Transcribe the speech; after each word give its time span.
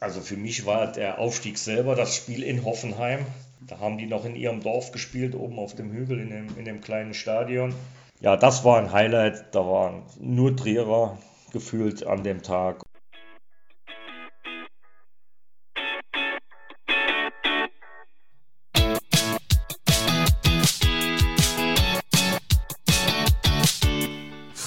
Also 0.00 0.20
für 0.20 0.36
mich 0.36 0.66
war 0.66 0.92
der 0.92 1.18
Aufstieg 1.18 1.58
selber 1.58 1.94
das 1.94 2.14
Spiel 2.14 2.42
in 2.42 2.64
Hoffenheim. 2.64 3.26
Da 3.66 3.78
haben 3.78 3.98
die 3.98 4.06
noch 4.06 4.24
in 4.24 4.36
ihrem 4.36 4.62
Dorf 4.62 4.92
gespielt, 4.92 5.34
oben 5.34 5.58
auf 5.58 5.74
dem 5.74 5.90
Hügel 5.90 6.20
in 6.20 6.30
dem, 6.30 6.58
in 6.58 6.64
dem 6.64 6.80
kleinen 6.80 7.14
Stadion. 7.14 7.74
Ja, 8.20 8.36
das 8.36 8.64
war 8.64 8.78
ein 8.78 8.92
Highlight. 8.92 9.54
Da 9.54 9.60
waren 9.60 10.02
nur 10.20 10.56
Trierer 10.56 11.18
gefühlt 11.52 12.06
an 12.06 12.22
dem 12.22 12.42
Tag. 12.42 12.85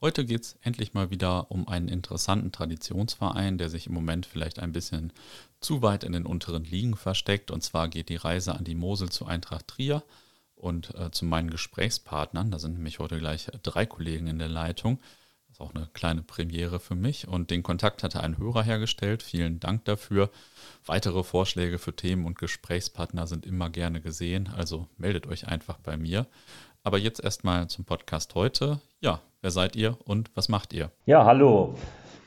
Heute 0.00 0.24
geht 0.24 0.42
es 0.42 0.56
endlich 0.62 0.94
mal 0.94 1.10
wieder 1.10 1.50
um 1.50 1.66
einen 1.66 1.88
interessanten 1.88 2.52
Traditionsverein, 2.52 3.58
der 3.58 3.68
sich 3.68 3.88
im 3.88 3.94
Moment 3.94 4.26
vielleicht 4.26 4.60
ein 4.60 4.70
bisschen 4.70 5.12
zu 5.58 5.82
weit 5.82 6.04
in 6.04 6.12
den 6.12 6.24
unteren 6.24 6.62
Ligen 6.62 6.96
versteckt. 6.96 7.50
Und 7.50 7.64
zwar 7.64 7.88
geht 7.88 8.08
die 8.08 8.16
Reise 8.16 8.54
an 8.54 8.62
die 8.62 8.76
Mosel 8.76 9.08
zu 9.08 9.26
Eintracht 9.26 9.66
Trier 9.66 10.04
und 10.54 10.94
äh, 10.94 11.10
zu 11.10 11.24
meinen 11.24 11.50
Gesprächspartnern. 11.50 12.52
Da 12.52 12.60
sind 12.60 12.74
nämlich 12.74 13.00
heute 13.00 13.18
gleich 13.18 13.48
drei 13.64 13.86
Kollegen 13.86 14.28
in 14.28 14.38
der 14.38 14.48
Leitung. 14.48 15.00
Das 15.48 15.56
ist 15.56 15.60
auch 15.60 15.74
eine 15.74 15.88
kleine 15.94 16.22
Premiere 16.22 16.78
für 16.78 16.94
mich. 16.94 17.26
Und 17.26 17.50
den 17.50 17.64
Kontakt 17.64 18.04
hatte 18.04 18.20
ein 18.20 18.38
Hörer 18.38 18.62
hergestellt. 18.62 19.24
Vielen 19.24 19.58
Dank 19.58 19.84
dafür. 19.86 20.30
Weitere 20.86 21.24
Vorschläge 21.24 21.80
für 21.80 21.96
Themen 21.96 22.24
und 22.24 22.38
Gesprächspartner 22.38 23.26
sind 23.26 23.46
immer 23.46 23.68
gerne 23.68 24.00
gesehen. 24.00 24.48
Also 24.56 24.86
meldet 24.96 25.26
euch 25.26 25.48
einfach 25.48 25.78
bei 25.78 25.96
mir. 25.96 26.28
Aber 26.82 26.98
jetzt 26.98 27.22
erstmal 27.22 27.68
zum 27.68 27.84
Podcast 27.84 28.34
heute. 28.34 28.80
Ja, 29.00 29.20
Wer 29.40 29.52
seid 29.52 29.76
ihr 29.76 29.96
und 30.04 30.32
was 30.34 30.48
macht 30.48 30.72
ihr? 30.72 30.90
Ja, 31.06 31.24
hallo. 31.24 31.74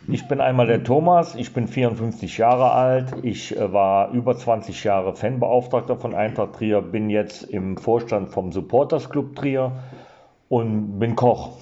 Ich 0.08 0.30
bin 0.30 0.40
einmal 0.40 0.68
der 0.68 0.82
Thomas, 0.86 1.36
ich 1.36 1.54
bin 1.54 1.68
54 1.68 2.38
Jahre 2.38 2.72
alt, 2.72 3.14
ich 3.22 3.56
äh, 3.56 3.74
war 3.74 4.12
über 4.12 4.38
20 4.38 4.82
Jahre 4.86 5.14
Fanbeauftragter 5.14 5.98
von 5.98 6.16
Eintracht 6.16 6.54
Trier, 6.54 6.82
bin 6.82 7.10
jetzt 7.10 7.44
im 7.44 7.76
Vorstand 7.78 8.30
vom 8.30 8.54
Supporters 8.54 9.10
Club 9.10 9.36
Trier 9.36 9.74
und 10.48 11.00
bin 11.00 11.18
Koch. 11.18 11.58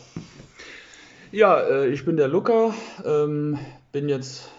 Ja, 1.31 1.59
äh, 1.61 1.87
ich 1.87 2.05
bin 2.05 2.15
der 2.15 2.27
Luca, 2.27 2.75
ähm, 3.03 3.57
bin 3.91 4.07
jetzt 4.07 4.51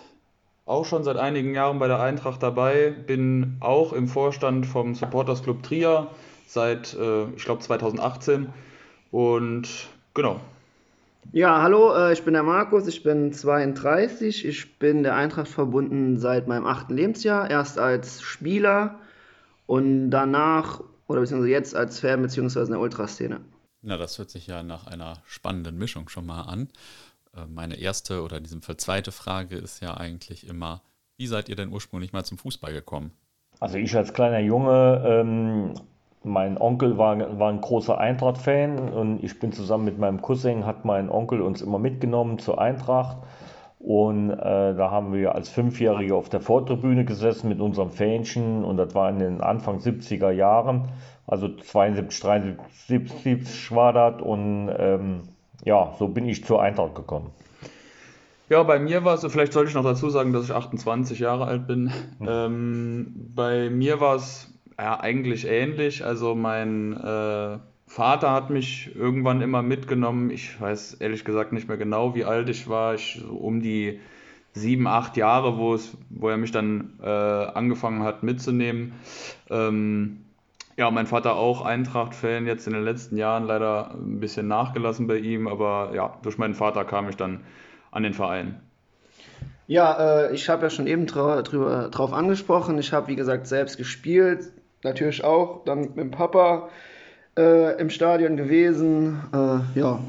auch 0.66 0.84
schon 0.84 1.04
seit 1.04 1.18
einigen 1.18 1.54
Jahren 1.54 1.78
bei 1.78 1.86
der 1.86 2.00
Eintracht 2.00 2.42
dabei, 2.42 2.90
bin 2.90 3.58
auch 3.60 3.92
im 3.92 4.08
Vorstand 4.08 4.66
vom 4.66 4.96
Supporters 4.96 5.44
Club 5.44 5.62
Trier 5.62 6.08
seit, 6.52 6.94
äh, 6.94 7.24
ich 7.30 7.44
glaube, 7.44 7.60
2018 7.62 8.48
und 9.10 9.68
genau, 10.14 10.40
ja, 11.32 11.62
hallo, 11.62 11.94
äh, 11.94 12.12
ich 12.12 12.24
bin 12.24 12.34
der 12.34 12.42
Markus, 12.42 12.88
ich 12.88 13.04
bin 13.04 13.32
32, 13.32 14.44
ich 14.44 14.78
bin 14.78 15.04
der 15.04 15.14
Eintracht 15.14 15.46
verbunden 15.46 16.18
seit 16.18 16.48
meinem 16.48 16.66
achten 16.66 16.96
Lebensjahr, 16.96 17.48
erst 17.48 17.78
als 17.78 18.20
Spieler 18.20 18.98
und 19.66 20.10
danach 20.10 20.82
oder 21.06 21.20
beziehungsweise 21.20 21.52
jetzt 21.52 21.76
als 21.76 22.00
Fan 22.00 22.22
beziehungsweise 22.22 22.66
in 22.66 22.72
der 22.72 22.80
Ultraszene. 22.80 23.40
Na, 23.82 23.96
das 23.96 24.18
hört 24.18 24.30
sich 24.30 24.48
ja 24.48 24.64
nach 24.64 24.88
einer 24.88 25.22
spannenden 25.24 25.78
Mischung 25.78 26.08
schon 26.08 26.26
mal 26.26 26.42
an. 26.42 26.68
Äh, 27.36 27.46
meine 27.46 27.78
erste 27.78 28.22
oder 28.22 28.38
in 28.38 28.42
diesem 28.42 28.62
Fall 28.62 28.78
zweite 28.78 29.12
Frage 29.12 29.56
ist 29.56 29.80
ja 29.80 29.96
eigentlich 29.96 30.48
immer, 30.48 30.82
wie 31.16 31.28
seid 31.28 31.48
ihr 31.48 31.56
denn 31.56 31.72
ursprünglich 31.72 32.12
mal 32.12 32.24
zum 32.24 32.38
Fußball 32.38 32.72
gekommen? 32.72 33.12
Also 33.60 33.76
ich 33.76 33.94
als 33.94 34.12
kleiner 34.12 34.40
Junge 34.40 35.02
ähm, 35.06 35.74
mein 36.22 36.58
Onkel 36.58 36.98
war, 36.98 37.38
war 37.38 37.50
ein 37.50 37.60
großer 37.60 37.98
Eintracht-Fan 37.98 38.78
und 38.90 39.24
ich 39.24 39.38
bin 39.38 39.52
zusammen 39.52 39.84
mit 39.84 39.98
meinem 39.98 40.20
Cousin, 40.20 40.66
hat 40.66 40.84
mein 40.84 41.10
Onkel 41.10 41.40
uns 41.40 41.62
immer 41.62 41.78
mitgenommen 41.78 42.38
zur 42.38 42.60
Eintracht. 42.60 43.18
Und 43.78 44.30
äh, 44.30 44.74
da 44.74 44.90
haben 44.90 45.14
wir 45.14 45.34
als 45.34 45.48
Fünfjährige 45.48 46.14
auf 46.14 46.28
der 46.28 46.42
Vortribüne 46.42 47.06
gesessen 47.06 47.48
mit 47.48 47.60
unserem 47.60 47.90
Fähnchen 47.90 48.62
und 48.62 48.76
das 48.76 48.94
war 48.94 49.08
in 49.08 49.18
den 49.18 49.40
Anfang 49.40 49.78
70er 49.78 50.30
Jahren, 50.30 50.88
also 51.26 51.48
72, 51.48 52.20
73 52.20 53.74
war 53.74 53.94
das 53.94 54.20
und 54.20 54.70
ähm, 54.76 55.22
ja, 55.64 55.94
so 55.98 56.08
bin 56.08 56.28
ich 56.28 56.44
zur 56.44 56.60
Eintracht 56.60 56.94
gekommen. 56.94 57.30
Ja, 58.50 58.62
bei 58.64 58.78
mir 58.78 59.04
war 59.04 59.14
es, 59.14 59.24
vielleicht 59.24 59.54
sollte 59.54 59.70
ich 59.70 59.76
noch 59.76 59.84
dazu 59.84 60.10
sagen, 60.10 60.34
dass 60.34 60.44
ich 60.44 60.52
28 60.52 61.18
Jahre 61.18 61.46
alt 61.46 61.66
bin. 61.66 61.90
Hm. 62.18 62.28
Ähm, 62.28 63.14
bei 63.34 63.70
mir 63.70 64.00
war 64.00 64.16
es 64.16 64.49
ja, 64.80 65.00
eigentlich 65.00 65.46
ähnlich. 65.46 66.04
Also 66.04 66.34
mein 66.34 66.96
äh, 66.96 67.58
Vater 67.86 68.32
hat 68.32 68.50
mich 68.50 68.94
irgendwann 68.94 69.42
immer 69.42 69.62
mitgenommen. 69.62 70.30
Ich 70.30 70.60
weiß 70.60 70.94
ehrlich 70.94 71.24
gesagt 71.24 71.52
nicht 71.52 71.68
mehr 71.68 71.76
genau, 71.76 72.14
wie 72.14 72.24
alt 72.24 72.48
ich 72.48 72.68
war. 72.68 72.94
Ich, 72.94 73.20
so 73.26 73.34
um 73.34 73.60
die 73.60 74.00
sieben, 74.52 74.86
acht 74.86 75.16
Jahre, 75.16 75.58
wo, 75.58 75.74
es, 75.74 75.96
wo 76.08 76.28
er 76.28 76.36
mich 76.36 76.50
dann 76.50 76.94
äh, 77.02 77.06
angefangen 77.06 78.02
hat 78.02 78.22
mitzunehmen. 78.22 78.92
Ähm, 79.48 80.24
ja, 80.76 80.90
mein 80.90 81.06
Vater 81.06 81.34
auch 81.36 81.62
Eintracht-Fan, 81.62 82.46
jetzt 82.46 82.66
in 82.66 82.72
den 82.72 82.84
letzten 82.84 83.16
Jahren 83.16 83.44
leider 83.44 83.94
ein 83.94 84.18
bisschen 84.18 84.48
nachgelassen 84.48 85.06
bei 85.06 85.18
ihm, 85.18 85.46
aber 85.46 85.92
ja, 85.94 86.16
durch 86.22 86.38
meinen 86.38 86.54
Vater 86.54 86.84
kam 86.84 87.08
ich 87.08 87.16
dann 87.16 87.40
an 87.90 88.02
den 88.02 88.14
Verein. 88.14 88.60
Ja, 89.66 90.26
äh, 90.28 90.34
ich 90.34 90.48
habe 90.48 90.62
ja 90.62 90.70
schon 90.70 90.86
eben 90.86 91.06
drüber, 91.06 91.42
drauf 91.42 92.12
angesprochen. 92.12 92.78
Ich 92.78 92.92
habe, 92.92 93.08
wie 93.08 93.16
gesagt, 93.16 93.46
selbst 93.46 93.76
gespielt, 93.76 94.52
natürlich 94.82 95.24
auch 95.24 95.64
dann 95.64 95.80
mit 95.80 95.96
dem 95.96 96.10
Papa 96.10 96.68
äh, 97.36 97.80
im 97.80 97.90
Stadion 97.90 98.36
gewesen. 98.36 99.20
Äh, 99.32 99.78
ja, 99.78 100.00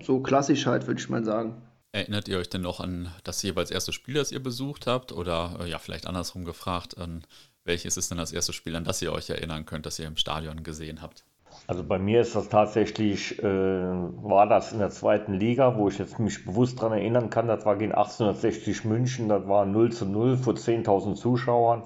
so 0.00 0.20
klassisch 0.20 0.66
halt, 0.66 0.86
würde 0.86 1.00
ich 1.00 1.08
mal 1.08 1.24
sagen. 1.24 1.60
Erinnert 1.92 2.26
ihr 2.26 2.38
euch 2.38 2.50
denn 2.50 2.62
noch 2.62 2.80
an 2.80 3.12
das 3.22 3.42
jeweils 3.42 3.70
erste 3.70 3.92
Spiel, 3.92 4.14
das 4.14 4.32
ihr 4.32 4.42
besucht 4.42 4.86
habt? 4.86 5.12
Oder 5.12 5.58
äh, 5.60 5.70
ja, 5.70 5.78
vielleicht 5.78 6.06
andersrum 6.06 6.44
gefragt, 6.44 6.98
an 6.98 7.24
welches 7.64 7.96
ist 7.96 8.10
denn 8.10 8.18
das 8.18 8.32
erste 8.32 8.52
Spiel, 8.52 8.74
an 8.76 8.84
das 8.84 9.00
ihr 9.00 9.12
euch 9.12 9.30
erinnern 9.30 9.64
könnt, 9.64 9.86
das 9.86 9.98
ihr 9.98 10.06
im 10.06 10.16
Stadion 10.16 10.62
gesehen 10.64 11.02
habt? 11.02 11.24
Also 11.66 11.84
bei 11.84 11.98
mir 11.98 12.20
ist 12.20 12.34
das 12.34 12.48
tatsächlich, 12.48 13.38
äh, 13.38 13.44
war 13.44 14.46
das 14.48 14.72
in 14.72 14.80
der 14.80 14.90
zweiten 14.90 15.34
Liga, 15.34 15.76
wo 15.76 15.88
ich 15.88 15.98
jetzt 15.98 16.18
mich 16.18 16.44
bewusst 16.44 16.78
daran 16.78 16.98
erinnern 16.98 17.30
kann, 17.30 17.46
das 17.46 17.64
war 17.64 17.76
gegen 17.76 17.92
1860 17.92 18.84
München, 18.84 19.28
das 19.28 19.46
war 19.46 19.64
0 19.64 19.92
zu 19.92 20.04
0 20.04 20.36
vor 20.36 20.54
10.000 20.54 21.14
Zuschauern. 21.14 21.84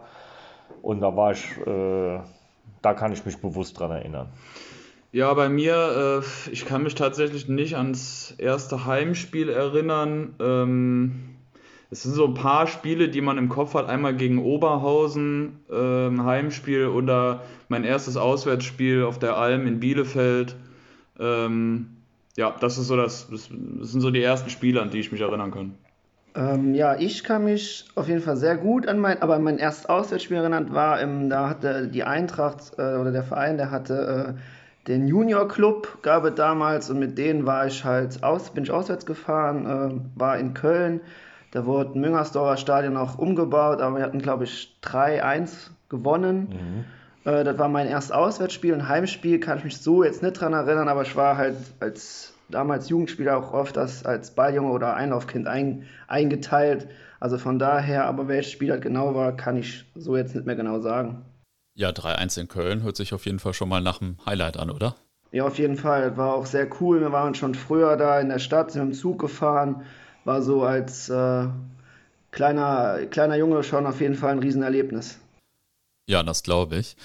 Und 0.89 1.03
da 1.03 1.15
war 1.15 1.33
ich, 1.33 1.45
äh, 1.67 2.19
da 2.81 2.95
kann 2.95 3.13
ich 3.13 3.27
mich 3.27 3.37
bewusst 3.37 3.79
dran 3.79 3.91
erinnern. 3.91 4.31
Ja, 5.13 5.35
bei 5.35 5.51
mir, 5.51 6.23
äh, 6.25 6.51
ich 6.51 6.65
kann 6.65 6.83
mich 6.83 6.95
tatsächlich 6.95 7.47
nicht 7.47 7.77
ans 7.77 8.35
erste 8.39 8.87
Heimspiel 8.87 9.51
erinnern. 9.51 10.35
Ähm, 10.41 11.37
es 11.91 12.05
sind 12.05 12.15
so 12.15 12.25
ein 12.25 12.33
paar 12.33 12.67
Spiele, 12.67 13.11
die 13.11 13.21
man 13.21 13.37
im 13.37 13.51
Kopf 13.51 13.75
hat. 13.75 13.87
Einmal 13.87 14.17
gegen 14.17 14.39
Oberhausen, 14.39 15.61
ähm, 15.71 16.25
Heimspiel 16.25 16.87
oder 16.87 17.43
mein 17.69 17.85
erstes 17.85 18.17
Auswärtsspiel 18.17 19.03
auf 19.03 19.19
der 19.19 19.37
Alm 19.37 19.67
in 19.67 19.81
Bielefeld. 19.81 20.57
Ähm, 21.21 21.99
ja, 22.39 22.57
das 22.59 22.79
ist 22.79 22.87
so 22.87 22.97
das, 22.97 23.29
das 23.31 23.45
sind 23.45 24.01
so 24.01 24.11
die 24.11 24.23
ersten 24.23 24.49
Spiele, 24.49 24.81
an 24.81 24.89
die 24.89 25.01
ich 25.01 25.13
mich 25.13 25.21
erinnern 25.21 25.51
kann. 25.51 25.75
Ähm, 26.39 26.75
ja, 26.75 26.95
ich 26.95 27.25
kann 27.25 27.45
mich 27.45 27.87
auf 27.97 28.07
jeden 28.07 28.21
Fall 28.21 28.37
sehr 28.37 28.57
gut 28.57 28.87
an 28.87 29.01
mein, 29.01 29.21
aber 29.23 29.41
mein 29.41 29.59
erstes 29.59 29.87
Auswärtsspiel 29.87 30.37
erinnert 30.37 30.73
war, 30.73 31.01
ähm, 31.03 31.29
da 31.29 31.49
hatte 31.49 31.89
die 31.89 32.05
Eintracht 32.05 32.75
äh, 32.79 32.95
oder 32.95 33.11
der 33.11 33.25
Verein, 33.25 33.57
der 33.57 33.73
hatte 33.73 34.37
äh, 34.37 34.87
den 34.87 35.09
Junior 35.09 35.49
Club, 35.49 35.99
gab 36.03 36.25
es 36.25 36.37
damals 36.37 36.91
und 36.91 37.01
mit 37.01 37.19
denen 37.19 37.45
war 37.45 37.67
ich 37.67 37.85
halt 37.85 38.23
aus, 38.23 38.51
bin 38.51 38.63
ich 38.63 38.71
auswärts 38.71 39.05
gefahren, 39.05 39.67
äh, 39.67 40.19
war 40.19 40.39
in 40.39 40.55
Köln. 40.55 41.01
Da 41.51 41.67
wurde 41.67 41.99
Müngersdorfer 41.99 42.57
Stadion 42.57 42.97
auch 42.97 43.19
umgebaut, 43.19 43.81
aber 43.81 43.97
wir 43.97 44.05
hatten, 44.05 44.21
glaube 44.21 44.45
ich, 44.45 44.77
3-1 44.85 45.71
gewonnen. 45.89 46.85
Mhm. 47.25 47.33
Äh, 47.33 47.43
das 47.43 47.59
war 47.59 47.69
mein 47.69 47.89
erstes 47.89 48.13
Auswärtsspiel. 48.13 48.75
Ein 48.75 48.89
Heimspiel 48.89 49.41
kann 49.41 49.59
ich 49.59 49.65
mich 49.65 49.79
so 49.79 50.05
jetzt 50.05 50.23
nicht 50.23 50.41
dran 50.41 50.53
erinnern, 50.53 50.89
aber 50.89 51.03
ich 51.03 51.17
war 51.17 51.37
halt 51.37 51.57
als 51.81 52.38
damals 52.49 52.89
Jugendspieler 52.89 53.37
auch 53.37 53.53
oft 53.53 53.79
als, 53.79 54.05
als 54.05 54.35
Balljunge 54.35 54.71
oder 54.71 54.95
Einlaufkind 54.95 55.47
ein, 55.47 55.87
eingeteilt. 56.07 56.89
Also 57.21 57.39
von 57.39 57.59
daher, 57.59 58.07
aber 58.07 58.29
welches 58.29 58.53
Spiel 58.53 58.69
das 58.69 58.81
genau 58.81 59.15
war, 59.15 59.37
kann 59.37 59.57
ich 59.57 59.85
so 59.95 60.17
jetzt 60.17 60.35
nicht 60.35 60.47
mehr 60.47 60.57
genau 60.57 60.81
sagen. 60.81 61.25
Ja, 61.75 61.91
3-1 61.91 62.41
in 62.41 62.49
Köln 62.49 62.83
hört 62.83 62.97
sich 62.97 63.15
auf 63.15 63.27
jeden 63.27 63.39
Fall 63.39 63.55
schon 63.55 63.69
mal 63.69 63.81
nach 63.81 64.01
einem 64.01 64.17
Highlight 64.27 64.57
an, 64.57 64.71
oder? 64.71 64.97
Ja, 65.31 65.45
auf 65.45 65.59
jeden 65.59 65.77
Fall. 65.77 66.17
War 66.17 66.35
auch 66.35 66.47
sehr 66.47 66.69
cool. 66.81 67.01
Wir 67.01 67.13
waren 67.13 67.35
schon 67.35 67.55
früher 67.55 67.97
da 67.97 68.19
in 68.21 68.29
der 68.29 68.39
Stadt, 68.39 68.73
sind 68.73 68.85
mit 68.85 68.95
dem 68.95 68.99
Zug 68.99 69.21
gefahren. 69.21 69.85
War 70.25 70.43
so 70.43 70.63
als 70.63 71.09
äh, 71.09 71.47
kleiner, 72.31 73.07
kleiner 73.11 73.37
Junge 73.37 73.63
schon 73.63 73.87
auf 73.87 74.01
jeden 74.01 74.15
Fall 74.15 74.33
ein 74.33 74.39
Riesenerlebnis. 74.39 75.19
Ja, 76.09 76.23
das 76.23 76.43
glaube 76.43 76.77
ich. 76.77 76.97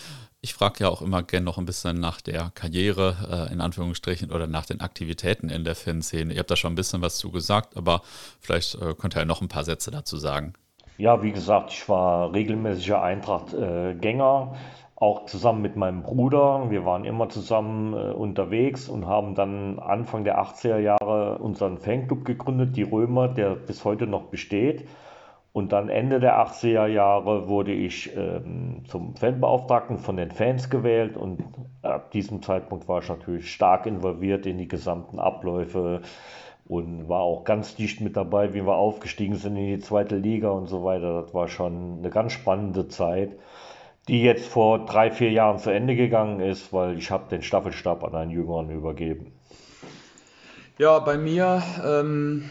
Ich 0.45 0.53
frage 0.53 0.83
ja 0.83 0.89
auch 0.89 1.01
immer 1.01 1.23
gerne 1.23 1.45
noch 1.45 1.57
ein 1.57 1.63
bisschen 1.63 2.01
nach 2.01 2.19
der 2.19 2.51
Karriere, 2.53 3.47
äh, 3.49 3.53
in 3.53 3.61
Anführungsstrichen, 3.61 4.29
oder 4.29 4.45
nach 4.45 4.65
den 4.65 4.81
Aktivitäten 4.81 5.47
in 5.47 5.63
der 5.63 5.73
Fanszene. 5.73 6.33
Ihr 6.33 6.39
habt 6.39 6.51
da 6.51 6.57
schon 6.57 6.73
ein 6.73 6.75
bisschen 6.75 7.01
was 7.01 7.15
zu 7.15 7.31
gesagt, 7.31 7.77
aber 7.77 8.01
vielleicht 8.41 8.75
äh, 8.75 8.93
könnt 8.93 9.15
ihr 9.15 9.19
ja 9.19 9.25
noch 9.25 9.41
ein 9.41 9.47
paar 9.47 9.63
Sätze 9.63 9.89
dazu 9.89 10.17
sagen. 10.17 10.51
Ja, 10.97 11.23
wie 11.23 11.31
gesagt, 11.31 11.71
ich 11.71 11.87
war 11.87 12.33
regelmäßiger 12.33 13.01
Eintracht-Gänger, 13.01 14.55
auch 14.97 15.25
zusammen 15.27 15.61
mit 15.61 15.77
meinem 15.77 16.03
Bruder. 16.03 16.69
Wir 16.69 16.83
waren 16.83 17.05
immer 17.05 17.29
zusammen 17.29 17.93
äh, 17.93 18.11
unterwegs 18.11 18.89
und 18.89 19.07
haben 19.07 19.35
dann 19.35 19.79
Anfang 19.79 20.25
der 20.25 20.41
80er 20.41 20.77
Jahre 20.77 21.37
unseren 21.37 21.77
Fanclub 21.77 22.25
gegründet, 22.25 22.75
die 22.75 22.83
Römer, 22.83 23.29
der 23.29 23.55
bis 23.55 23.85
heute 23.85 24.07
noch 24.07 24.23
besteht. 24.23 24.89
Und 25.53 25.71
dann 25.71 25.87
Ende 25.87 26.19
der 26.19 26.39
80er 26.39 26.87
Jahre 26.87 27.47
wurde 27.47 27.71
ich 27.71 28.09
ähm, 28.17 28.85
zum 28.87 29.15
Fanbeauftragten 29.15 29.99
von 29.99 30.17
den 30.17 30.31
Fans 30.31 30.71
gewählt 30.71 31.15
und 31.15 31.43
ab 31.83 32.09
diesem 32.09 32.41
Zeitpunkt 32.41 32.87
war 32.87 33.03
ich 33.03 33.09
natürlich 33.09 33.53
stark 33.53 33.85
involviert 33.85 34.47
in 34.47 34.57
die 34.57 34.67
gesamten 34.67 35.19
Abläufe 35.19 36.01
und 36.65 37.07
war 37.07 37.21
auch 37.21 37.43
ganz 37.43 37.75
dicht 37.75 38.01
mit 38.01 38.17
dabei, 38.17 38.55
wie 38.55 38.65
wir 38.65 38.75
aufgestiegen 38.75 39.35
sind 39.35 39.55
in 39.57 39.67
die 39.67 39.79
zweite 39.79 40.15
Liga 40.15 40.49
und 40.49 40.65
so 40.65 40.83
weiter. 40.83 41.21
Das 41.21 41.35
war 41.35 41.47
schon 41.47 41.99
eine 41.99 42.09
ganz 42.09 42.33
spannende 42.33 42.87
Zeit, 42.87 43.33
die 44.07 44.23
jetzt 44.23 44.47
vor 44.47 44.85
drei, 44.85 45.11
vier 45.11 45.31
Jahren 45.31 45.59
zu 45.59 45.69
Ende 45.69 45.95
gegangen 45.95 46.39
ist, 46.39 46.73
weil 46.73 46.97
ich 46.97 47.11
habe 47.11 47.29
den 47.29 47.43
Staffelstab 47.43 48.03
an 48.03 48.15
einen 48.15 48.31
Jüngeren 48.31 48.71
übergeben. 48.71 49.31
Ja, 50.79 50.97
bei 50.97 51.19
mir, 51.19 51.61
ähm, 51.85 52.49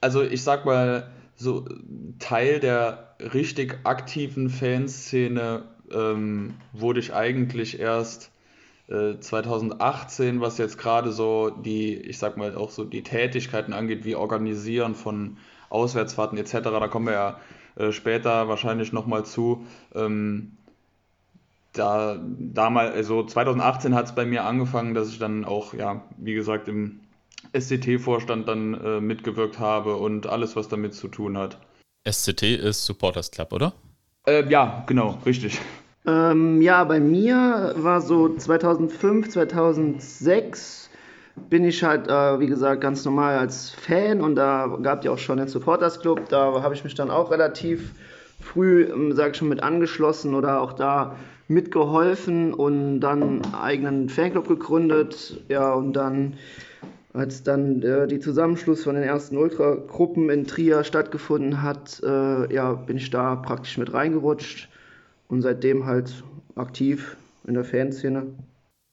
also 0.00 0.22
ich 0.22 0.44
sag 0.44 0.64
mal, 0.64 1.08
so 1.36 1.64
Teil 2.18 2.60
der 2.60 3.16
richtig 3.20 3.78
aktiven 3.84 4.50
Fanszene 4.50 5.64
ähm, 5.92 6.54
wurde 6.72 7.00
ich 7.00 7.12
eigentlich 7.14 7.78
erst 7.78 8.30
äh, 8.88 9.18
2018, 9.18 10.40
was 10.40 10.58
jetzt 10.58 10.78
gerade 10.78 11.12
so 11.12 11.50
die, 11.50 11.96
ich 11.96 12.18
sag 12.18 12.36
mal 12.36 12.54
auch 12.56 12.70
so 12.70 12.84
die 12.84 13.02
Tätigkeiten 13.02 13.72
angeht, 13.72 14.04
wie 14.04 14.14
Organisieren 14.14 14.94
von 14.94 15.38
Auswärtsfahrten 15.70 16.38
etc. 16.38 16.52
Da 16.62 16.88
kommen 16.88 17.06
wir 17.06 17.12
ja 17.14 17.40
äh, 17.76 17.92
später 17.92 18.48
wahrscheinlich 18.48 18.92
nochmal 18.92 19.24
zu. 19.24 19.66
Ähm, 19.94 20.52
da 21.72 22.18
damals, 22.38 22.94
also 22.94 23.24
2018 23.24 23.94
hat 23.94 24.06
es 24.06 24.14
bei 24.14 24.24
mir 24.24 24.44
angefangen, 24.44 24.94
dass 24.94 25.08
ich 25.08 25.18
dann 25.18 25.44
auch, 25.44 25.74
ja, 25.74 26.02
wie 26.16 26.34
gesagt, 26.34 26.68
im 26.68 27.00
SCT-Vorstand 27.54 28.48
dann 28.48 28.74
äh, 28.74 29.00
mitgewirkt 29.00 29.58
habe 29.58 29.96
und 29.96 30.26
alles, 30.26 30.56
was 30.56 30.68
damit 30.68 30.94
zu 30.94 31.08
tun 31.08 31.38
hat. 31.38 31.58
SCT 32.08 32.42
ist 32.42 32.84
Supporters 32.84 33.30
Club, 33.30 33.52
oder? 33.52 33.72
Äh, 34.26 34.48
ja, 34.50 34.84
genau, 34.86 35.18
richtig. 35.24 35.60
Ähm, 36.06 36.60
ja, 36.60 36.84
bei 36.84 37.00
mir 37.00 37.74
war 37.76 38.00
so 38.00 38.36
2005, 38.36 39.30
2006 39.30 40.90
bin 41.48 41.64
ich 41.64 41.82
halt, 41.82 42.08
äh, 42.08 42.38
wie 42.40 42.46
gesagt, 42.46 42.80
ganz 42.80 43.04
normal 43.04 43.38
als 43.38 43.70
Fan 43.70 44.20
und 44.20 44.36
da 44.36 44.78
gab 44.82 45.00
es 45.00 45.04
ja 45.06 45.10
auch 45.10 45.18
schon 45.18 45.38
den 45.38 45.48
Supporters 45.48 46.00
Club. 46.00 46.28
Da 46.28 46.62
habe 46.62 46.74
ich 46.74 46.84
mich 46.84 46.94
dann 46.94 47.10
auch 47.10 47.30
relativ 47.30 47.92
früh, 48.40 48.84
ähm, 48.84 49.12
sag 49.12 49.32
ich 49.32 49.38
schon, 49.38 49.48
mit 49.48 49.62
angeschlossen 49.62 50.34
oder 50.34 50.60
auch 50.60 50.74
da 50.74 51.16
mitgeholfen 51.48 52.54
und 52.54 53.00
dann 53.00 53.42
einen 53.42 53.54
eigenen 53.54 54.08
Fanclub 54.08 54.48
gegründet. 54.48 55.40
Ja, 55.48 55.72
und 55.72 55.94
dann 55.94 56.34
als 57.14 57.44
dann 57.44 57.80
äh, 57.82 58.08
die 58.08 58.18
Zusammenschluss 58.18 58.82
von 58.82 58.96
den 58.96 59.04
ersten 59.04 59.36
Ultragruppen 59.36 60.28
in 60.30 60.46
Trier 60.46 60.82
stattgefunden 60.82 61.62
hat, 61.62 62.02
äh, 62.04 62.52
ja, 62.52 62.72
bin 62.72 62.96
ich 62.96 63.08
da 63.10 63.36
praktisch 63.36 63.78
mit 63.78 63.94
reingerutscht 63.94 64.68
und 65.28 65.40
seitdem 65.40 65.86
halt 65.86 66.24
aktiv 66.56 67.16
in 67.46 67.54
der 67.54 67.64
Fanszene. 67.64 68.26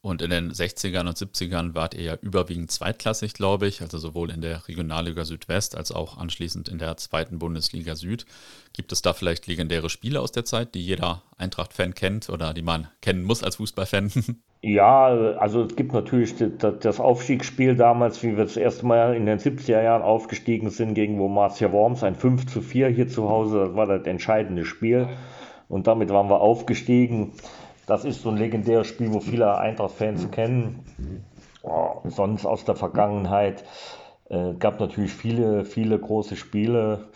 Und 0.04 0.20
in 0.20 0.30
den 0.30 0.50
60ern 0.50 1.06
und 1.06 1.16
70ern 1.16 1.76
wart 1.76 1.94
ihr 1.94 2.02
ja 2.02 2.14
überwiegend 2.20 2.72
zweitklassig, 2.72 3.34
glaube 3.34 3.68
ich, 3.68 3.82
also 3.82 3.98
sowohl 3.98 4.32
in 4.32 4.40
der 4.40 4.66
Regionalliga 4.66 5.24
Südwest 5.24 5.76
als 5.76 5.92
auch 5.92 6.18
anschließend 6.18 6.68
in 6.68 6.78
der 6.78 6.96
zweiten 6.96 7.38
Bundesliga 7.38 7.94
Süd. 7.94 8.26
Gibt 8.72 8.90
es 8.90 9.02
da 9.02 9.12
vielleicht 9.12 9.46
legendäre 9.46 9.88
Spiele 9.88 10.20
aus 10.20 10.32
der 10.32 10.44
Zeit, 10.44 10.74
die 10.74 10.84
jeder 10.84 11.22
Eintracht-Fan 11.38 11.94
kennt 11.94 12.30
oder 12.30 12.52
die 12.52 12.62
man 12.62 12.88
kennen 13.00 13.22
muss 13.22 13.44
als 13.44 13.56
Fußballfan? 13.56 14.10
Ja, 14.64 15.06
also 15.38 15.64
es 15.64 15.74
gibt 15.74 15.92
natürlich 15.92 16.36
das 16.60 17.00
Aufstiegsspiel 17.00 17.74
damals, 17.74 18.22
wie 18.22 18.36
wir 18.36 18.44
das 18.44 18.56
erste 18.56 18.86
Mal 18.86 19.16
in 19.16 19.26
den 19.26 19.40
70er 19.40 19.82
Jahren 19.82 20.02
aufgestiegen 20.02 20.70
sind 20.70 20.94
gegen 20.94 21.18
Wormatia 21.18 21.72
Worms, 21.72 22.04
ein 22.04 22.14
5 22.14 22.46
zu 22.46 22.60
4 22.62 22.86
hier 22.90 23.08
zu 23.08 23.28
Hause, 23.28 23.64
das 23.66 23.74
war 23.74 23.86
das 23.86 24.06
entscheidende 24.06 24.64
Spiel. 24.64 25.08
Und 25.68 25.88
damit 25.88 26.10
waren 26.10 26.30
wir 26.30 26.40
aufgestiegen. 26.40 27.32
Das 27.86 28.04
ist 28.04 28.22
so 28.22 28.30
ein 28.30 28.36
legendäres 28.36 28.86
Spiel, 28.86 29.12
wo 29.12 29.20
viele 29.20 29.58
Eintracht-Fans 29.58 30.30
kennen. 30.30 31.24
Oh, 31.62 32.00
sonst 32.04 32.46
aus 32.46 32.64
der 32.64 32.76
Vergangenheit 32.76 33.64
äh, 34.28 34.54
gab 34.54 34.80
natürlich 34.80 35.12
viele, 35.12 35.64
viele 35.64 35.98
große 35.98 36.36
Spiele. 36.36 37.08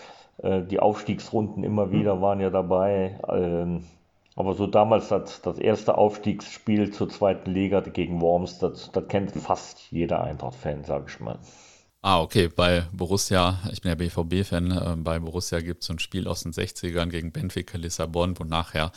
Äh, 0.42 0.62
die 0.62 0.80
Aufstiegsrunden 0.80 1.64
immer 1.64 1.92
wieder 1.92 2.20
waren 2.20 2.40
ja 2.40 2.50
dabei. 2.50 3.18
Ähm, 3.28 3.84
aber 4.34 4.54
so 4.54 4.66
damals 4.66 5.08
das, 5.08 5.40
das 5.40 5.58
erste 5.58 5.96
Aufstiegsspiel 5.96 6.92
zur 6.92 7.08
zweiten 7.08 7.50
Liga 7.50 7.80
gegen 7.80 8.20
Worms, 8.20 8.58
das, 8.58 8.90
das 8.92 9.08
kennt 9.08 9.32
fast 9.32 9.90
jeder 9.90 10.22
Eintracht-Fan, 10.22 10.84
sage 10.84 11.06
ich 11.08 11.20
mal. 11.20 11.38
Ah, 12.02 12.20
okay. 12.20 12.48
Bei 12.54 12.84
Borussia, 12.92 13.58
ich 13.72 13.80
bin 13.80 13.88
ja 13.88 13.94
BVB-Fan, 13.96 14.70
äh, 14.70 14.96
bei 14.98 15.18
Borussia 15.18 15.60
gibt 15.60 15.82
es 15.82 15.88
so 15.88 15.94
ein 15.94 15.98
Spiel 15.98 16.28
aus 16.28 16.42
den 16.42 16.52
60ern 16.52 17.08
gegen 17.08 17.32
Benfica 17.32 17.78
Lissabon, 17.78 18.38
wo 18.38 18.44
nachher 18.44 18.92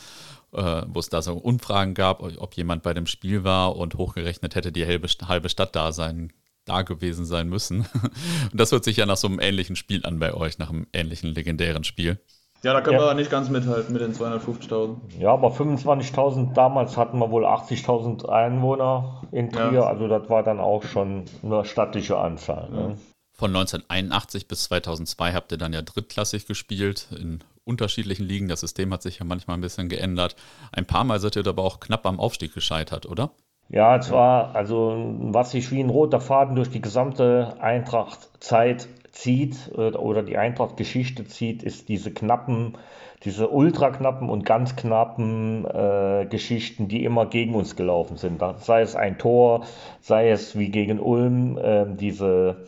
wo 0.52 0.98
es 0.98 1.08
da 1.08 1.22
so 1.22 1.34
Umfragen 1.34 1.94
gab, 1.94 2.22
ob 2.22 2.54
jemand 2.54 2.82
bei 2.82 2.94
dem 2.94 3.06
Spiel 3.06 3.44
war 3.44 3.76
und 3.76 3.94
hochgerechnet 3.96 4.54
hätte 4.54 4.72
die 4.72 4.86
halbe, 4.86 5.08
halbe 5.26 5.48
Stadt 5.48 5.76
da 5.76 5.92
sein, 5.92 6.32
da 6.64 6.82
gewesen 6.82 7.24
sein 7.24 7.48
müssen. 7.48 7.86
Und 8.52 8.60
das 8.60 8.70
hört 8.72 8.84
sich 8.84 8.96
ja 8.96 9.06
nach 9.06 9.16
so 9.16 9.28
einem 9.28 9.40
ähnlichen 9.40 9.76
Spiel 9.76 10.04
an 10.04 10.18
bei 10.18 10.34
euch, 10.34 10.58
nach 10.58 10.70
einem 10.70 10.86
ähnlichen 10.92 11.34
legendären 11.34 11.84
Spiel. 11.84 12.20
Ja, 12.62 12.74
da 12.74 12.82
können 12.82 13.00
ja. 13.00 13.06
wir 13.06 13.14
nicht 13.14 13.30
ganz 13.30 13.48
mithalten 13.48 13.92
mit 13.92 14.02
den 14.02 14.12
250.000. 14.12 15.18
Ja, 15.18 15.32
aber 15.32 15.48
25.000 15.48 16.52
damals 16.52 16.96
hatten 16.98 17.18
wir 17.18 17.30
wohl 17.30 17.46
80.000 17.46 18.28
Einwohner 18.28 19.22
in 19.32 19.50
Trier, 19.50 19.72
ja. 19.72 19.82
also 19.84 20.08
das 20.08 20.28
war 20.28 20.42
dann 20.42 20.60
auch 20.60 20.82
schon 20.82 21.24
eine 21.42 21.64
stattliche 21.64 22.18
Anzahl. 22.18 22.68
Ne? 22.70 22.98
Von 23.32 23.56
1981 23.56 24.46
bis 24.46 24.64
2002 24.64 25.32
habt 25.32 25.52
ihr 25.52 25.58
dann 25.58 25.72
ja 25.72 25.80
drittklassig 25.80 26.46
gespielt 26.46 27.08
in 27.18 27.42
unterschiedlichen 27.64 28.24
Ligen. 28.24 28.48
Das 28.48 28.60
System 28.60 28.92
hat 28.92 29.02
sich 29.02 29.18
ja 29.18 29.24
manchmal 29.24 29.56
ein 29.56 29.62
bisschen 29.62 29.88
geändert. 29.88 30.36
Ein 30.72 30.86
paar 30.86 31.04
Mal 31.04 31.20
seid 31.20 31.36
ihr 31.36 31.46
aber 31.46 31.64
auch 31.64 31.80
knapp 31.80 32.06
am 32.06 32.20
Aufstieg 32.20 32.54
gescheitert, 32.54 33.06
oder? 33.06 33.30
Ja, 33.68 33.96
es 33.96 34.10
war 34.10 34.56
also, 34.56 35.14
was 35.20 35.52
sich 35.52 35.70
wie 35.70 35.80
ein 35.80 35.90
roter 35.90 36.20
Faden 36.20 36.56
durch 36.56 36.70
die 36.70 36.80
gesamte 36.80 37.54
Eintracht-Zeit 37.60 38.88
zieht 39.12 39.70
äh, 39.76 39.92
oder 39.92 40.22
die 40.22 40.36
Eintracht-Geschichte 40.36 41.24
zieht, 41.24 41.62
ist 41.62 41.88
diese 41.88 42.12
knappen, 42.12 42.76
diese 43.24 43.48
ultraknappen 43.48 44.28
und 44.28 44.44
ganz 44.44 44.74
knappen 44.74 45.64
äh, 45.66 46.26
Geschichten, 46.28 46.88
die 46.88 47.04
immer 47.04 47.26
gegen 47.26 47.54
uns 47.54 47.76
gelaufen 47.76 48.16
sind. 48.16 48.42
Sei 48.58 48.80
es 48.80 48.96
ein 48.96 49.18
Tor, 49.18 49.66
sei 50.00 50.30
es 50.30 50.58
wie 50.58 50.70
gegen 50.70 50.98
Ulm, 50.98 51.56
äh, 51.56 51.86
diese 51.94 52.66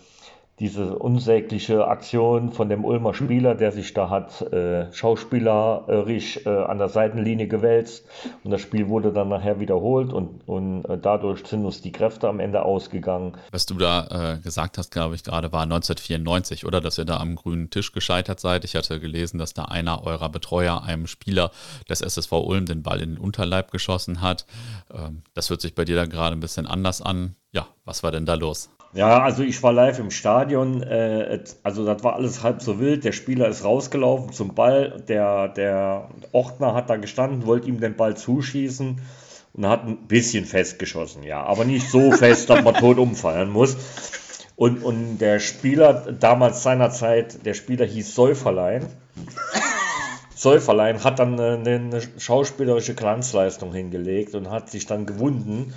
diese 0.61 0.99
unsägliche 0.99 1.89
Aktion 1.89 2.53
von 2.53 2.69
dem 2.69 2.85
Ulmer 2.85 3.15
Spieler, 3.15 3.55
der 3.55 3.73
sich 3.73 3.95
da 3.95 4.11
hat 4.11 4.43
äh, 4.43 4.93
schauspielerisch 4.93 6.45
äh, 6.45 6.51
an 6.51 6.79
der 6.79 6.89
Seitenlinie 6.89 7.49
gewälzt 7.49 8.07
und 8.45 8.51
das 8.51 8.61
Spiel 8.61 8.89
wurde 8.89 9.13
dann 9.13 9.31
nachher 9.31 9.61
wiederholt 9.61 10.13
und, 10.13 10.47
und 10.47 10.85
äh, 10.85 10.99
dadurch 10.99 11.47
sind 11.47 11.65
uns 11.65 11.81
die 11.81 11.91
Kräfte 11.91 12.29
am 12.29 12.39
Ende 12.39 12.65
ausgegangen. 12.65 13.33
Was 13.51 13.65
du 13.65 13.75
da 13.75 14.35
äh, 14.35 14.41
gesagt 14.41 14.77
hast, 14.77 14.91
glaube 14.91 15.15
ich, 15.15 15.25
gerade 15.25 15.53
war 15.53 15.63
1994, 15.63 16.67
oder? 16.67 16.81
Dass 16.81 16.99
ihr 16.99 17.07
da 17.07 17.17
am 17.17 17.35
grünen 17.35 17.71
Tisch 17.71 17.93
gescheitert 17.93 18.39
seid. 18.39 18.65
Ich 18.65 18.77
hatte 18.77 19.01
gelesen, 19.01 19.39
dass 19.39 19.55
da 19.55 19.65
einer 19.65 20.05
eurer 20.05 20.29
Betreuer 20.29 20.83
einem 20.85 21.07
Spieler 21.07 21.51
des 21.89 22.03
SSV 22.03 22.33
Ulm 22.33 22.67
den 22.67 22.83
Ball 22.83 23.01
in 23.01 23.15
den 23.15 23.19
Unterleib 23.19 23.71
geschossen 23.71 24.21
hat. 24.21 24.47
Ähm, 24.93 25.23
das 25.33 25.49
hört 25.49 25.63
sich 25.63 25.75
bei 25.75 25.85
dir 25.85 25.97
da 25.97 26.05
gerade 26.05 26.37
ein 26.37 26.41
bisschen 26.41 26.67
anders 26.67 27.01
an. 27.01 27.37
Ja, 27.53 27.67
was 27.85 28.03
war 28.03 28.13
denn 28.13 28.27
da 28.27 28.35
los? 28.35 28.71
Ja, 28.95 29.23
also 29.23 29.43
ich 29.43 29.63
war 29.63 29.73
live 29.73 29.99
im 29.99 30.11
Stadion. 30.11 30.83
Äh, 30.83 31.45
also 31.63 31.87
das 31.87 32.05
war 32.05 32.15
alles 32.15 32.43
halb 32.43 32.63
so 32.63 32.79
wild. 32.79 33.05
Der 33.05 33.13
Spieler 33.13 33.49
ist 33.49 33.65
rausgelaufen 33.65 34.33
zum 34.33 34.55
Ball. 34.55 35.03
Der, 35.09 35.49
der 35.49 36.11
Ordner 36.33 36.75
hat 36.75 36.91
da 36.91 36.97
gestanden, 36.97 37.47
wollte 37.47 37.69
ihm 37.69 37.81
den 37.81 37.97
Ball 37.97 38.17
zuschießen 38.17 39.01
und 39.55 39.67
hat 39.67 39.87
ein 39.87 40.07
bisschen 40.09 40.45
festgeschossen. 40.45 41.23
Ja, 41.23 41.43
aber 41.43 41.65
nicht 41.65 41.91
so 41.91 42.11
fest, 42.13 42.51
dass 42.51 42.63
man 42.63 42.75
tot 42.75 42.99
umfallen 42.99 43.51
muss. 43.51 43.77
Und, 44.57 44.85
und 44.85 45.19
der 45.19 45.41
Spieler, 45.41 45.95
damals 46.13 46.63
seinerzeit, 46.63 47.47
der 47.47 47.55
Spieler 47.55 47.87
hieß 47.87 48.15
Säuferlein. 48.15 48.87
Säuferlein 50.35 51.03
hat 51.03 51.19
dann 51.19 51.41
eine, 51.41 51.77
eine 51.77 52.03
schauspielerische 52.19 52.95
Glanzleistung 52.95 53.73
hingelegt 53.73 54.35
und 54.35 54.51
hat 54.51 54.71
sich 54.71 54.87
dann 54.87 55.07
gewunden 55.07 55.73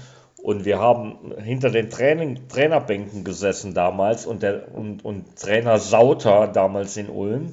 und 0.46 0.64
wir 0.64 0.78
haben 0.78 1.34
hinter 1.44 1.72
den 1.72 1.90
Training, 1.90 2.48
Trainerbänken 2.50 3.24
gesessen 3.24 3.74
damals 3.74 4.28
und, 4.28 4.44
der, 4.44 4.76
und, 4.76 5.04
und 5.04 5.36
Trainer 5.36 5.80
Sauter 5.80 6.48
damals 6.48 6.98
in 6.98 7.10
Ulm 7.10 7.52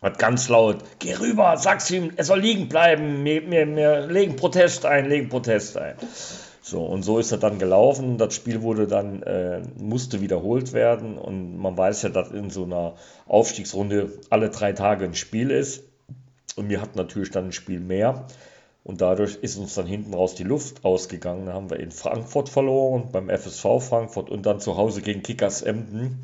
hat 0.00 0.20
ganz 0.20 0.48
laut, 0.48 0.84
geh 1.00 1.14
rüber, 1.14 1.56
sag's 1.56 1.90
ihm, 1.90 2.12
er 2.14 2.22
soll 2.22 2.38
liegen 2.38 2.68
bleiben, 2.68 3.24
wir, 3.24 3.50
wir, 3.50 3.74
wir 3.74 4.06
legen 4.06 4.36
Protest 4.36 4.86
ein, 4.86 5.08
legen 5.08 5.28
Protest 5.28 5.78
ein. 5.78 5.96
So, 6.62 6.84
und 6.84 7.02
so 7.02 7.18
ist 7.18 7.32
er 7.32 7.38
dann 7.38 7.58
gelaufen. 7.58 8.18
Das 8.18 8.36
Spiel 8.36 8.62
wurde 8.62 8.86
dann, 8.86 9.24
äh, 9.24 9.62
musste 9.76 10.20
wiederholt 10.20 10.72
werden. 10.72 11.18
Und 11.18 11.56
man 11.58 11.76
weiß 11.76 12.02
ja, 12.02 12.08
dass 12.08 12.30
in 12.30 12.50
so 12.50 12.64
einer 12.64 12.94
Aufstiegsrunde 13.26 14.12
alle 14.30 14.50
drei 14.50 14.72
Tage 14.72 15.04
ein 15.04 15.14
Spiel 15.14 15.50
ist. 15.50 15.82
Und 16.54 16.68
wir 16.68 16.80
hatten 16.80 16.98
natürlich 16.98 17.30
dann 17.30 17.46
ein 17.46 17.52
Spiel 17.52 17.80
mehr. 17.80 18.26
Und 18.86 19.00
dadurch 19.00 19.34
ist 19.42 19.56
uns 19.58 19.74
dann 19.74 19.88
hinten 19.88 20.14
raus 20.14 20.36
die 20.36 20.44
Luft 20.44 20.84
ausgegangen. 20.84 21.46
Da 21.46 21.54
haben 21.54 21.70
wir 21.70 21.80
in 21.80 21.90
Frankfurt 21.90 22.48
verloren, 22.48 23.08
beim 23.10 23.28
FSV 23.28 23.80
Frankfurt 23.80 24.30
und 24.30 24.46
dann 24.46 24.60
zu 24.60 24.76
Hause 24.76 25.02
gegen 25.02 25.24
Kickers 25.24 25.62
Emden. 25.62 26.22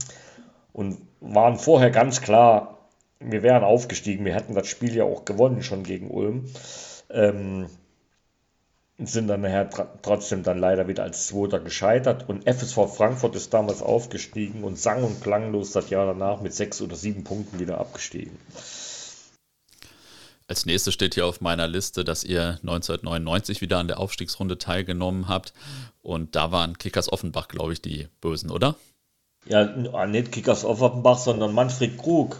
Und 0.72 0.98
waren 1.20 1.56
vorher 1.56 1.90
ganz 1.90 2.20
klar, 2.20 2.78
wir 3.18 3.42
wären 3.42 3.64
aufgestiegen. 3.64 4.24
Wir 4.24 4.36
hätten 4.36 4.54
das 4.54 4.68
Spiel 4.68 4.94
ja 4.94 5.02
auch 5.02 5.24
gewonnen 5.24 5.64
schon 5.64 5.82
gegen 5.82 6.08
Ulm. 6.12 6.44
Ähm, 7.10 7.66
sind 8.96 9.26
dann 9.26 9.40
nachher 9.40 9.68
trotzdem 10.02 10.44
dann 10.44 10.58
leider 10.58 10.86
wieder 10.86 11.02
als 11.02 11.26
Zweiter 11.26 11.58
gescheitert. 11.58 12.28
Und 12.28 12.48
FSV 12.48 12.94
Frankfurt 12.94 13.34
ist 13.34 13.52
damals 13.52 13.82
aufgestiegen 13.82 14.62
und 14.62 14.78
sang 14.78 15.02
und 15.02 15.20
klanglos 15.20 15.72
das 15.72 15.90
Jahr 15.90 16.06
danach 16.06 16.40
mit 16.40 16.54
sechs 16.54 16.80
oder 16.80 16.94
sieben 16.94 17.24
Punkten 17.24 17.58
wieder 17.58 17.78
abgestiegen. 17.78 18.38
Als 20.48 20.66
nächstes 20.66 20.94
steht 20.94 21.14
hier 21.14 21.26
auf 21.26 21.40
meiner 21.40 21.68
Liste, 21.68 22.04
dass 22.04 22.24
ihr 22.24 22.58
1999 22.62 23.60
wieder 23.60 23.78
an 23.78 23.88
der 23.88 24.00
Aufstiegsrunde 24.00 24.58
teilgenommen 24.58 25.28
habt. 25.28 25.52
Und 26.02 26.34
da 26.36 26.52
waren 26.52 26.78
Kickers 26.78 27.12
Offenbach, 27.12 27.48
glaube 27.48 27.72
ich, 27.72 27.82
die 27.82 28.08
Bösen, 28.20 28.50
oder? 28.50 28.76
Ja, 29.46 29.64
nicht 30.06 30.32
Kickers 30.32 30.64
Offenbach, 30.64 31.18
sondern 31.18 31.54
Manfred 31.54 31.98
Krug. 31.98 32.36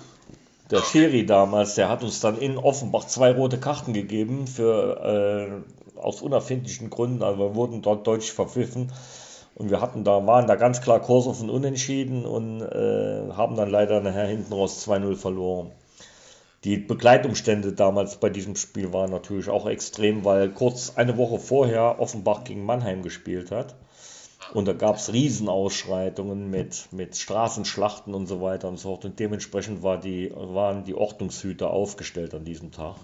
Der 0.71 0.83
Schiri 0.83 1.27
damals, 1.27 1.75
der 1.75 1.89
hat 1.89 2.03
uns 2.03 2.21
dann 2.21 2.39
in 2.39 2.57
Offenbach 2.57 3.07
zwei 3.07 3.33
rote 3.33 3.59
Karten 3.59 3.93
gegeben 3.93 4.47
für 4.47 5.65
äh, 5.97 5.99
aus 5.99 6.23
unerfindlichen 6.23 6.91
Gründen, 6.91 7.23
also 7.23 7.39
wir 7.39 7.55
wurden 7.55 7.83
dort 7.83 8.07
deutsch 8.07 8.33
verpfiffen. 8.33 8.91
Und 9.55 9.71
wir 9.71 9.81
hatten 9.81 10.03
da, 10.03 10.27
waren 10.27 10.47
da 10.47 10.55
ganz 10.55 10.81
klar 10.81 11.01
Kurs 11.01 11.27
auf 11.27 11.43
ein 11.43 11.51
Unentschieden 11.51 12.25
und 12.25 12.63
äh, 12.63 13.33
haben 13.33 13.55
dann 13.55 13.69
leider 13.69 14.01
nachher 14.01 14.27
hinten 14.27 14.53
raus 14.53 14.87
2-0 14.89 15.17
verloren. 15.17 15.73
Die 16.65 16.77
Begleitumstände 16.77 17.73
damals 17.73 18.19
bei 18.19 18.31
diesem 18.31 18.55
Spiel 18.55 18.93
waren 18.93 19.11
natürlich 19.11 19.49
auch 19.49 19.67
extrem, 19.67 20.25
weil 20.25 20.49
kurz 20.49 20.93
eine 20.95 21.17
Woche 21.17 21.41
vorher 21.41 21.99
Offenbach 21.99 22.45
gegen 22.45 22.65
Mannheim 22.65 23.03
gespielt 23.03 23.51
hat. 23.51 23.75
Und 24.55 24.69
da 24.69 24.73
gab 24.73 24.97
es 24.97 25.13
Riesenausschreitungen 25.13 26.51
mit, 26.51 26.89
mit 26.93 27.17
Straßenschlachten 27.17 28.15
und 28.15 28.27
so 28.27 28.41
weiter 28.41 28.69
und 28.69 28.79
so 28.79 28.91
fort. 28.91 29.05
Und 29.05 29.19
dementsprechend 29.19 29.83
war 29.83 29.99
die, 29.99 30.31
waren 30.35 30.85
die 30.85 30.95
Ordnungshüter 30.95 31.71
aufgestellt 31.71 32.35
an 32.35 32.45
diesem 32.45 32.71
Tag. 32.71 32.97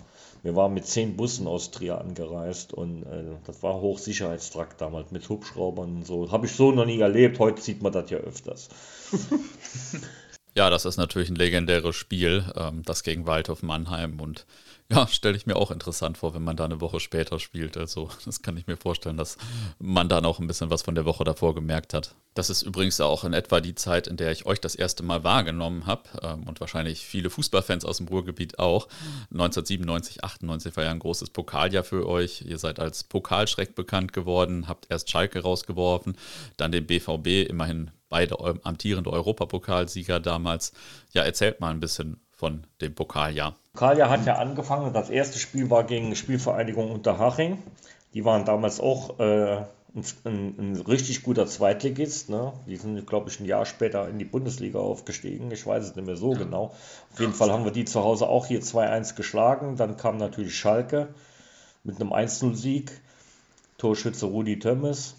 Wir 0.42 0.54
waren 0.54 0.74
mit 0.74 0.86
zehn 0.86 1.16
Bussen 1.16 1.48
aus 1.48 1.72
Trier 1.72 2.00
angereist 2.00 2.72
und 2.72 3.02
äh, 3.02 3.24
das 3.44 3.62
war 3.62 3.80
Hochsicherheitstrakt 3.80 4.80
damals 4.80 5.10
mit 5.10 5.28
Hubschraubern 5.28 5.96
und 5.96 6.06
so. 6.06 6.30
Habe 6.30 6.46
ich 6.46 6.52
so 6.52 6.70
noch 6.70 6.86
nie 6.86 7.00
erlebt. 7.00 7.40
Heute 7.40 7.60
sieht 7.60 7.82
man 7.82 7.92
das 7.92 8.08
ja 8.10 8.18
öfters. 8.18 8.68
ja, 10.58 10.70
das 10.70 10.84
ist 10.84 10.96
natürlich 10.96 11.28
ein 11.28 11.36
legendäres 11.36 11.94
Spiel, 11.94 12.44
ähm, 12.56 12.82
das 12.82 13.04
gegen 13.04 13.26
Waldhof 13.26 13.62
Mannheim 13.62 14.20
und 14.20 14.44
ja, 14.90 15.06
stelle 15.06 15.36
ich 15.36 15.46
mir 15.46 15.54
auch 15.54 15.70
interessant 15.70 16.18
vor, 16.18 16.34
wenn 16.34 16.42
man 16.42 16.56
da 16.56 16.64
eine 16.64 16.80
Woche 16.80 16.98
später 16.98 17.38
spielt. 17.38 17.76
Also, 17.76 18.10
das 18.24 18.42
kann 18.42 18.56
ich 18.56 18.66
mir 18.66 18.76
vorstellen, 18.76 19.16
dass 19.16 19.36
man 19.78 20.08
dann 20.08 20.24
auch 20.24 20.40
ein 20.40 20.48
bisschen 20.48 20.68
was 20.68 20.82
von 20.82 20.96
der 20.96 21.04
Woche 21.04 21.22
davor 21.22 21.54
gemerkt 21.54 21.94
hat. 21.94 22.16
Das 22.34 22.50
ist 22.50 22.62
übrigens 22.62 23.00
auch 23.00 23.22
in 23.22 23.34
etwa 23.34 23.60
die 23.60 23.76
Zeit, 23.76 24.08
in 24.08 24.16
der 24.16 24.32
ich 24.32 24.46
euch 24.46 24.60
das 24.60 24.74
erste 24.74 25.04
Mal 25.04 25.22
wahrgenommen 25.22 25.86
habe 25.86 26.02
ähm, 26.22 26.42
und 26.48 26.58
wahrscheinlich 26.58 27.06
viele 27.06 27.30
Fußballfans 27.30 27.84
aus 27.84 27.98
dem 27.98 28.08
Ruhrgebiet 28.08 28.58
auch. 28.58 28.88
1997, 29.30 30.24
98 30.24 30.76
war 30.76 30.82
ja 30.82 30.90
ein 30.90 30.98
großes 30.98 31.30
Pokaljahr 31.30 31.84
für 31.84 32.04
euch. 32.08 32.42
Ihr 32.42 32.58
seid 32.58 32.80
als 32.80 33.04
Pokalschreck 33.04 33.76
bekannt 33.76 34.12
geworden, 34.12 34.66
habt 34.66 34.86
erst 34.90 35.08
Schalke 35.08 35.40
rausgeworfen, 35.40 36.16
dann 36.56 36.72
den 36.72 36.86
BVB, 36.86 37.48
immerhin 37.48 37.92
beide 38.08 38.38
amtierende 38.62 39.10
Europapokalsieger 39.10 40.20
damals. 40.20 40.72
Ja, 41.12 41.22
erzählt 41.22 41.60
mal 41.60 41.70
ein 41.70 41.80
bisschen 41.80 42.20
von 42.30 42.66
dem 42.80 42.94
Pokaljahr. 42.94 43.56
Pokaljahr 43.72 44.10
hat 44.10 44.26
ja 44.26 44.36
angefangen. 44.36 44.92
Das 44.92 45.10
erste 45.10 45.38
Spiel 45.38 45.70
war 45.70 45.84
gegen 45.84 46.14
Spielvereinigung 46.14 46.90
Unterhaching. 46.90 47.58
Die 48.14 48.24
waren 48.24 48.44
damals 48.44 48.80
auch 48.80 49.18
äh, 49.18 49.62
ein, 50.24 50.54
ein, 50.58 50.76
richtig 50.86 51.22
guter 51.22 51.46
Zweitligist. 51.46 52.28
Ne? 52.28 52.52
Die 52.66 52.76
sind, 52.76 53.06
glaube 53.06 53.30
ich, 53.30 53.40
ein 53.40 53.44
Jahr 53.44 53.66
später 53.66 54.08
in 54.08 54.18
die 54.18 54.24
Bundesliga 54.24 54.78
aufgestiegen. 54.78 55.50
Ich 55.50 55.66
weiß 55.66 55.84
es 55.84 55.96
nicht 55.96 56.06
mehr 56.06 56.16
so 56.16 56.30
genau. 56.30 56.74
Auf 57.12 57.20
jeden 57.20 57.34
Fall 57.34 57.50
haben 57.50 57.64
wir 57.64 57.72
die 57.72 57.84
zu 57.84 58.02
Hause 58.02 58.28
auch 58.28 58.46
hier 58.46 58.62
2-1 58.62 59.16
geschlagen. 59.16 59.76
Dann 59.76 59.96
kam 59.96 60.16
natürlich 60.16 60.56
Schalke 60.56 61.08
mit 61.84 62.00
einem 62.00 62.12
1-0-Sieg. 62.12 62.92
Torschütze 63.78 64.26
Rudi 64.26 64.58
Tömmes. 64.58 65.14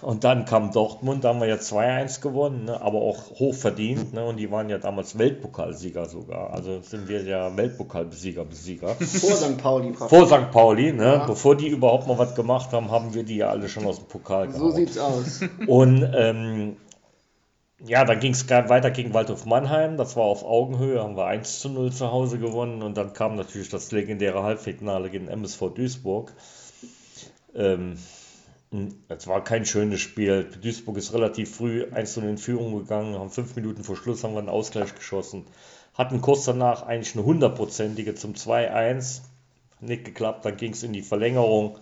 Und 0.00 0.24
dann 0.24 0.46
kam 0.46 0.72
Dortmund, 0.72 1.22
da 1.22 1.28
haben 1.28 1.40
wir 1.40 1.48
ja 1.48 1.56
2-1 1.56 2.22
gewonnen, 2.22 2.64
ne, 2.64 2.80
aber 2.80 3.02
auch 3.02 3.38
hoch 3.38 3.54
verdient. 3.54 4.14
Ne, 4.14 4.24
und 4.24 4.38
die 4.38 4.50
waren 4.50 4.70
ja 4.70 4.78
damals 4.78 5.18
Weltpokalsieger 5.18 6.06
sogar. 6.06 6.54
Also 6.54 6.80
sind 6.80 7.08
wir 7.08 7.22
ja 7.22 7.54
Weltpokalbesieger, 7.54 8.46
Besieger. 8.46 8.88
Vor 8.94 9.36
St. 9.36 9.58
Pauli. 9.58 9.92
Vor 9.92 10.26
St. 10.26 10.50
Pauli, 10.50 10.92
ne? 10.92 11.04
Ja. 11.04 11.26
Bevor 11.26 11.56
die 11.56 11.68
überhaupt 11.68 12.06
mal 12.06 12.16
was 12.16 12.34
gemacht 12.34 12.72
haben, 12.72 12.90
haben 12.90 13.12
wir 13.12 13.24
die 13.24 13.36
ja 13.36 13.50
alle 13.50 13.68
schon 13.68 13.84
aus 13.84 13.98
dem 13.98 14.08
Pokal 14.08 14.46
gehauen. 14.46 14.60
So 14.60 14.70
sieht's 14.70 14.96
aus. 14.96 15.40
Und 15.66 16.10
ähm, 16.14 16.76
ja, 17.84 18.06
dann 18.06 18.18
ging 18.18 18.32
es 18.32 18.48
weiter 18.48 18.90
gegen 18.90 19.12
Waldhof 19.12 19.44
Mannheim. 19.44 19.98
Das 19.98 20.16
war 20.16 20.24
auf 20.24 20.42
Augenhöhe, 20.42 21.02
haben 21.02 21.18
wir 21.18 21.26
1 21.26 21.60
zu 21.60 21.68
0 21.68 21.92
zu 21.92 22.10
Hause 22.10 22.38
gewonnen. 22.38 22.82
Und 22.82 22.96
dann 22.96 23.12
kam 23.12 23.34
natürlich 23.34 23.68
das 23.68 23.92
legendäre 23.92 24.42
Halbfinale 24.42 25.10
gegen 25.10 25.28
MSV 25.28 25.74
Duisburg. 25.74 26.32
Ähm, 27.54 27.98
es 29.08 29.26
war 29.26 29.44
kein 29.44 29.64
schönes 29.64 30.00
Spiel. 30.00 30.50
Duisburg 30.60 30.96
ist 30.96 31.14
relativ 31.14 31.54
früh 31.56 31.86
1 31.90 32.16
in 32.18 32.38
Führung 32.38 32.76
gegangen, 32.76 33.18
haben 33.18 33.30
fünf 33.30 33.54
Minuten 33.56 33.84
vor 33.84 33.96
Schluss 33.96 34.24
haben 34.24 34.34
wir 34.34 34.40
einen 34.40 34.48
Ausgleich 34.48 34.94
geschossen. 34.94 35.44
Hatten 35.94 36.20
kurz 36.20 36.44
danach 36.44 36.82
eigentlich 36.82 37.14
eine 37.14 37.24
hundertprozentige 37.24 38.14
zum 38.14 38.34
2-1. 38.34 39.22
Nicht 39.80 40.04
geklappt, 40.04 40.44
dann 40.44 40.56
ging 40.56 40.72
es 40.72 40.82
in 40.82 40.92
die 40.92 41.02
Verlängerung, 41.02 41.78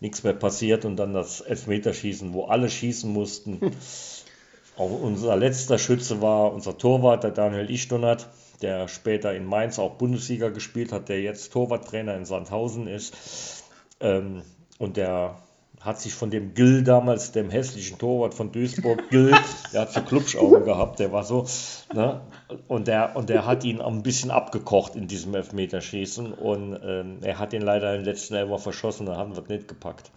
nichts 0.00 0.22
mehr 0.22 0.32
passiert 0.32 0.84
und 0.84 0.96
dann 0.96 1.12
das 1.12 1.40
Elfmeterschießen, 1.40 2.32
wo 2.32 2.44
alle 2.44 2.68
schießen 2.68 3.10
mussten. 3.10 3.60
Auch 4.76 4.90
unser 4.90 5.36
letzter 5.36 5.78
Schütze 5.78 6.20
war 6.20 6.52
unser 6.52 6.76
Torwart, 6.76 7.22
der 7.22 7.30
Daniel 7.30 7.70
Ichtonat, 7.70 8.28
der 8.60 8.88
später 8.88 9.32
in 9.32 9.44
Mainz 9.44 9.78
auch 9.78 9.94
Bundesliga 9.94 10.48
gespielt 10.48 10.90
hat, 10.90 11.08
der 11.08 11.22
jetzt 11.22 11.52
Torwarttrainer 11.52 12.16
in 12.16 12.24
Sandhausen 12.24 12.88
ist. 12.88 13.14
Ähm, 14.00 14.42
und 14.78 14.96
der 14.96 15.43
hat 15.84 16.00
sich 16.00 16.14
von 16.14 16.30
dem 16.30 16.54
Gill 16.54 16.82
damals, 16.82 17.32
dem 17.32 17.50
hässlichen 17.50 17.98
Torwart 17.98 18.32
von 18.32 18.50
Duisburg, 18.52 19.10
Gill, 19.10 19.34
der 19.72 19.82
hat 19.82 19.92
so 19.92 20.00
Klubschaugen 20.00 20.64
gehabt, 20.64 20.98
der 20.98 21.12
war 21.12 21.24
so, 21.24 21.46
ne? 21.92 22.22
Und 22.68 22.88
der, 22.88 23.14
und 23.16 23.28
der 23.28 23.44
hat 23.44 23.64
ihn 23.64 23.82
ein 23.82 24.02
bisschen 24.02 24.30
abgekocht 24.30 24.96
in 24.96 25.08
diesem 25.08 25.34
Elfmeterschießen 25.34 26.32
und 26.32 26.78
ähm, 26.82 27.18
er 27.20 27.38
hat 27.38 27.52
ihn 27.52 27.62
leider 27.62 27.94
im 27.94 28.04
letzten 28.04 28.34
Elfer 28.34 28.58
verschossen, 28.58 29.06
da 29.06 29.16
haben 29.16 29.36
wir 29.36 29.42
es 29.42 29.48
nicht 29.48 29.68
gepackt. 29.68 30.10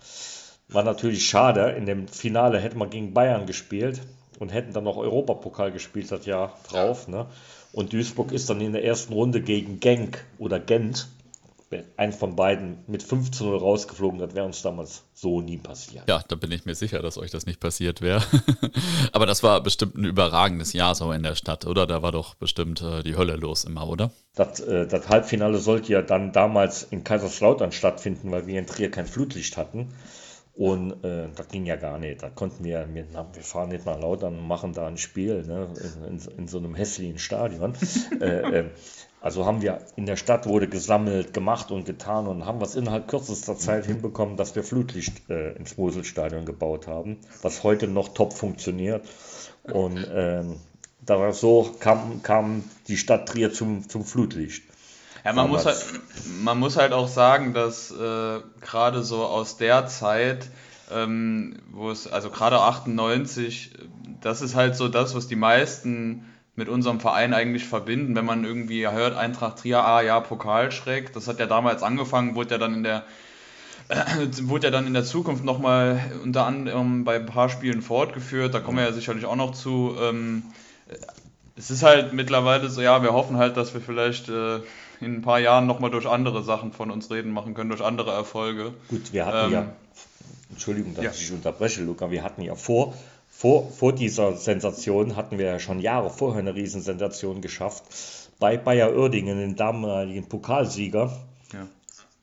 War 0.69 0.83
natürlich 0.83 1.25
schade, 1.25 1.71
in 1.71 1.85
dem 1.85 2.07
Finale 2.07 2.59
hätte 2.59 2.77
man 2.77 2.89
gegen 2.89 3.13
Bayern 3.13 3.45
gespielt 3.45 4.01
und 4.39 4.53
hätten 4.53 4.71
dann 4.71 4.85
noch 4.85 4.97
Europapokal 4.97 5.71
gespielt 5.71 6.11
das 6.11 6.25
Jahr 6.25 6.57
drauf, 6.69 7.09
ne? 7.09 7.25
Und 7.73 7.91
Duisburg 7.91 8.31
ist 8.31 8.49
dann 8.49 8.61
in 8.61 8.71
der 8.71 8.85
ersten 8.85 9.11
Runde 9.11 9.41
gegen 9.41 9.81
Genk 9.81 10.25
oder 10.39 10.59
Gent 10.59 11.09
ein 11.97 12.13
von 12.13 12.35
beiden 12.35 12.77
mit 12.87 13.03
5 13.03 13.31
zu 13.31 13.45
0 13.45 13.57
rausgeflogen, 13.57 14.19
das 14.19 14.33
wäre 14.33 14.45
uns 14.45 14.61
damals 14.61 15.03
so 15.13 15.41
nie 15.41 15.57
passiert. 15.57 16.07
Ja, 16.07 16.23
da 16.27 16.35
bin 16.35 16.51
ich 16.51 16.65
mir 16.65 16.75
sicher, 16.75 17.01
dass 17.01 17.17
euch 17.17 17.31
das 17.31 17.45
nicht 17.45 17.59
passiert 17.59 18.01
wäre. 18.01 18.23
Aber 19.11 19.25
das 19.25 19.43
war 19.43 19.61
bestimmt 19.61 19.95
ein 19.95 20.05
überragendes 20.05 20.73
Jahr 20.73 20.95
so 20.95 21.11
in 21.11 21.23
der 21.23 21.35
Stadt, 21.35 21.65
oder? 21.65 21.85
Da 21.85 22.01
war 22.01 22.11
doch 22.11 22.35
bestimmt 22.35 22.81
äh, 22.81 23.03
die 23.03 23.17
Hölle 23.17 23.35
los 23.35 23.65
immer, 23.65 23.87
oder? 23.87 24.11
Das, 24.35 24.59
äh, 24.61 24.87
das 24.87 25.09
Halbfinale 25.09 25.57
sollte 25.57 25.91
ja 25.91 26.01
dann 26.01 26.31
damals 26.31 26.83
in 26.83 27.03
Kaiserslautern 27.03 27.71
stattfinden, 27.71 28.31
weil 28.31 28.47
wir 28.47 28.59
in 28.59 28.67
Trier 28.67 28.89
kein 28.89 29.05
Flutlicht 29.05 29.57
hatten. 29.57 29.89
Und 30.57 31.03
äh, 31.03 31.27
das 31.35 31.49
ging 31.49 31.67
ja 31.67 31.75
gar 31.75 31.99
nicht. 31.99 32.23
Da 32.23 32.29
konnten 32.29 32.63
wir, 32.63 32.87
wir, 32.91 33.05
wir 33.13 33.43
fahren 33.43 33.69
nicht 33.69 33.85
nach 33.85 33.99
Lautern 33.99 34.39
und 34.39 34.47
machen 34.47 34.73
da 34.73 34.87
ein 34.87 34.97
Spiel 34.97 35.43
ne, 35.43 35.71
in, 35.79 36.17
in, 36.17 36.37
in 36.37 36.47
so 36.47 36.57
einem 36.57 36.73
hässlichen 36.73 37.19
Stadion. 37.19 37.73
äh, 38.21 38.61
äh, 38.61 38.69
also 39.27 39.45
haben 39.45 39.61
wir 39.61 39.81
in 39.97 40.05
der 40.05 40.15
Stadt 40.15 40.45
wurde 40.45 40.69
gesammelt, 40.69 41.33
gemacht 41.33 41.69
und 41.69 41.85
getan 41.85 42.27
und 42.27 42.45
haben 42.45 42.61
was 42.61 42.75
innerhalb 42.75 43.09
kürzester 43.09 43.57
Zeit 43.57 43.85
hinbekommen, 43.85 44.37
dass 44.37 44.55
wir 44.55 44.63
Flutlicht 44.63 45.29
äh, 45.29 45.51
ins 45.57 45.77
Moselstadion 45.77 46.45
gebaut 46.45 46.87
haben, 46.87 47.17
was 47.41 47.61
heute 47.61 47.89
noch 47.89 48.13
top 48.13 48.31
funktioniert. 48.31 49.05
Und 49.63 50.07
ähm, 50.09 50.61
da 51.01 51.33
so 51.33 51.75
kam, 51.77 52.23
kam 52.23 52.63
die 52.87 52.95
Stadt 52.95 53.27
Trier 53.27 53.51
zum, 53.51 53.89
zum 53.89 54.05
Flutlicht. 54.05 54.63
Ja, 55.25 55.33
man 55.33 55.49
muss, 55.49 55.65
halt, 55.65 55.83
man 56.39 56.57
muss 56.57 56.77
halt 56.77 56.93
auch 56.93 57.09
sagen, 57.09 57.53
dass 57.53 57.91
äh, 57.91 58.39
gerade 58.61 59.03
so 59.03 59.25
aus 59.25 59.57
der 59.57 59.87
Zeit, 59.87 60.47
ähm, 60.89 61.59
wo 61.73 61.91
es, 61.91 62.07
also 62.07 62.29
gerade 62.29 62.61
98, 62.61 63.71
das 64.21 64.41
ist 64.41 64.55
halt 64.55 64.77
so 64.77 64.87
das, 64.87 65.15
was 65.15 65.27
die 65.27 65.35
meisten 65.35 66.23
mit 66.57 66.69
unserem 66.69 66.99
Verein 66.99 67.33
eigentlich 67.33 67.65
verbinden, 67.65 68.15
wenn 68.15 68.25
man 68.25 68.43
irgendwie 68.43 68.87
hört, 68.87 69.15
Eintracht 69.15 69.59
Trier, 69.59 69.85
ah 69.85 70.01
ja, 70.01 70.19
Pokalschreck, 70.19 71.13
das 71.13 71.27
hat 71.27 71.39
ja 71.39 71.45
damals 71.45 71.83
angefangen, 71.83 72.35
wurde 72.35 72.55
ja 72.55 72.57
dann 72.57 72.73
in 72.73 72.83
der 72.83 73.03
wurde 74.41 74.67
ja 74.67 74.71
dann 74.71 74.85
in 74.85 74.93
der 74.93 75.05
Zukunft 75.05 75.45
nochmal 75.45 76.01
unter 76.23 76.45
anderem 76.45 77.05
bei 77.05 77.15
ein 77.15 77.25
paar 77.25 77.47
Spielen 77.47 77.81
fortgeführt, 77.81 78.53
da 78.53 78.59
kommen 78.59 78.79
wir 78.79 78.85
ja 78.85 78.91
sicherlich 78.91 79.25
auch 79.25 79.35
noch 79.35 79.53
zu. 79.53 79.95
Ähm, 80.01 80.43
es 81.55 81.71
ist 81.71 81.83
halt 81.83 82.11
mittlerweile 82.11 82.69
so, 82.69 82.81
ja, 82.81 83.01
wir 83.01 83.13
hoffen 83.13 83.37
halt, 83.37 83.55
dass 83.55 83.73
wir 83.73 83.81
vielleicht 83.81 84.27
äh, 84.27 84.57
in 84.99 85.15
ein 85.15 85.21
paar 85.21 85.39
Jahren 85.39 85.67
nochmal 85.67 85.91
durch 85.91 86.07
andere 86.07 86.43
Sachen 86.43 86.73
von 86.73 86.91
uns 86.91 87.09
reden 87.11 87.31
machen 87.31 87.53
können, 87.53 87.69
durch 87.69 87.83
andere 87.83 88.11
Erfolge. 88.11 88.73
Gut, 88.89 89.13
wir 89.13 89.25
hatten 89.25 89.47
ähm, 89.47 89.53
ja, 89.53 89.65
Entschuldigung, 90.49 90.95
dass 90.95 91.05
ja. 91.05 91.11
ich 91.11 91.31
unterbreche, 91.31 91.83
Luca, 91.83 92.09
wir 92.11 92.23
hatten 92.23 92.41
ja 92.41 92.55
vor, 92.55 92.93
vor, 93.37 93.69
vor 93.69 93.93
dieser 93.93 94.35
Sensation 94.35 95.15
hatten 95.15 95.37
wir 95.37 95.45
ja 95.45 95.59
schon 95.59 95.79
Jahre 95.79 96.09
vorher 96.09 96.39
eine 96.39 96.55
Riesensensation 96.55 97.39
geschafft. 97.39 97.83
Bei 98.39 98.57
Bayer 98.57 98.95
Oerdingen, 98.95 99.37
den 99.37 99.55
damaligen 99.55 100.27
Pokalsieger. 100.27 101.15
Ja. 101.53 101.67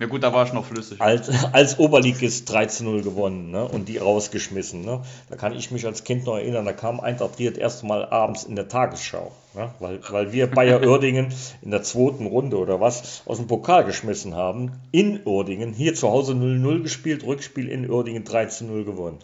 Ja 0.00 0.06
gut, 0.06 0.24
da 0.24 0.32
war 0.32 0.44
ich 0.44 0.52
noch 0.52 0.64
flüssig. 0.64 1.00
Als, 1.00 1.30
als 1.52 1.78
Oberligist 1.78 2.50
13-0 2.50 3.02
gewonnen 3.02 3.52
ne? 3.52 3.64
und 3.64 3.88
die 3.88 3.98
rausgeschmissen. 3.98 4.84
Ne? 4.84 5.02
Da 5.30 5.36
kann 5.36 5.54
ich 5.54 5.70
mich 5.70 5.86
als 5.86 6.02
Kind 6.02 6.26
noch 6.26 6.34
erinnern, 6.34 6.64
da 6.64 6.72
kam 6.72 6.98
Eintracht 6.98 7.36
Trier 7.36 7.56
erst 7.56 7.84
mal 7.84 8.04
abends 8.06 8.42
in 8.42 8.56
der 8.56 8.66
Tagesschau. 8.66 9.30
Ne? 9.54 9.70
Weil, 9.78 10.00
weil 10.10 10.32
wir 10.32 10.48
Bayer 10.48 10.82
Oerdingen 10.88 11.32
in 11.62 11.70
der 11.70 11.84
zweiten 11.84 12.26
Runde 12.26 12.58
oder 12.58 12.80
was 12.80 13.22
aus 13.24 13.36
dem 13.36 13.46
Pokal 13.46 13.84
geschmissen 13.84 14.34
haben. 14.34 14.72
In 14.90 15.24
Oerdingen, 15.26 15.72
hier 15.72 15.94
zu 15.94 16.10
Hause 16.10 16.32
0-0 16.32 16.82
gespielt, 16.82 17.24
Rückspiel 17.24 17.68
in 17.68 17.88
Oerdingen 17.88 18.24
13-0 18.24 18.82
gewonnen. 18.82 19.18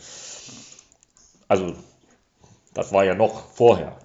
Also, 1.50 1.74
das 2.74 2.92
war 2.92 3.04
ja 3.04 3.16
noch 3.16 3.52
vorher. 3.54 3.98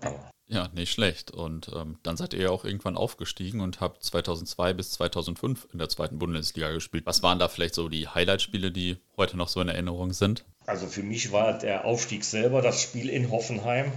Ja, 0.47 0.67
nicht 0.73 0.91
schlecht. 0.91 1.29
Und 1.29 1.69
ähm, 1.75 1.99
dann 2.01 2.17
seid 2.17 2.33
ihr 2.33 2.41
ja 2.41 2.49
auch 2.49 2.65
irgendwann 2.65 2.97
aufgestiegen 2.97 3.61
und 3.61 3.81
habt 3.81 4.03
2002 4.03 4.73
bis 4.73 4.91
2005 4.93 5.67
in 5.71 5.77
der 5.77 5.87
zweiten 5.87 6.17
Bundesliga 6.17 6.71
gespielt. 6.71 7.05
Was 7.05 7.21
waren 7.21 7.37
da 7.37 7.47
vielleicht 7.47 7.75
so 7.75 7.87
die 7.87 8.07
Highlight-Spiele, 8.07 8.71
die 8.71 8.97
heute 9.15 9.37
noch 9.37 9.47
so 9.47 9.61
in 9.61 9.67
Erinnerung 9.67 10.11
sind? 10.11 10.43
Also 10.65 10.87
für 10.87 11.03
mich 11.03 11.31
war 11.31 11.55
der 11.55 11.85
Aufstieg 11.85 12.23
selber 12.23 12.63
das 12.63 12.81
Spiel 12.81 13.09
in 13.09 13.29
Hoffenheim. 13.29 13.91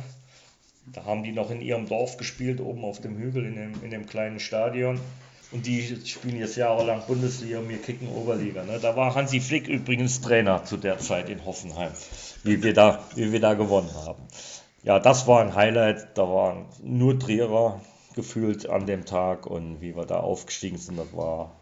Da 0.84 1.06
haben 1.06 1.24
die 1.24 1.32
noch 1.32 1.50
in 1.50 1.62
ihrem 1.62 1.88
Dorf 1.88 2.18
gespielt, 2.18 2.60
oben 2.60 2.84
auf 2.84 3.00
dem 3.00 3.16
Hügel 3.16 3.46
in 3.46 3.54
dem, 3.54 3.82
in 3.82 3.90
dem 3.90 4.04
kleinen 4.04 4.40
Stadion. 4.40 5.00
Und 5.52 5.64
die 5.64 5.96
spielen 6.04 6.38
jetzt 6.38 6.56
jahrelang 6.56 7.02
Bundesliga 7.06 7.60
und 7.60 7.70
wir 7.70 7.80
kicken 7.80 8.08
Oberliga. 8.08 8.64
Ne? 8.64 8.78
Da 8.80 8.94
war 8.96 9.14
Hansi 9.14 9.40
Flick 9.40 9.68
übrigens 9.68 10.20
Trainer 10.20 10.64
zu 10.64 10.76
der 10.76 10.98
Zeit 10.98 11.30
in 11.30 11.46
Hoffenheim, 11.46 11.92
wie 12.44 12.62
wir 12.62 12.74
da, 12.74 13.00
wie 13.14 13.32
wir 13.32 13.40
da 13.40 13.54
gewonnen 13.54 13.90
haben. 14.06 14.22
Ja, 14.82 14.98
das 14.98 15.26
war 15.26 15.40
ein 15.40 15.54
Highlight. 15.54 16.16
Da 16.16 16.22
waren 16.22 16.66
nur 16.82 17.18
Trierer 17.18 17.80
gefühlt 18.14 18.68
an 18.68 18.86
dem 18.86 19.04
Tag 19.04 19.46
und 19.46 19.80
wie 19.80 19.96
wir 19.96 20.04
da 20.06 20.20
aufgestiegen 20.20 20.78
sind, 20.78 20.98
das 20.98 21.12
war 21.14 21.52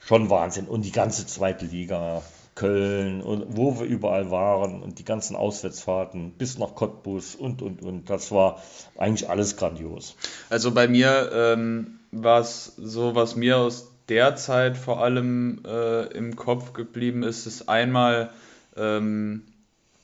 schon 0.00 0.30
Wahnsinn. 0.30 0.66
Und 0.66 0.84
die 0.84 0.92
ganze 0.92 1.26
zweite 1.26 1.66
Liga, 1.66 2.22
Köln 2.54 3.22
und 3.22 3.56
wo 3.56 3.78
wir 3.78 3.86
überall 3.86 4.30
waren 4.30 4.82
und 4.82 4.98
die 4.98 5.04
ganzen 5.04 5.36
Auswärtsfahrten 5.36 6.32
bis 6.32 6.58
nach 6.58 6.74
Cottbus 6.74 7.36
und 7.36 7.62
und 7.62 7.82
und, 7.82 8.10
das 8.10 8.32
war 8.32 8.60
eigentlich 8.96 9.30
alles 9.30 9.56
grandios. 9.56 10.16
Also 10.50 10.72
bei 10.72 10.88
mir 10.88 11.30
ähm 11.32 11.98
war 12.10 12.40
es 12.40 12.74
so, 12.76 13.14
was 13.14 13.36
mir 13.36 13.58
aus 13.58 13.92
der 14.08 14.36
Zeit 14.36 14.76
vor 14.76 15.02
allem 15.02 15.62
äh, 15.66 16.06
im 16.06 16.36
Kopf 16.36 16.72
geblieben 16.72 17.22
ist, 17.22 17.46
ist 17.46 17.68
einmal 17.68 18.30
ähm, 18.76 19.42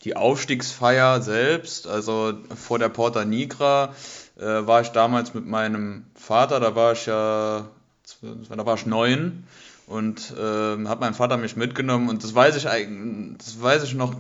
die 0.05 0.17
Aufstiegsfeier 0.17 1.23
selbst, 1.23 1.87
also 1.87 2.35
vor 2.55 2.79
der 2.79 2.91
Porta 2.91 3.25
Nigra 3.25 3.95
äh, 4.39 4.45
war 4.45 4.83
ich 4.83 4.89
damals 4.89 5.35
mit 5.35 5.47
meinem 5.47 6.05
Vater, 6.15 6.61
da 6.61 6.75
war 6.75 6.93
ich 6.93 7.07
ja, 7.07 7.69
da 8.23 8.67
war 8.67 8.75
ich 8.75 8.87
neun 8.87 9.45
und 9.87 10.35
äh, 10.39 10.87
hat 10.87 11.01
mein 11.01 11.15
Vater 11.15 11.37
mich 11.37 11.57
mitgenommen 11.57 12.09
und 12.09 12.23
das 12.23 12.35
weiß 12.35 12.57
ich 12.57 12.69
eigentlich, 12.69 13.39
das 13.39 13.63
weiß 13.63 13.83
ich 13.85 13.95
noch, 13.95 14.15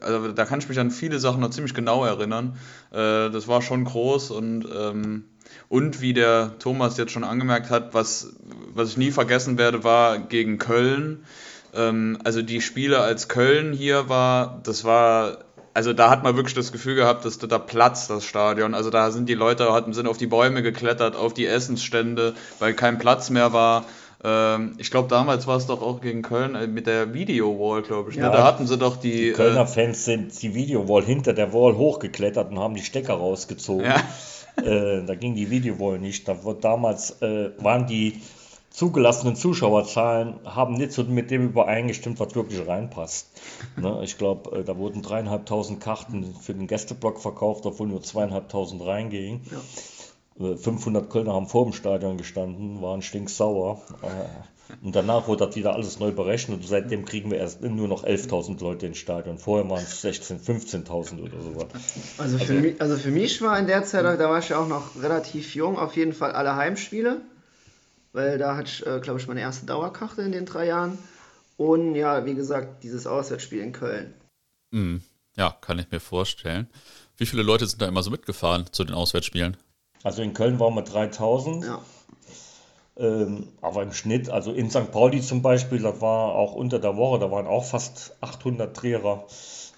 also 0.00 0.32
da 0.32 0.44
kann 0.46 0.60
ich 0.60 0.68
mich 0.68 0.80
an 0.80 0.90
viele 0.90 1.18
Sachen 1.18 1.40
noch 1.40 1.50
ziemlich 1.50 1.74
genau 1.74 2.04
erinnern. 2.04 2.56
Äh, 2.90 3.30
das 3.30 3.46
war 3.46 3.62
schon 3.62 3.84
groß 3.84 4.30
und 4.30 4.66
ähm, 4.74 5.24
und 5.68 6.00
wie 6.00 6.14
der 6.14 6.58
Thomas 6.58 6.96
jetzt 6.96 7.12
schon 7.12 7.24
angemerkt 7.24 7.70
hat, 7.70 7.94
was, 7.94 8.34
was 8.74 8.90
ich 8.90 8.96
nie 8.96 9.10
vergessen 9.10 9.58
werde, 9.58 9.84
war 9.84 10.18
gegen 10.18 10.58
Köln. 10.58 11.24
Ähm, 11.76 12.18
also 12.24 12.42
die 12.42 12.60
Spiele 12.60 13.00
als 13.00 13.28
Köln 13.28 13.72
hier 13.72 14.08
war, 14.08 14.60
das 14.64 14.84
war, 14.84 15.38
also 15.72 15.92
da 15.92 16.10
hat 16.10 16.22
man 16.22 16.36
wirklich 16.36 16.54
das 16.54 16.72
Gefühl 16.72 16.94
gehabt, 16.94 17.24
dass 17.24 17.38
da 17.38 17.58
platzt 17.58 18.10
das 18.10 18.24
Stadion. 18.24 18.74
Also 18.74 18.90
da 18.90 19.10
sind 19.10 19.28
die 19.28 19.34
Leute, 19.34 19.72
hatten, 19.72 19.92
sind 19.92 20.06
auf 20.06 20.18
die 20.18 20.26
Bäume 20.26 20.62
geklettert, 20.62 21.16
auf 21.16 21.34
die 21.34 21.46
Essensstände, 21.46 22.34
weil 22.58 22.74
kein 22.74 22.98
Platz 22.98 23.30
mehr 23.30 23.52
war 23.52 23.84
ähm, 24.24 24.74
ich 24.78 24.90
glaube, 24.90 25.08
damals 25.08 25.46
war 25.46 25.58
es 25.58 25.66
doch 25.66 25.82
auch 25.82 26.00
gegen 26.00 26.22
Köln 26.22 26.54
äh, 26.54 26.66
mit 26.66 26.86
der 26.86 27.12
Video-Wall, 27.12 27.82
glaube 27.82 28.10
ich. 28.10 28.16
Ne? 28.16 28.22
Ja? 28.22 28.30
Da 28.30 28.44
hatten 28.44 28.66
sie 28.66 28.78
doch 28.78 28.96
die. 28.96 29.12
Die 29.12 29.32
Kölner 29.32 29.62
äh, 29.62 29.66
Fans 29.66 30.06
sind 30.06 30.42
die 30.42 30.54
Video-Wall 30.54 31.04
hinter 31.04 31.34
der 31.34 31.52
Wall 31.52 31.76
hochgeklettert 31.76 32.50
und 32.50 32.58
haben 32.58 32.74
die 32.74 32.82
Stecker 32.82 33.14
rausgezogen. 33.14 33.84
Ja. 33.84 34.02
Äh, 34.56 35.04
da 35.04 35.14
ging 35.14 35.34
die 35.34 35.50
Videowall 35.50 35.98
nicht. 35.98 36.26
Da 36.26 36.42
wird 36.44 36.64
damals 36.64 37.20
äh, 37.20 37.50
waren 37.58 37.86
die 37.86 38.22
zugelassenen 38.74 39.36
Zuschauerzahlen 39.36 40.40
haben 40.44 40.74
nicht 40.74 40.90
so 40.90 41.04
mit 41.04 41.30
dem 41.30 41.44
übereingestimmt, 41.44 42.18
was 42.18 42.34
wirklich 42.34 42.66
reinpasst. 42.66 43.28
Ne? 43.76 44.00
Ich 44.04 44.18
glaube, 44.18 44.58
äh, 44.58 44.64
da 44.64 44.76
wurden 44.76 45.02
dreieinhalbtausend 45.02 45.80
Karten 45.80 46.34
für 46.40 46.54
den 46.54 46.66
Gästeblock 46.66 47.20
verkauft, 47.20 47.66
obwohl 47.66 47.88
nur 47.88 48.02
zweieinhalbtausend 48.02 48.84
reingingen. 48.84 49.40
Ja. 50.38 50.56
500 50.56 51.04
äh, 51.04 51.08
Kölner 51.08 51.32
haben 51.32 51.48
vor 51.48 51.64
dem 51.64 51.72
Stadion 51.72 52.16
gestanden, 52.18 52.82
waren 52.82 53.02
stinksauer. 53.02 53.80
Äh, 54.02 54.84
und 54.84 54.94
danach 54.94 55.28
wurde 55.28 55.46
das 55.46 55.56
wieder 55.56 55.74
alles 55.74 55.98
neu 55.98 56.12
berechnet 56.12 56.60
und 56.60 56.66
seitdem 56.66 57.04
kriegen 57.04 57.30
wir 57.30 57.38
erst 57.38 57.62
nur 57.62 57.88
noch 57.88 58.04
11.000 58.04 58.60
Leute 58.60 58.86
ins 58.86 58.98
Stadion. 58.98 59.38
Vorher 59.38 59.68
waren 59.68 59.82
es 59.82 60.04
16.000, 60.04 60.86
15.000 60.86 61.22
oder 61.22 61.40
so. 61.40 61.68
Also 62.18 62.38
für, 62.38 62.42
also, 62.42 62.54
mich, 62.54 62.80
also 62.80 62.96
für 62.96 63.10
mich 63.10 63.42
war 63.42 63.58
in 63.58 63.66
der 63.66 63.84
Zeit, 63.84 64.04
da 64.04 64.30
war 64.30 64.38
ich 64.38 64.48
ja 64.48 64.58
auch 64.58 64.68
noch 64.68 65.00
relativ 65.00 65.54
jung, 65.54 65.78
auf 65.78 65.96
jeden 65.96 66.12
Fall 66.12 66.32
alle 66.32 66.56
Heimspiele. 66.56 67.22
Weil 68.14 68.38
da 68.38 68.56
hatte 68.56 68.70
ich, 68.70 68.86
äh, 68.86 69.00
glaube 69.00 69.18
ich, 69.18 69.26
meine 69.26 69.40
erste 69.40 69.66
Dauerkarte 69.66 70.22
in 70.22 70.30
den 70.30 70.46
drei 70.46 70.66
Jahren. 70.66 70.96
Und 71.56 71.96
ja, 71.96 72.24
wie 72.24 72.34
gesagt, 72.34 72.84
dieses 72.84 73.08
Auswärtsspiel 73.08 73.60
in 73.60 73.72
Köln. 73.72 74.14
Mm, 74.70 74.98
ja, 75.36 75.56
kann 75.60 75.80
ich 75.80 75.90
mir 75.90 75.98
vorstellen. 75.98 76.68
Wie 77.16 77.26
viele 77.26 77.42
Leute 77.42 77.66
sind 77.66 77.82
da 77.82 77.88
immer 77.88 78.04
so 78.04 78.12
mitgefahren 78.12 78.66
zu 78.70 78.84
den 78.84 78.94
Auswärtsspielen? 78.94 79.56
Also 80.04 80.22
in 80.22 80.32
Köln 80.32 80.60
waren 80.60 80.74
wir 80.74 80.82
3000. 80.82 81.64
Ja. 81.64 81.82
Ähm, 82.96 83.48
aber 83.60 83.82
im 83.82 83.92
Schnitt, 83.92 84.30
also 84.30 84.52
in 84.52 84.70
St. 84.70 84.92
Pauli 84.92 85.20
zum 85.20 85.42
Beispiel, 85.42 85.80
das 85.80 86.00
war 86.00 86.36
auch 86.36 86.54
unter 86.54 86.78
der 86.78 86.96
Woche, 86.96 87.18
da 87.18 87.32
waren 87.32 87.48
auch 87.48 87.64
fast 87.64 88.16
800 88.20 88.76
Trierer. 88.76 89.26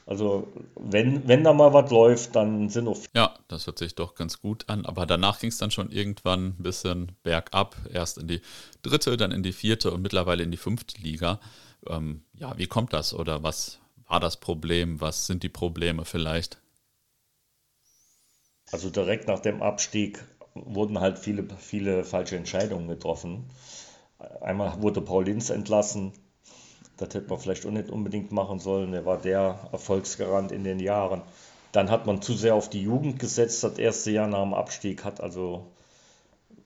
Also 0.07 0.47
wenn, 0.77 1.27
wenn 1.27 1.42
da 1.42 1.53
mal 1.53 1.73
was 1.73 1.90
läuft, 1.90 2.37
dann 2.37 2.69
sind 2.69 2.87
auch... 2.87 2.97
Ja, 3.14 3.35
das 3.49 3.66
hört 3.66 3.79
sich 3.79 3.97
doch 3.97 4.14
ganz 4.14 4.40
gut 4.40 4.69
an. 4.69 4.87
Aber 4.87 5.05
danach 5.05 5.40
ging 5.40 5.51
es 5.51 5.59
dann 5.59 5.73
schon 5.73 5.90
irgendwann 5.90 6.55
ein 6.59 6.62
bisschen 6.62 7.12
bergab. 7.25 7.77
Erst 7.92 8.19
in 8.19 8.29
die 8.29 8.40
dritte, 8.83 9.16
dann 9.16 9.33
in 9.33 9.42
die 9.42 9.53
vierte 9.53 9.90
und 9.90 10.03
mittlerweile 10.03 10.45
in 10.45 10.53
die 10.53 10.57
fünfte 10.57 11.03
Liga. 11.03 11.40
Ähm, 11.88 12.23
ja, 12.35 12.57
wie 12.57 12.69
kommt 12.69 12.92
das 12.92 13.14
oder 13.14 13.42
was 13.42 13.81
war 14.07 14.21
das 14.21 14.37
Problem? 14.37 15.01
Was 15.01 15.27
sind 15.27 15.42
die 15.42 15.49
Probleme 15.49 16.05
vielleicht? 16.05 16.61
Also 18.71 18.90
direkt 18.90 19.27
nach 19.27 19.40
dem 19.40 19.61
Abstieg 19.61 20.25
wurden 20.55 21.01
halt 21.01 21.19
viele, 21.19 21.49
viele 21.59 22.05
falsche 22.05 22.37
Entscheidungen 22.37 22.87
getroffen. 22.87 23.51
Einmal 24.40 24.81
wurde 24.81 25.01
Paul 25.01 25.25
Linz 25.25 25.51
entlassen. 25.51 26.12
Das 26.97 27.15
hätte 27.15 27.29
man 27.29 27.39
vielleicht 27.39 27.67
auch 27.67 27.71
nicht 27.71 27.91
unbedingt 27.91 28.33
machen 28.33 28.59
sollen. 28.59 28.95
Er 28.95 29.05
war 29.05 29.19
der 29.19 29.69
Erfolgsgarant 29.73 30.53
in 30.53 30.65
den 30.65 30.81
Jahren. 30.81 31.23
Dann 31.73 31.91
hat 31.91 32.07
man 32.07 32.23
zu 32.23 32.33
sehr 32.33 32.55
auf 32.55 32.71
die 32.71 32.83
Jugend 32.83 33.19
gesetzt. 33.19 33.63
Das 33.63 33.79
erste 33.79 34.11
Jahr 34.11 34.29
nach 34.29 34.43
dem 34.43 34.55
Abstieg 34.55 35.05
hat 35.05 35.21
also 35.21 35.67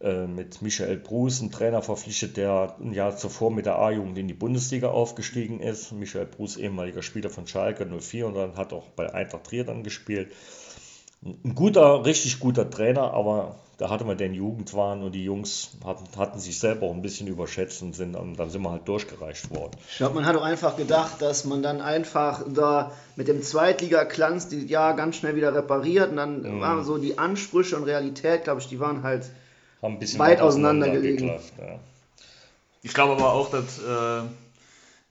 äh, 0.01 0.27
mit 0.27 0.63
Michael 0.63 0.97
Bruce 0.97 1.41
einen 1.41 1.51
Trainer 1.51 1.83
verpflichtet, 1.83 2.37
der 2.37 2.77
ein 2.81 2.93
Jahr 2.93 3.17
zuvor 3.17 3.51
mit 3.51 3.67
der 3.67 3.79
A-Jugend 3.79 4.17
in 4.19 4.29
die 4.29 4.35
Bundesliga 4.35 4.89
aufgestiegen 4.89 5.61
ist. 5.61 5.93
Michael 5.93 6.27
Bruce, 6.27 6.57
ehemaliger 6.57 7.03
Spieler 7.03 7.29
von 7.29 7.47
Schalke 7.47 7.85
04 7.85 8.27
und 8.27 8.35
dann 8.35 8.57
hat 8.57 8.73
auch 8.73 8.89
bei 8.91 9.13
Eintracht 9.13 9.45
Trier 9.45 9.65
dann 9.65 9.83
gespielt. 9.83 10.33
Ein 11.23 11.55
guter, 11.55 12.07
richtig 12.07 12.41
guter 12.41 12.71
Trainer, 12.71 13.13
aber 13.13 13.57
da 13.81 13.89
hatte 13.89 14.05
man 14.05 14.19
den 14.19 14.35
Jugendwahn 14.35 15.03
und 15.03 15.13
die 15.13 15.25
Jungs 15.25 15.71
hatten, 15.87 16.05
hatten 16.19 16.39
sich 16.39 16.59
selber 16.59 16.85
auch 16.85 16.93
ein 16.93 17.01
bisschen 17.01 17.29
überschätzt 17.29 17.81
und 17.81 17.95
sind 17.95 18.13
dann 18.13 18.51
sind 18.51 18.61
wir 18.61 18.71
halt 18.73 18.87
durchgereicht 18.87 19.49
worden. 19.49 19.73
Ich 19.91 19.97
glaube, 19.97 20.17
man 20.17 20.27
hat 20.27 20.37
auch 20.37 20.43
einfach 20.43 20.77
gedacht, 20.77 21.23
dass 21.23 21.47
man 21.47 21.63
dann 21.63 21.81
einfach 21.81 22.45
da 22.47 22.93
mit 23.17 23.27
dem 23.27 23.41
Zweitliga-Glanz 23.43 24.49
die 24.49 24.67
Jahr 24.67 24.95
ganz 24.97 25.17
schnell 25.17 25.35
wieder 25.35 25.55
repariert 25.55 26.11
und 26.11 26.17
dann 26.17 26.43
mhm. 26.43 26.61
waren 26.61 26.85
so 26.85 26.99
die 26.99 27.17
Ansprüche 27.17 27.75
und 27.79 27.85
Realität, 27.85 28.45
glaube 28.45 28.61
ich, 28.61 28.69
die 28.69 28.81
waren 28.81 29.03
halt 29.03 29.31
weit 29.81 30.43
auseinandergelegen. 30.43 31.29
Ja. 31.29 31.79
Ich 32.83 32.93
glaube 32.93 33.13
aber 33.13 33.33
auch, 33.33 33.51
dass, 33.51 33.79
äh, 33.79 34.27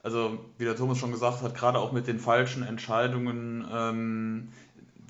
also 0.04 0.38
wie 0.58 0.64
der 0.64 0.76
Thomas 0.76 0.98
schon 0.98 1.10
gesagt 1.10 1.42
hat, 1.42 1.56
gerade 1.56 1.80
auch 1.80 1.90
mit 1.90 2.06
den 2.06 2.20
falschen 2.20 2.62
Entscheidungen, 2.62 3.66
ähm, 3.72 4.48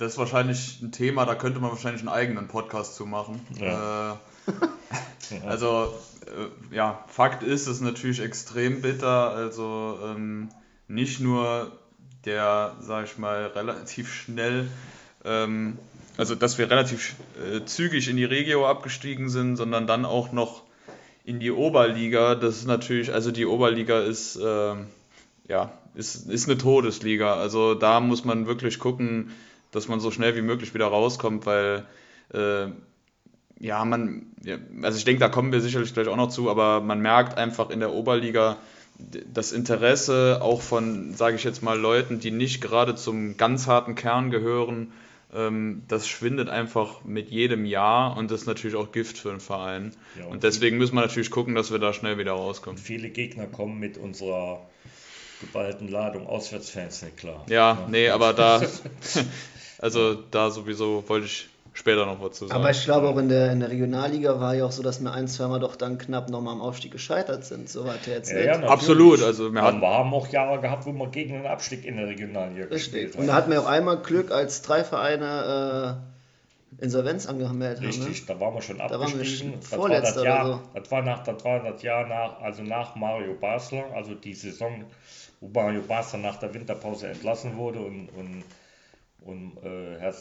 das 0.00 0.12
ist 0.12 0.18
wahrscheinlich 0.18 0.80
ein 0.80 0.92
Thema, 0.92 1.26
da 1.26 1.34
könnte 1.34 1.60
man 1.60 1.70
wahrscheinlich 1.70 2.00
einen 2.00 2.08
eigenen 2.08 2.48
Podcast 2.48 2.94
zu 2.94 3.04
machen. 3.04 3.40
Ja. 3.60 4.18
Äh, 4.46 5.46
also, 5.46 5.94
äh, 6.26 6.74
ja, 6.74 7.04
Fakt 7.06 7.42
ist, 7.42 7.62
es 7.66 7.76
ist 7.76 7.80
natürlich 7.82 8.20
extrem 8.20 8.80
bitter. 8.80 9.30
Also, 9.30 9.98
ähm, 10.02 10.48
nicht 10.88 11.20
nur 11.20 11.70
der, 12.24 12.76
sag 12.80 13.04
ich 13.04 13.18
mal, 13.18 13.46
relativ 13.48 14.12
schnell, 14.12 14.68
ähm, 15.24 15.78
also 16.16 16.34
dass 16.34 16.56
wir 16.56 16.70
relativ 16.70 17.14
äh, 17.38 17.64
zügig 17.66 18.08
in 18.08 18.16
die 18.16 18.24
Regio 18.24 18.66
abgestiegen 18.66 19.28
sind, 19.28 19.56
sondern 19.56 19.86
dann 19.86 20.06
auch 20.06 20.32
noch 20.32 20.62
in 21.24 21.40
die 21.40 21.50
Oberliga. 21.50 22.34
Das 22.36 22.56
ist 22.56 22.66
natürlich, 22.66 23.12
also 23.12 23.30
die 23.30 23.44
Oberliga 23.44 24.00
ist, 24.00 24.36
äh, 24.36 24.74
ja, 25.48 25.72
ist, 25.94 26.28
ist 26.28 26.48
eine 26.48 26.56
Todesliga. 26.56 27.34
Also 27.34 27.74
da 27.74 28.00
muss 28.00 28.24
man 28.24 28.46
wirklich 28.46 28.78
gucken, 28.78 29.30
dass 29.70 29.88
man 29.88 30.00
so 30.00 30.10
schnell 30.10 30.36
wie 30.36 30.42
möglich 30.42 30.74
wieder 30.74 30.86
rauskommt, 30.86 31.46
weil 31.46 31.86
äh, 32.32 32.66
ja, 33.60 33.84
man, 33.84 34.26
also 34.82 34.96
ich 34.96 35.04
denke, 35.04 35.20
da 35.20 35.28
kommen 35.28 35.52
wir 35.52 35.60
sicherlich 35.60 35.92
gleich 35.92 36.08
auch 36.08 36.16
noch 36.16 36.30
zu, 36.30 36.50
aber 36.50 36.80
man 36.80 37.00
merkt 37.00 37.36
einfach 37.36 37.70
in 37.70 37.80
der 37.80 37.92
Oberliga 37.92 38.56
das 39.32 39.52
Interesse 39.52 40.40
auch 40.42 40.60
von, 40.60 41.14
sage 41.14 41.36
ich 41.36 41.44
jetzt 41.44 41.62
mal, 41.62 41.78
Leuten, 41.78 42.20
die 42.20 42.30
nicht 42.30 42.60
gerade 42.60 42.94
zum 42.94 43.36
ganz 43.36 43.66
harten 43.66 43.94
Kern 43.94 44.30
gehören, 44.30 44.92
ähm, 45.32 45.82
das 45.88 46.08
schwindet 46.08 46.48
einfach 46.48 47.04
mit 47.04 47.30
jedem 47.30 47.64
Jahr 47.64 48.16
und 48.16 48.30
das 48.30 48.42
ist 48.42 48.46
natürlich 48.46 48.76
auch 48.76 48.92
Gift 48.92 49.18
für 49.18 49.30
den 49.30 49.40
Verein. 49.40 49.92
Ja, 50.18 50.24
und, 50.24 50.32
und 50.32 50.42
deswegen 50.42 50.78
müssen 50.78 50.94
wir 50.94 51.02
natürlich 51.02 51.30
gucken, 51.30 51.54
dass 51.54 51.70
wir 51.70 51.78
da 51.78 51.92
schnell 51.92 52.18
wieder 52.18 52.32
rauskommen. 52.32 52.78
Viele 52.78 53.10
Gegner 53.10 53.46
kommen 53.46 53.78
mit 53.78 53.96
unserer 53.96 54.66
geballten 55.40 55.88
Ladung 55.88 56.26
Auswärtsfans 56.26 57.02
nicht 57.02 57.16
klar. 57.16 57.44
Ja, 57.48 57.72
ja. 57.74 57.88
nee, 57.88 58.08
aber 58.08 58.34
da, 58.34 58.60
also 59.80 60.14
da 60.14 60.50
sowieso 60.50 61.04
wollte 61.08 61.26
ich 61.26 61.48
später 61.72 62.04
noch 62.06 62.20
was 62.20 62.36
zu 62.36 62.46
sagen. 62.46 62.60
Aber 62.60 62.70
ich 62.70 62.84
glaube 62.84 63.08
auch 63.08 63.16
in 63.16 63.28
der, 63.28 63.52
in 63.52 63.60
der 63.60 63.70
Regionalliga 63.70 64.40
war 64.40 64.54
ja 64.54 64.66
auch 64.66 64.72
so, 64.72 64.82
dass 64.82 65.00
wir 65.00 65.12
ein, 65.12 65.28
zweimal 65.28 65.60
doch 65.60 65.76
dann 65.76 65.98
knapp 65.98 66.28
nochmal 66.28 66.54
am 66.54 66.60
Aufstieg 66.60 66.92
gescheitert 66.92 67.44
sind. 67.44 67.68
So 67.68 67.86
weit 67.86 68.06
jetzt 68.06 68.30
ja, 68.30 68.40
ja, 68.40 68.60
Absolut. 68.68 69.22
Also 69.22 69.52
wir, 69.52 69.62
hatten, 69.62 69.80
wir 69.80 69.88
haben 69.88 70.12
auch 70.12 70.28
Jahre 70.28 70.60
gehabt, 70.60 70.86
wo 70.86 70.92
wir 70.92 71.08
gegen 71.08 71.34
den 71.34 71.46
Abstieg 71.46 71.84
in 71.84 71.96
der 71.96 72.08
Regionalliga 72.08 72.64
Richtig. 72.64 72.92
gespielt 72.92 73.14
haben. 73.14 73.20
Und 73.22 73.26
da 73.28 73.34
hatten 73.34 73.50
wir 73.50 73.62
auch 73.62 73.66
einmal 73.66 73.98
Glück, 73.98 74.30
als 74.30 74.62
drei 74.62 74.84
Vereine 74.84 76.06
äh, 76.78 76.84
Insolvenz 76.84 77.26
angemeldet 77.26 77.82
Richtig, 77.82 78.02
haben. 78.02 78.08
Richtig, 78.08 78.28
ne? 78.28 78.34
da 78.34 78.40
waren 78.40 78.54
wir 78.54 78.62
schon 78.62 78.80
abgestiegen. 78.80 79.54
Da 79.70 79.78
waren 79.78 79.90
wir 79.90 80.00
das, 80.00 80.16
war 80.16 80.22
das, 80.22 80.24
Jahr, 80.24 80.46
so. 80.46 80.60
das 80.80 80.90
war 80.90 81.02
nach 81.02 81.24
das 81.24 81.44
war 81.44 81.60
das 81.60 81.82
Jahr 81.82 82.06
nach, 82.06 82.40
also 82.40 82.62
nach 82.62 82.96
Mario 82.96 83.34
Basler, 83.34 83.84
also 83.94 84.14
die 84.14 84.34
Saison, 84.34 84.84
wo 85.40 85.48
Mario 85.48 85.82
Basler 85.82 86.18
nach 86.18 86.36
der 86.36 86.52
Winterpause 86.54 87.08
entlassen 87.08 87.56
wurde 87.56 87.80
und, 87.80 88.08
und 88.10 88.44
und 89.22 89.58
äh, 89.62 89.98
Herr 89.98 90.14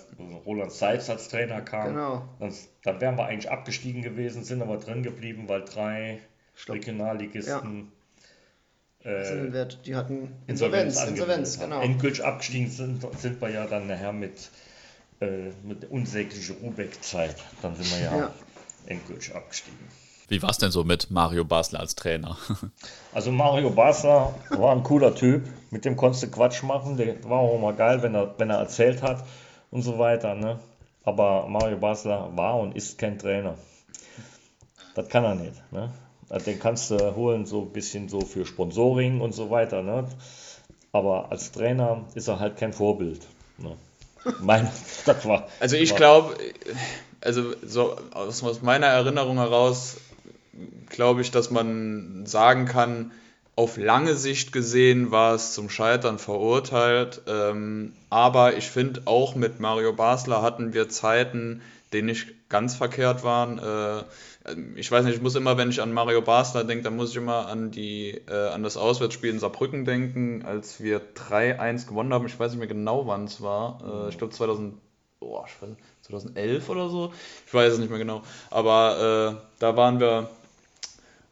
Roland 0.45 0.71
Seitz 0.71 1.09
als 1.09 1.29
Trainer 1.29 1.61
kam, 1.61 1.93
genau. 1.93 2.29
dann, 2.39 2.53
dann 2.83 3.01
wären 3.01 3.17
wir 3.17 3.25
eigentlich 3.25 3.49
abgestiegen 3.49 4.01
gewesen, 4.01 4.43
sind 4.43 4.61
aber 4.61 4.77
drin 4.77 5.03
geblieben, 5.03 5.47
weil 5.47 5.63
drei 5.63 6.19
Stopp. 6.55 6.75
Regionalligisten 6.75 7.91
ja. 9.03 9.11
äh, 9.11 9.67
die 9.85 9.95
hatten 9.95 10.35
Insolvenz, 10.47 11.01
Insolvenz, 11.03 11.59
genau. 11.59 11.81
Endgültig 11.81 12.23
abgestiegen 12.23 12.69
sind, 12.69 13.05
sind 13.19 13.41
wir 13.41 13.49
ja 13.49 13.65
dann 13.65 13.87
nachher 13.87 14.13
mit, 14.13 14.49
äh, 15.21 15.51
mit 15.63 15.89
unsäglicher 15.89 16.55
Rubeck-Zeit. 16.55 17.37
Dann 17.61 17.75
sind 17.75 17.91
wir 17.91 18.05
ja, 18.05 18.17
ja. 18.17 18.33
endgültig 18.87 19.33
abgestiegen. 19.33 19.87
Wie 20.29 20.43
war 20.43 20.51
es 20.51 20.59
denn 20.59 20.69
so 20.69 20.83
mit 20.83 21.09
Mario 21.09 21.43
Basler 21.43 21.79
als 21.79 21.95
Trainer? 21.95 22.37
Also 23.11 23.31
Mario 23.31 23.71
Basler 23.71 24.35
war 24.51 24.71
ein 24.71 24.83
cooler 24.83 25.15
Typ, 25.15 25.47
mit 25.71 25.83
dem 25.83 25.95
konntest 25.95 26.21
du 26.21 26.27
Quatsch 26.27 26.61
machen, 26.61 26.95
der 26.95 27.23
war 27.27 27.39
auch 27.39 27.59
mal 27.59 27.73
geil, 27.73 28.03
wenn 28.03 28.13
er, 28.13 28.35
wenn 28.37 28.51
er 28.51 28.59
erzählt 28.59 29.01
hat 29.01 29.23
und 29.71 29.81
so 29.81 29.97
weiter. 29.97 30.35
Ne? 30.35 30.59
Aber 31.03 31.47
Mario 31.47 31.77
Basler 31.77 32.29
war 32.35 32.59
und 32.59 32.75
ist 32.75 32.99
kein 32.99 33.17
Trainer. 33.17 33.55
Das 34.93 35.09
kann 35.09 35.23
er 35.23 35.33
nicht. 35.33 35.59
Ne? 35.71 35.91
Also 36.29 36.45
den 36.45 36.59
kannst 36.59 36.91
du 36.91 37.15
holen, 37.15 37.47
so 37.47 37.63
ein 37.63 37.71
bisschen 37.71 38.09
so 38.09 38.21
für 38.21 38.45
Sponsoring 38.45 39.21
und 39.21 39.33
so 39.33 39.49
weiter. 39.49 39.81
Ne? 39.81 40.07
Aber 40.91 41.31
als 41.31 41.51
Trainer 41.51 42.05
ist 42.13 42.27
er 42.27 42.39
halt 42.39 42.57
kein 42.57 42.73
Vorbild. 42.73 43.21
Ne? 43.57 43.75
Mein, 44.39 44.69
das 45.07 45.25
war, 45.25 45.47
also 45.59 45.77
ich 45.77 45.95
glaube, 45.95 46.37
also 47.21 47.55
so 47.65 47.97
aus 48.13 48.61
meiner 48.61 48.87
Erinnerung 48.87 49.37
heraus 49.37 49.97
glaube 50.89 51.21
ich, 51.21 51.31
dass 51.31 51.51
man 51.51 52.25
sagen 52.25 52.65
kann, 52.65 53.11
auf 53.59 53.75
lange 53.75 54.15
Sicht 54.15 54.53
gesehen 54.53 55.11
war 55.11 55.33
es 55.33 55.53
zum 55.53 55.69
Scheitern 55.69 56.17
verurteilt. 56.17 57.23
Ähm, 57.27 57.91
aber 58.09 58.55
ich 58.55 58.69
finde, 58.69 59.01
auch 59.03 59.35
mit 59.35 59.59
Mario 59.59 59.91
Basler 59.91 60.41
hatten 60.41 60.73
wir 60.73 60.87
Zeiten, 60.87 61.61
die 61.91 62.01
nicht 62.01 62.49
ganz 62.49 62.75
verkehrt 62.75 63.25
waren. 63.25 63.59
Äh, 63.59 64.03
ich 64.75 64.89
weiß 64.89 65.03
nicht, 65.03 65.15
ich 65.15 65.21
muss 65.21 65.35
immer, 65.35 65.57
wenn 65.57 65.69
ich 65.69 65.81
an 65.81 65.91
Mario 65.91 66.21
Basler 66.21 66.63
denke, 66.63 66.85
dann 66.85 66.95
muss 66.95 67.11
ich 67.11 67.17
immer 67.17 67.47
an, 67.47 67.69
die, 67.69 68.21
äh, 68.29 68.47
an 68.47 68.63
das 68.63 68.77
Auswärtsspiel 68.77 69.29
in 69.29 69.39
Saarbrücken 69.39 69.83
denken, 69.83 70.43
als 70.45 70.81
wir 70.81 71.01
3-1 71.13 71.85
gewonnen 71.85 72.13
haben. 72.13 72.25
Ich 72.27 72.39
weiß 72.39 72.51
nicht 72.51 72.59
mehr 72.59 72.67
genau, 72.67 73.07
wann 73.07 73.25
es 73.25 73.41
war. 73.41 74.05
Äh, 74.05 74.09
ich 74.09 74.17
glaube 74.17 74.33
2000, 74.33 74.75
oh, 75.19 75.43
2011 76.03 76.69
oder 76.69 76.87
so. 76.87 77.11
Ich 77.45 77.53
weiß 77.53 77.73
es 77.73 77.79
nicht 77.79 77.89
mehr 77.89 77.99
genau. 77.99 78.21
Aber 78.49 79.35
äh, 79.37 79.59
da 79.59 79.75
waren 79.75 79.99
wir 79.99 80.29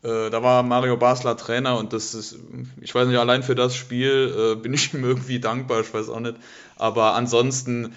äh, 0.04 0.30
da 0.30 0.44
war 0.44 0.64
Mario 0.64 0.98
Basler 0.98 1.38
Trainer 1.38 1.78
und 1.78 1.94
das 1.94 2.14
ist, 2.14 2.38
ich 2.82 2.94
weiß 2.94 3.08
nicht, 3.08 3.18
allein 3.18 3.44
für 3.44 3.56
das 3.56 3.76
Spiel 3.76 4.34
äh, 4.38 4.56
bin 4.56 4.74
ich 4.74 4.94
ihm 4.94 5.04
irgendwie 5.04 5.40
dankbar, 5.40 5.82
ich 5.82 5.94
weiß 5.94 6.10
auch 6.10 6.20
nicht. 6.20 6.36
Aber 6.76 7.16
ansonsten, 7.16 7.94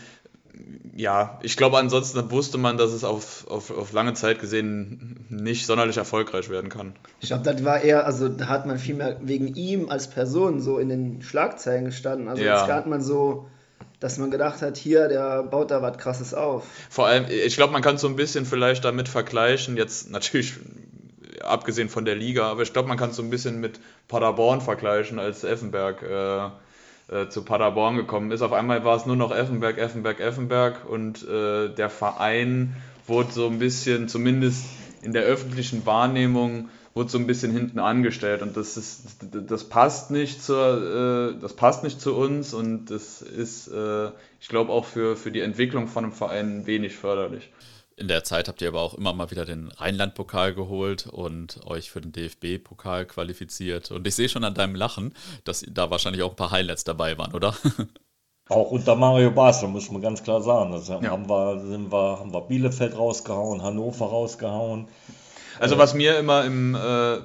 ja, 0.97 1.39
ich 1.43 1.57
glaube, 1.57 1.79
ansonsten 1.79 2.31
wusste 2.31 2.59
man, 2.59 2.79
dass 2.79 2.93
es 2.93 3.05
auf, 3.05 3.47
auf, 3.49 3.71
auf 3.71 3.93
lange 3.93 4.15
Zeit 4.15 4.41
gesehen 4.41 5.27
nicht 5.29 5.67
sonderlich 5.67 5.99
erfolgreich 5.99 6.49
werden 6.49 6.71
kann. 6.71 6.95
Ich 7.21 7.29
glaube, 7.29 7.45
das 7.45 7.65
war 7.65 7.83
eher, 7.83 8.07
also 8.07 8.29
da 8.29 8.49
hat 8.49 8.67
man 8.67 8.79
viel 8.79 8.95
mehr 8.95 9.19
wegen 9.23 9.55
ihm 9.55 9.91
als 9.91 10.09
Person 10.09 10.61
so 10.61 10.79
in 10.79 10.89
den 10.89 11.23
Schlagzeilen 11.23 11.85
gestanden. 11.85 12.29
Also 12.29 12.43
ja. 12.43 12.61
jetzt 12.61 12.73
hat 12.73 12.87
man 12.87 13.03
so 13.03 13.47
dass 13.99 14.17
man 14.17 14.31
gedacht 14.31 14.63
hat, 14.63 14.79
hier, 14.79 15.09
der 15.09 15.43
baut 15.43 15.71
da 15.71 15.83
was 15.83 15.99
Krasses 15.99 16.33
auf. 16.33 16.65
Vor 16.89 17.07
allem, 17.07 17.27
ich 17.29 17.55
glaube, 17.57 17.75
man 17.75 17.83
kann 17.83 17.99
so 17.99 18.09
ein 18.09 18.17
bisschen 18.17 18.47
vielleicht 18.47 18.83
damit 18.83 19.09
vergleichen, 19.09 19.77
jetzt 19.77 20.11
natürlich 20.11 20.55
abgesehen 21.45 21.89
von 21.89 22.05
der 22.05 22.17
Liga. 22.17 22.51
Aber 22.51 22.63
ich 22.63 22.73
glaube, 22.73 22.89
man 22.89 22.99
kann 22.99 23.11
es 23.11 23.17
so 23.17 23.23
ein 23.23 23.31
bisschen 23.31 23.61
mit 23.61 23.81
Paderborn 24.09 24.61
vergleichen, 24.61 25.19
als 25.19 25.45
Effenberg 25.45 26.03
äh, 26.03 26.47
äh, 27.11 27.29
zu 27.29 27.45
Paderborn 27.45 27.97
gekommen 27.97 28.31
ist. 28.31 28.43
Auf 28.43 28.53
einmal 28.53 28.85
war 28.85 28.97
es 28.97 29.07
nur 29.07 29.17
noch 29.17 29.33
Effenberg, 29.33 29.79
Effenberg, 29.79 30.21
Effenberg 30.21 30.89
und 30.89 31.27
äh, 31.27 31.69
der 31.69 31.91
Verein 31.91 32.77
wurde 33.07 33.33
so 33.33 33.47
ein 33.47 33.59
bisschen, 33.59 34.09
zumindest 34.09 34.65
in 35.03 35.13
der 35.13 35.23
öffentlichen 35.23 35.85
Wahrnehmung, 35.87 36.69
wurde 36.95 37.11
so 37.11 37.19
ein 37.19 37.27
bisschen 37.27 37.53
hinten 37.53 37.79
angestellt 37.79 38.43
und 38.43 38.57
das 38.57 38.77
ist 38.77 39.03
das 39.33 39.65
passt 39.65 40.11
nicht 40.11 40.43
zur 40.43 41.35
äh, 41.37 41.41
das 41.41 41.55
passt 41.55 41.85
nicht 41.85 42.01
zu 42.01 42.17
uns 42.17 42.53
und 42.53 42.87
das 42.91 43.23
ist 43.23 43.69
äh, 43.69 44.11
ich 44.41 44.49
glaube 44.49 44.73
auch 44.73 44.85
für, 44.85 45.17
für 45.17 45.31
die 45.31 45.41
Entwicklung 45.41 45.87
von 45.87 46.05
einem 46.05 46.13
Verein 46.13 46.67
wenig 46.67 46.97
förderlich. 46.97 47.51
In 48.01 48.09
der 48.09 48.25
Zeit 48.25 48.49
habt 48.49 48.63
ihr 48.63 48.69
aber 48.69 48.81
auch 48.81 48.95
immer 48.95 49.13
mal 49.13 49.31
wieder 49.31 49.45
den 49.45 49.69
Rheinland-Pokal 49.77 50.55
geholt 50.55 51.07
und 51.07 51.61
euch 51.67 51.91
für 51.91 52.01
den 52.01 52.13
DFB-Pokal 52.13 53.05
qualifiziert. 53.05 53.91
Und 53.91 54.07
ich 54.07 54.15
sehe 54.15 54.31
schon 54.31 54.43
an 54.43 54.55
deinem 54.55 54.75
Lachen, 54.75 55.13
dass 55.45 55.63
da 55.69 55.91
wahrscheinlich 55.91 56.23
auch 56.23 56.31
ein 56.31 56.37
paar 56.37 56.51
Highlights 56.51 56.85
dabei 56.85 57.19
waren, 57.19 57.35
oder? 57.35 57.55
Auch 58.49 58.73
unter 58.73 58.97
Mario 58.97 59.31
Basler, 59.31 59.69
muss 59.69 59.93
man 59.93 60.03
ganz 60.03 60.25
klar 60.25 60.43
sagen. 60.43 60.73
Also 60.73 60.95
ja. 60.95 61.11
haben, 61.11 61.29
wir, 61.29 61.61
sind 61.61 61.93
wir, 61.93 62.19
haben 62.19 62.33
wir 62.33 62.41
Bielefeld 62.41 62.97
rausgehauen, 62.97 63.63
Hannover 63.63 64.07
rausgehauen. 64.07 64.89
Also 65.61 65.79
was 65.79 65.95
mir 65.95 66.19
immer 66.19 66.45
im, 66.45 66.75
äh, 66.75 67.19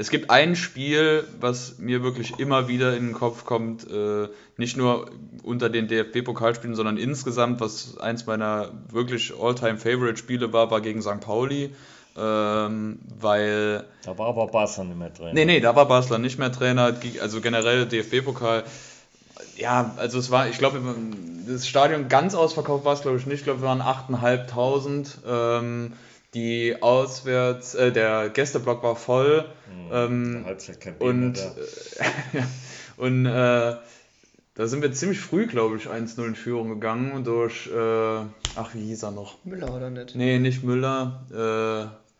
es 0.00 0.08
gibt 0.08 0.30
ein 0.30 0.56
Spiel, 0.56 1.24
was 1.40 1.78
mir 1.78 2.02
wirklich 2.02 2.38
immer 2.38 2.68
wieder 2.68 2.96
in 2.96 3.08
den 3.08 3.12
Kopf 3.12 3.44
kommt, 3.44 3.86
äh, 3.86 4.28
nicht 4.56 4.78
nur 4.78 5.10
unter 5.42 5.68
den 5.68 5.88
DFB-Pokalspielen, 5.88 6.74
sondern 6.74 6.96
insgesamt, 6.96 7.60
was 7.60 7.98
eins 7.98 8.24
meiner 8.24 8.70
wirklich 8.88 9.34
All-Time-Favorite-Spiele 9.38 10.54
war, 10.54 10.70
war 10.70 10.80
gegen 10.80 11.02
St. 11.02 11.20
Pauli. 11.20 11.74
Ähm, 12.16 13.00
weil. 13.20 13.84
Da 14.02 14.16
war 14.16 14.28
aber 14.28 14.46
Basler 14.46 14.84
nicht 14.84 14.98
mehr 14.98 15.12
Trainer. 15.12 15.34
Nee, 15.34 15.44
nee, 15.44 15.60
da 15.60 15.76
war 15.76 15.86
Basler 15.86 16.16
nicht 16.16 16.38
mehr 16.38 16.50
Trainer. 16.50 16.94
Also 17.20 17.42
generell 17.42 17.84
DFB-Pokal. 17.84 18.64
Ja, 19.58 19.94
also 19.98 20.18
es 20.18 20.30
war, 20.30 20.48
ich 20.48 20.56
glaube, 20.56 20.80
das 21.46 21.68
Stadion 21.68 22.08
ganz 22.08 22.34
ausverkauft 22.34 22.86
war 22.86 22.94
es, 22.94 23.02
glaube 23.02 23.18
ich, 23.18 23.26
nicht. 23.26 23.40
Ich 23.40 23.44
glaube, 23.44 23.60
wir 23.60 23.68
waren 23.68 23.82
8.500. 23.82 25.18
Ähm, 25.28 25.92
die 26.34 26.76
Auswärts, 26.80 27.74
äh, 27.74 27.92
der 27.92 28.30
Gästeblock 28.30 28.82
war 28.82 28.96
voll. 28.96 29.46
Mhm, 29.68 29.90
ähm, 29.92 30.46
und 31.00 31.38
äh, 31.38 32.42
und 32.96 33.26
äh, 33.26 33.76
da 34.54 34.66
sind 34.66 34.82
wir 34.82 34.92
ziemlich 34.92 35.20
früh, 35.20 35.46
glaube 35.46 35.76
ich, 35.76 35.88
1-0 35.88 36.26
in 36.26 36.34
Führung 36.34 36.68
gegangen 36.68 37.24
durch, 37.24 37.66
äh, 37.68 37.74
ach, 38.56 38.74
wie 38.74 38.86
hieß 38.86 39.04
er 39.04 39.10
noch? 39.10 39.36
Müller 39.44 39.74
oder 39.74 39.90
nicht? 39.90 40.14
Nee, 40.14 40.38
nicht 40.38 40.62
Müller. 40.62 41.24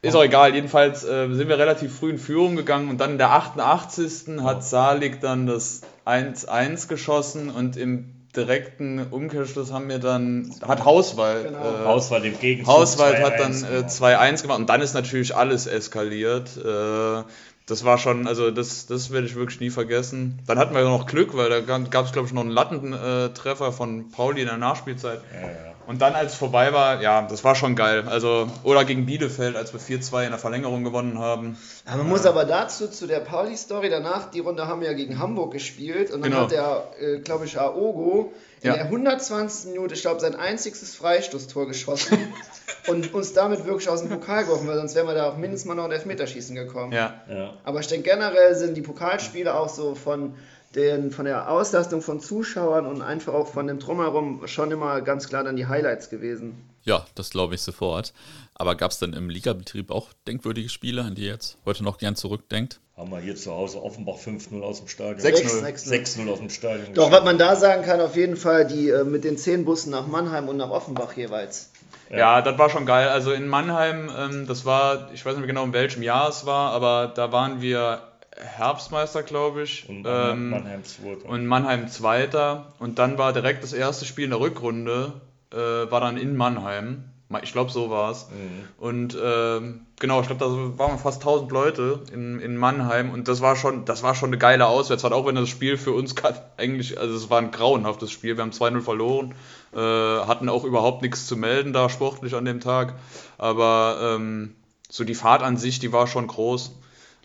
Äh, 0.03 0.07
ist 0.07 0.15
auch 0.15 0.25
egal, 0.25 0.55
jedenfalls 0.55 1.05
äh, 1.05 1.29
sind 1.35 1.49
wir 1.49 1.59
relativ 1.59 1.95
früh 1.95 2.09
in 2.09 2.19
Führung 2.19 2.57
gegangen 2.57 2.89
und 2.89 2.99
dann 2.99 3.13
in 3.13 3.19
der 3.19 3.33
88. 3.33 4.43
hat 4.43 4.65
Salik 4.65 5.21
dann 5.21 5.47
das 5.47 5.83
1-1 6.07 6.89
geschossen 6.89 7.51
und 7.51 7.77
im 7.77 8.20
direkten 8.37 9.07
Umkehrschluss 9.11 9.73
haben 9.73 9.89
wir 9.89 9.99
dann, 9.99 10.55
hat 10.67 10.85
Hauswald, 10.85 11.49
genau. 11.49 11.59
äh, 11.59 11.85
Hauswald 11.85 12.25
im 12.25 12.39
Gegenzug 12.39 12.73
Hauswald 12.73 13.19
hat 13.19 13.41
dann 13.41 13.53
äh, 13.53 13.87
2-1 13.87 14.43
gemacht 14.43 14.59
und 14.61 14.69
dann 14.69 14.81
ist 14.81 14.95
natürlich 14.95 15.35
alles 15.35 15.67
eskaliert. 15.67 16.57
Äh, 16.57 17.23
das 17.67 17.85
war 17.85 17.99
schon, 17.99 18.27
also 18.27 18.51
das, 18.51 18.87
das 18.87 19.13
werde 19.13 19.27
ich 19.27 19.37
wirklich 19.37 19.61
nie 19.61 19.71
vergessen. 19.71 20.41
Dann 20.47 20.59
hatten 20.59 20.75
wir 20.75 20.83
noch 20.83 21.07
Glück, 21.07 21.37
weil 21.37 21.49
da 21.49 21.61
gab 21.61 22.07
es, 22.07 22.13
glaube 22.13 22.27
ich, 22.27 22.35
noch 22.35 22.43
einen 22.43 22.51
Lattentreffer 22.51 23.73
von 23.73 24.11
Pauli 24.11 24.41
in 24.41 24.49
der 24.49 24.57
Nachspielzeit. 24.57 25.21
Ja, 25.33 25.41
ja. 25.41 25.75
Und 25.91 26.01
dann, 26.01 26.15
als 26.15 26.35
es 26.35 26.39
vorbei 26.39 26.73
war, 26.73 27.03
ja, 27.03 27.23
das 27.23 27.43
war 27.43 27.57
schon 27.57 27.75
geil. 27.75 28.05
Also, 28.07 28.49
oder 28.63 28.85
gegen 28.85 29.07
Bielefeld, 29.07 29.57
als 29.57 29.73
wir 29.73 29.81
4-2 29.81 30.23
in 30.23 30.31
der 30.31 30.39
Verlängerung 30.39 30.85
gewonnen 30.85 31.19
haben. 31.19 31.59
Ja, 31.85 31.97
man 31.97 32.07
äh, 32.07 32.09
muss 32.09 32.27
aber 32.27 32.45
dazu, 32.45 32.87
zu 32.87 33.09
der 33.09 33.19
Pauli-Story, 33.19 33.91
danach, 33.91 34.31
die 34.31 34.39
Runde 34.39 34.69
haben 34.69 34.83
wir 34.83 34.87
ja 34.87 34.95
gegen 34.95 35.19
Hamburg 35.19 35.53
gespielt. 35.53 36.13
Und 36.13 36.23
dann 36.23 36.31
genau. 36.31 36.45
hat 36.45 36.53
der, 36.53 36.85
äh, 37.01 37.19
glaube 37.19 37.47
ich, 37.47 37.59
Aogo 37.59 38.33
in 38.61 38.69
ja. 38.69 38.75
der 38.75 38.85
120. 38.85 39.73
Minute, 39.73 39.95
ich 39.95 40.03
glaube, 40.03 40.21
sein 40.21 40.37
einziges 40.37 40.95
Freistoßtor 40.95 41.67
geschossen 41.67 42.19
und 42.87 43.13
uns 43.13 43.33
damit 43.33 43.67
wirklich 43.67 43.89
aus 43.89 44.03
dem 44.03 44.11
Pokal 44.11 44.45
geworfen, 44.45 44.69
weil 44.69 44.77
sonst 44.77 44.95
wären 44.95 45.09
wir 45.09 45.15
da 45.15 45.29
auch 45.29 45.39
mindestens 45.39 45.67
mal 45.67 45.75
noch 45.75 45.87
ein 45.87 45.91
Elfmeterschießen 45.93 46.55
gekommen. 46.55 46.93
Ja. 46.93 47.21
ja. 47.29 47.55
Aber 47.65 47.81
ich 47.81 47.89
denke, 47.89 48.09
generell 48.09 48.55
sind 48.55 48.77
die 48.77 48.83
Pokalspiele 48.83 49.53
auch 49.53 49.69
so 49.69 49.97
von 49.97 50.37
den, 50.75 51.11
von 51.11 51.25
der 51.25 51.51
Auslastung 51.51 52.01
von 52.01 52.21
Zuschauern 52.21 52.87
und 52.87 53.03
einfach 53.03 53.35
auch 53.35 53.49
von 53.49 53.67
dem 53.67 53.79
Drumherum 53.79 54.47
schon 54.47 54.71
immer 54.71 55.01
ganz 55.01 55.29
klar 55.29 55.45
dann 55.45 55.57
die 55.57 55.67
Highlights 55.67 56.11
gewesen. 56.11 56.55
Ja, 56.85 57.05
das 57.15 57.31
glaube 57.31 57.55
ich 57.55 57.63
sofort. 57.63 58.13
Aber 58.55 58.75
gab 58.75 58.91
es 58.91 58.99
denn 58.99 59.13
im 59.13 59.29
Ligabetrieb 59.29 59.91
auch 59.91 60.09
denkwürdige 60.27 60.69
Spiele, 60.69 61.03
an 61.03 61.15
die 61.15 61.23
ihr 61.23 61.33
jetzt 61.33 61.59
heute 61.67 61.83
noch 61.85 61.99
gern 61.99 62.17
zurückdenkt? 62.17 62.81
Haben 62.97 63.11
wir 63.11 63.21
hier 63.21 63.37
zu 63.37 63.53
Hause 63.53 63.83
Offenbach 63.83 64.17
5-0 64.17 64.61
aus 64.61 64.79
dem 64.79 64.89
Stadion. 64.89 65.21
6-0 65.21 66.31
aus 66.31 66.39
dem 66.39 66.51
Stadion. 66.51 66.95
Doch, 66.95 67.11
was 67.11 67.25
man 67.25 67.39
da 67.39 67.57
sagen 67.57 67.83
kann, 67.83 68.01
auf 68.01 68.17
jeden 68.17 68.37
Fall 68.37 68.67
die 68.67 68.91
äh, 68.91 69.05
mit 69.05 69.25
den 69.25 69.39
10 69.39 69.65
Bussen 69.65 69.91
nach 69.91 70.07
Mannheim 70.07 70.49
und 70.49 70.59
nach 70.59 70.71
Offenbach 70.71 71.17
jeweils. 71.17 71.71
Ja, 72.11 72.19
ja 72.19 72.43
das 72.43 72.59
war 72.59 72.71
schon 72.71 72.87
geil. 72.87 73.09
Also 73.09 73.33
in 73.33 73.49
Mannheim, 73.49 74.11
ähm, 74.17 74.47
das 74.47 74.65
war, 74.65 75.11
ich 75.13 75.25
weiß 75.25 75.33
nicht 75.33 75.41
mehr 75.41 75.49
genau 75.49 75.65
in 75.65 75.73
welchem 75.73 76.03
Jahr 76.03 76.29
es 76.29 76.45
war, 76.45 76.73
aber 76.73 77.13
da 77.15 77.33
waren 77.33 77.63
wir 77.63 78.03
Herbstmeister, 78.41 79.23
glaube 79.23 79.63
ich. 79.63 79.89
Und 79.89 80.07
ähm, 80.07 80.51
Mannheim 80.51 80.85
Zweiter. 80.85 81.29
Und 81.29 81.47
Mannheim 81.47 81.89
Zweiter. 81.89 82.73
Und 82.79 82.99
dann 82.99 83.19
war 83.19 83.33
direkt 83.33 83.63
das 83.63 83.73
erste 83.73 84.05
Spiel 84.05 84.25
in 84.25 84.31
der 84.31 84.41
Rückrunde, 84.41 85.21
äh, 85.53 85.57
war 85.57 86.01
dann 86.01 86.17
in 86.17 86.37
Mannheim. 86.37 87.05
Ich 87.43 87.53
glaube, 87.53 87.71
so 87.71 87.91
war 87.91 88.11
es. 88.11 88.27
Mhm. 88.29 88.85
Und 88.85 89.19
ähm, 89.23 89.87
genau, 90.01 90.21
ich 90.21 90.27
glaube, 90.27 90.45
da 90.45 90.79
waren 90.79 90.99
fast 90.99 91.21
1000 91.21 91.53
Leute 91.53 92.01
in, 92.13 92.41
in 92.41 92.57
Mannheim 92.57 93.11
und 93.11 93.29
das 93.29 93.41
war 93.41 93.55
schon, 93.55 93.85
das 93.85 94.03
war 94.03 94.17
schon 94.17 94.31
eine 94.31 94.39
geile 94.39 94.67
Auswärtsfahrt, 94.67 95.13
auch 95.13 95.27
wenn 95.27 95.37
das 95.37 95.49
Spiel 95.49 95.77
für 95.77 95.93
uns 95.93 96.17
eigentlich, 96.57 96.99
also 96.99 97.15
es 97.15 97.31
war 97.31 97.39
ein 97.39 97.53
grauenhaftes 97.53 98.11
Spiel. 98.11 98.37
Wir 98.37 98.43
haben 98.43 98.51
2-0 98.51 98.81
verloren, 98.81 99.35
äh, 99.73 99.79
hatten 99.79 100.49
auch 100.49 100.65
überhaupt 100.65 101.03
nichts 101.03 101.29
zu 101.29 101.37
melden 101.37 101.73
da 101.73 101.89
sportlich 101.89 102.35
an 102.35 102.45
dem 102.45 102.59
Tag. 102.59 102.95
Aber 103.39 104.17
ähm, 104.17 104.57
so 104.89 105.05
die 105.05 105.15
Fahrt 105.15 105.45
an 105.45 105.57
sich, 105.57 105.79
die 105.79 105.93
war 105.93 106.09
schon 106.09 106.27
groß. 106.27 106.73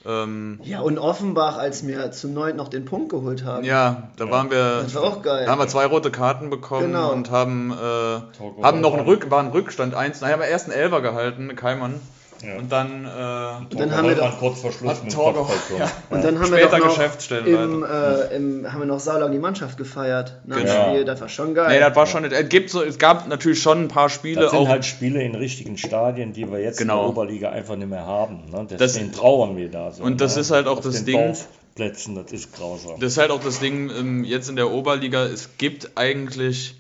Ähm, 0.06 0.60
ja, 0.64 0.82
und 0.82 1.00
Offenbach, 1.00 1.58
als 1.58 1.86
wir 1.88 2.12
zum 2.12 2.34
9 2.34 2.56
noch 2.56 2.68
den 2.68 2.86
Punkt 2.86 3.10
geholt 3.10 3.44
haben. 3.44 3.64
Ja, 3.64 4.10
da 4.18 4.30
waren 4.30 4.52
wir. 4.52 4.82
Das 4.84 4.94
war 4.94 5.04
auch 5.04 5.22
geil. 5.24 5.46
Da 5.46 5.52
haben 5.52 5.60
wir 5.60 5.68
zwei 5.68 5.86
rote 5.86 6.12
Karten 6.12 6.50
bekommen 6.50 6.88
genau. 6.88 7.12
und 7.12 7.32
haben, 7.32 7.72
äh, 7.72 8.64
haben 8.64 8.82
noch 8.82 8.94
einen, 8.94 9.06
Rück, 9.06 9.32
war 9.32 9.40
ein 9.40 9.50
Rückstand 9.50 9.96
1. 9.96 10.20
Da 10.20 10.30
haben 10.30 10.40
wir 10.40 10.48
erst 10.48 10.70
einen 10.70 10.80
Elfer 10.80 11.02
gehalten, 11.02 11.56
Keimann. 11.56 12.00
Ja. 12.46 12.58
Und 12.58 12.72
dann, 12.72 13.06
äh, 13.06 13.64
und 13.64 13.80
dann 13.80 13.92
haben 13.96 14.08
wir 14.08 14.16
doch 14.16 14.38
kurz 14.40 14.62
vor 14.62 14.72
Schluss 14.72 15.04
mit 15.04 15.14
Torgo, 15.14 15.50
ja. 15.78 15.92
Und 16.10 16.24
dann 16.24 16.40
haben 16.40 16.52
wir 16.52 16.68
doch 16.68 16.78
noch 16.78 17.32
im, 17.32 17.84
äh, 17.84 18.36
im, 18.36 18.72
haben 18.72 18.80
wir 18.80 18.86
noch 18.86 19.00
saulang 19.00 19.32
die 19.32 19.40
Mannschaft 19.40 19.78
gefeiert 19.78 20.42
nach 20.46 20.58
genau. 20.58 20.72
dem 20.72 20.84
Spiel. 20.84 21.06
Das 21.06 21.22
war 21.22 21.30
schon 21.30 21.56
geil. 21.56 21.70
Nee, 21.70 21.80
das 21.80 21.96
war 21.96 22.06
schon. 22.06 22.26
Es, 22.26 22.50
gibt 22.50 22.70
so, 22.70 22.84
es 22.84 23.00
gab 23.00 23.28
natürlich 23.28 23.62
schon 23.62 23.86
ein 23.86 23.88
paar 23.88 24.10
Spiele. 24.10 24.42
Das 24.42 24.52
sind 24.52 24.60
auch, 24.60 24.68
halt 24.68 24.86
Spiele 24.86 25.24
in 25.24 25.34
richtigen 25.36 25.78
Stadien, 25.78 26.34
die 26.34 26.52
wir 26.52 26.60
jetzt 26.60 26.78
genau. 26.78 27.00
in 27.00 27.02
der 27.02 27.10
Oberliga 27.10 27.50
einfach 27.50 27.76
nicht 27.76 27.90
mehr 27.90 28.06
haben. 28.06 28.44
Ne? 28.52 28.68
Deswegen 28.70 29.12
das, 29.12 29.20
trauern 29.20 29.58
wir 29.58 29.70
da 29.70 29.92
so. 29.92 30.04
Und 30.04 30.22
das 30.22 30.36
ne? 30.36 30.42
ist 30.42 30.52
halt 30.52 30.68
auch 30.68 30.78
Auf 30.78 30.84
das 30.84 31.04
Ding. 31.04 31.36
Plätzen, 31.76 32.16
das 32.16 32.32
ist 32.32 32.56
grausam. 32.56 33.02
Das 33.02 33.12
ist 33.12 33.18
halt 33.18 33.32
auch 33.32 33.44
das 33.44 33.60
Ding 33.60 33.90
ähm, 33.90 34.24
jetzt 34.24 34.50
in 34.50 34.56
der 34.56 34.72
Oberliga. 34.72 35.26
Es 35.26 35.58
gibt 35.58 35.98
eigentlich 35.98 36.76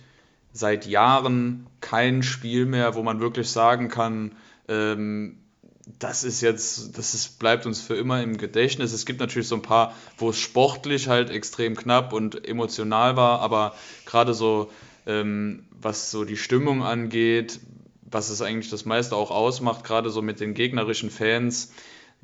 seit 0.53 0.85
Jahren 0.85 1.67
kein 1.81 2.23
Spiel 2.23 2.65
mehr, 2.65 2.95
wo 2.95 3.03
man 3.03 3.19
wirklich 3.19 3.49
sagen 3.49 3.89
kann, 3.89 4.31
ähm, 4.69 5.37
das 5.99 6.23
ist 6.23 6.41
jetzt, 6.41 6.97
das 6.97 7.13
ist, 7.13 7.39
bleibt 7.39 7.65
uns 7.65 7.81
für 7.81 7.95
immer 7.95 8.21
im 8.23 8.37
Gedächtnis. 8.37 8.91
Es 8.91 9.05
gibt 9.05 9.19
natürlich 9.19 9.47
so 9.47 9.55
ein 9.55 9.61
paar, 9.61 9.93
wo 10.17 10.29
es 10.29 10.39
sportlich 10.39 11.07
halt 11.07 11.29
extrem 11.29 11.75
knapp 11.75 12.11
und 12.11 12.47
emotional 12.47 13.15
war, 13.15 13.39
aber 13.41 13.75
gerade 14.05 14.33
so, 14.33 14.71
ähm, 15.05 15.65
was 15.71 16.09
so 16.09 16.25
die 16.25 16.37
Stimmung 16.37 16.83
angeht, 16.83 17.59
was 18.01 18.29
es 18.29 18.41
eigentlich 18.41 18.71
das 18.71 18.85
meiste 18.85 19.15
auch 19.15 19.29
ausmacht, 19.29 19.83
gerade 19.83 20.09
so 20.09 20.21
mit 20.21 20.39
den 20.39 20.53
gegnerischen 20.53 21.11
Fans, 21.11 21.71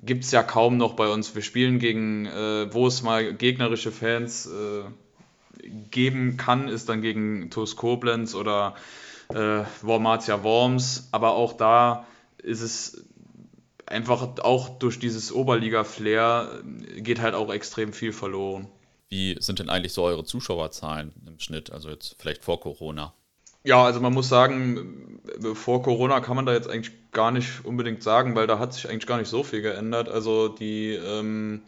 gibt 0.03 0.23
es 0.23 0.31
ja 0.31 0.41
kaum 0.41 0.77
noch 0.77 0.93
bei 0.93 1.07
uns. 1.09 1.35
Wir 1.35 1.43
spielen 1.43 1.77
gegen, 1.77 2.25
äh, 2.25 2.73
wo 2.73 2.87
es 2.87 3.03
mal 3.03 3.33
gegnerische 3.33 3.91
Fans 3.91 4.47
äh, 4.47 5.67
geben 5.91 6.37
kann, 6.37 6.67
ist 6.67 6.89
dann 6.89 7.01
gegen 7.01 7.51
TuS 7.51 7.75
Koblenz 7.75 8.33
oder 8.33 8.75
äh, 9.29 9.63
Wormatia 9.81 10.43
Worms, 10.43 11.09
aber 11.11 11.33
auch 11.33 11.53
da 11.53 12.07
ist 12.41 12.61
es 12.61 13.05
einfach 13.91 14.39
auch 14.39 14.79
durch 14.79 14.99
dieses 14.99 15.31
Oberliga-Flair 15.31 16.61
geht 16.97 17.21
halt 17.21 17.35
auch 17.35 17.53
extrem 17.53 17.93
viel 17.93 18.13
verloren. 18.13 18.67
Wie 19.09 19.35
sind 19.39 19.59
denn 19.59 19.69
eigentlich 19.69 19.93
so 19.93 20.03
eure 20.03 20.23
Zuschauerzahlen 20.23 21.11
im 21.27 21.39
Schnitt, 21.39 21.71
also 21.71 21.89
jetzt 21.89 22.15
vielleicht 22.17 22.43
vor 22.43 22.59
Corona? 22.61 23.13
Ja, 23.63 23.83
also 23.83 23.99
man 23.99 24.13
muss 24.13 24.29
sagen, 24.29 25.21
vor 25.53 25.83
Corona 25.83 26.19
kann 26.19 26.35
man 26.35 26.45
da 26.45 26.53
jetzt 26.53 26.69
eigentlich 26.69 26.93
gar 27.11 27.31
nicht 27.31 27.63
unbedingt 27.63 28.01
sagen, 28.01 28.35
weil 28.35 28.47
da 28.47 28.57
hat 28.57 28.73
sich 28.73 28.89
eigentlich 28.89 29.05
gar 29.05 29.17
nicht 29.17 29.27
so 29.27 29.43
viel 29.43 29.61
geändert. 29.61 30.09
Also 30.09 30.47
die 30.47 30.93
ähm, 30.93 31.61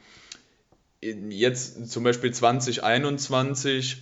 jetzt 1.01 1.91
zum 1.91 2.03
Beispiel 2.03 2.31
2021 2.31 3.97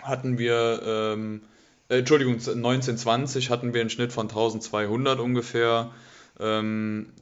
hatten 0.00 0.38
wir, 0.38 0.82
ähm, 0.84 1.42
äh, 1.88 1.98
Entschuldigung, 1.98 2.34
1920 2.34 3.50
hatten 3.50 3.74
wir 3.74 3.80
einen 3.80 3.90
Schnitt 3.90 4.12
von 4.12 4.28
1200 4.28 5.18
ungefähr. 5.18 5.90
Ähm, 6.38 7.12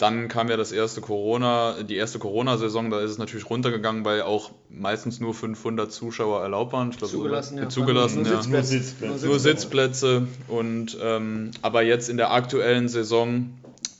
dann 0.00 0.28
kam 0.28 0.48
ja 0.48 0.56
das 0.56 0.72
erste 0.72 1.02
Corona, 1.02 1.82
die 1.82 1.96
erste 1.96 2.18
Corona-Saison, 2.18 2.90
da 2.90 3.00
ist 3.00 3.10
es 3.10 3.18
natürlich 3.18 3.50
runtergegangen, 3.50 4.02
weil 4.04 4.22
auch 4.22 4.50
meistens 4.70 5.20
nur 5.20 5.34
500 5.34 5.92
Zuschauer 5.92 6.42
erlaubt 6.42 6.72
waren. 6.72 6.90
Ich 6.90 6.96
glaube, 6.96 7.12
zugelassen, 7.12 7.58
ja. 7.58 7.68
Zugelassen, 7.68 8.22
nur, 8.22 8.32
ja. 8.32 8.42
Sitzplätze. 8.42 8.50
Nur, 8.50 8.82
Sitzplätze. 8.82 9.26
nur 9.26 9.38
Sitzplätze. 9.38 10.28
Und 10.48 10.98
ähm, 11.02 11.50
aber 11.60 11.82
jetzt 11.82 12.08
in 12.08 12.16
der 12.16 12.32
aktuellen 12.32 12.88
Saison 12.88 13.50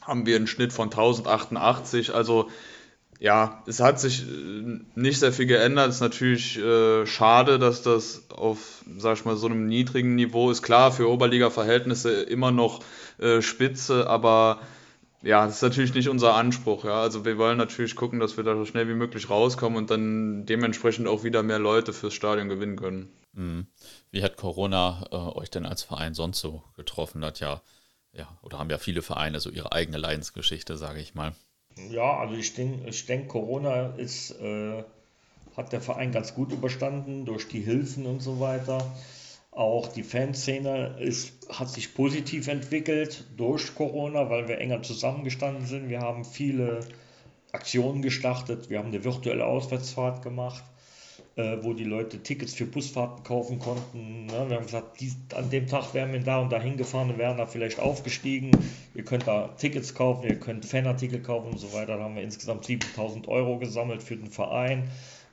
haben 0.01 0.25
wir 0.25 0.37
einen 0.37 0.47
Schnitt 0.47 0.73
von 0.73 0.89
1088. 0.89 2.15
Also 2.15 2.49
ja, 3.19 3.63
es 3.67 3.81
hat 3.81 4.01
sich 4.01 4.23
äh, 4.23 4.81
nicht 4.95 5.19
sehr 5.19 5.35
viel 5.35 5.47
geändert. 5.47 5.91
Es 5.91 5.97
ist 5.97 6.01
natürlich 6.01 6.59
äh, 6.59 7.05
schade, 7.05 7.59
dass 7.59 7.83
das 7.83 8.23
auf, 8.31 8.83
sag 8.97 9.19
ich 9.19 9.27
mal, 9.27 9.37
so 9.37 9.49
einem 9.49 9.67
niedrigen 9.67 10.15
Niveau 10.15 10.51
ist. 10.51 10.63
Klar, 10.63 10.93
für 10.93 11.11
Oberliga-Verhältnisse 11.11 12.23
immer 12.23 12.53
noch 12.53 12.81
äh, 13.19 13.43
Spitze, 13.43 14.09
aber 14.09 14.61
ja, 15.23 15.47
das 15.47 15.57
ist 15.57 15.63
natürlich 15.63 15.95
nicht 15.95 16.09
unser 16.09 16.35
Anspruch. 16.35 16.85
Ja. 16.85 17.01
Also 17.03 17.25
wir 17.25 17.37
wollen 17.37 17.59
natürlich 17.59 17.95
gucken, 17.95 18.21
dass 18.21 18.37
wir 18.37 18.45
da 18.45 18.55
so 18.57 18.65
schnell 18.65 18.89
wie 18.89 18.95
möglich 18.95 19.29
rauskommen 19.29 19.77
und 19.77 19.91
dann 19.91 20.47
dementsprechend 20.47 21.09
auch 21.09 21.25
wieder 21.25 21.43
mehr 21.43 21.59
Leute 21.59 21.93
fürs 21.93 22.15
Stadion 22.15 22.49
gewinnen 22.49 22.77
können. 22.77 23.13
Mhm. 23.33 23.67
Wie 24.11 24.23
hat 24.23 24.37
Corona 24.37 25.07
äh, 25.11 25.17
euch 25.17 25.51
denn 25.51 25.67
als 25.67 25.83
Verein 25.83 26.15
sonst 26.15 26.41
so 26.41 26.63
getroffen? 26.77 27.25
Hat 27.25 27.41
ja, 27.41 27.61
ja, 28.13 28.29
oder 28.43 28.59
haben 28.59 28.71
ja 28.71 28.79
viele 28.79 29.03
Vereine 29.03 29.41
so 29.41 29.51
ihre 29.51 29.73
eigene 29.73 29.99
Leidensgeschichte, 29.99 30.77
sage 30.77 31.01
ich 31.01 31.15
mal. 31.15 31.33
Ja, 31.91 32.19
also 32.19 32.35
ich 32.35 32.55
denke, 32.55 32.89
ich 32.89 33.07
denk, 33.07 33.29
Corona 33.29 33.95
ist, 33.97 34.33
äh, 34.41 34.83
hat 35.57 35.73
der 35.73 35.81
Verein 35.81 36.13
ganz 36.13 36.35
gut 36.35 36.53
überstanden 36.53 37.27
durch 37.27 37.47
die 37.47 37.61
Hilfen 37.61 38.07
und 38.07 38.21
so 38.21 38.41
weiter. 38.41 38.91
Auch 39.61 39.89
die 39.89 40.05
Fanszene 40.05 40.97
ist, 41.01 41.47
hat 41.51 41.69
sich 41.69 41.93
positiv 41.93 42.49
entwickelt 42.49 43.27
durch 43.37 43.75
Corona, 43.75 44.31
weil 44.31 44.49
wir 44.49 44.57
enger 44.57 44.81
zusammengestanden 44.81 45.67
sind. 45.67 45.91
Wir 45.91 46.01
haben 46.01 46.25
viele 46.25 46.81
Aktionen 47.53 48.01
gestartet. 48.01 48.71
Wir 48.71 48.79
haben 48.79 48.89
eine 48.89 49.05
virtuelle 49.05 49.45
Auswärtsfahrt 49.45 50.23
gemacht, 50.23 50.65
äh, 51.37 51.59
wo 51.61 51.75
die 51.75 51.85
Leute 51.85 52.23
Tickets 52.23 52.55
für 52.55 52.65
Busfahrten 52.65 53.23
kaufen 53.23 53.59
konnten. 53.59 54.25
Ne? 54.25 54.47
Wir 54.49 54.57
haben 54.57 54.65
gesagt, 54.65 54.99
dies, 54.99 55.19
an 55.35 55.51
dem 55.51 55.67
Tag 55.67 55.93
wären 55.93 56.15
wir 56.15 56.21
da 56.21 56.39
und 56.41 56.51
da 56.51 56.59
hingefahren 56.59 57.11
und 57.11 57.19
wären 57.19 57.37
da 57.37 57.45
vielleicht 57.45 57.81
aufgestiegen. 57.81 58.53
Ihr 58.95 59.05
könnt 59.05 59.27
da 59.29 59.49
Tickets 59.59 59.95
kaufen, 59.95 60.27
ihr 60.27 60.41
könnt 60.41 60.65
Fanartikel 60.65 61.21
kaufen 61.21 61.51
und 61.51 61.59
so 61.59 61.75
weiter. 61.75 61.99
Da 61.99 62.05
haben 62.05 62.17
wir 62.17 62.23
insgesamt 62.23 62.65
7000 62.65 63.29
Euro 63.29 63.59
gesammelt 63.59 64.03
für 64.03 64.17
den 64.17 64.31
Verein. 64.31 64.89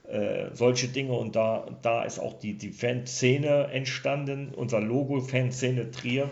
Äh, 0.09 0.49
solche 0.53 0.87
Dinge 0.87 1.13
und 1.13 1.35
da, 1.35 1.67
da 1.81 2.03
ist 2.03 2.19
auch 2.19 2.39
die, 2.39 2.53
die 2.53 2.71
Fanszene 2.71 3.67
entstanden, 3.71 4.53
unser 4.55 4.79
Logo 4.79 5.19
Fanszene 5.19 5.91
Trier, 5.91 6.29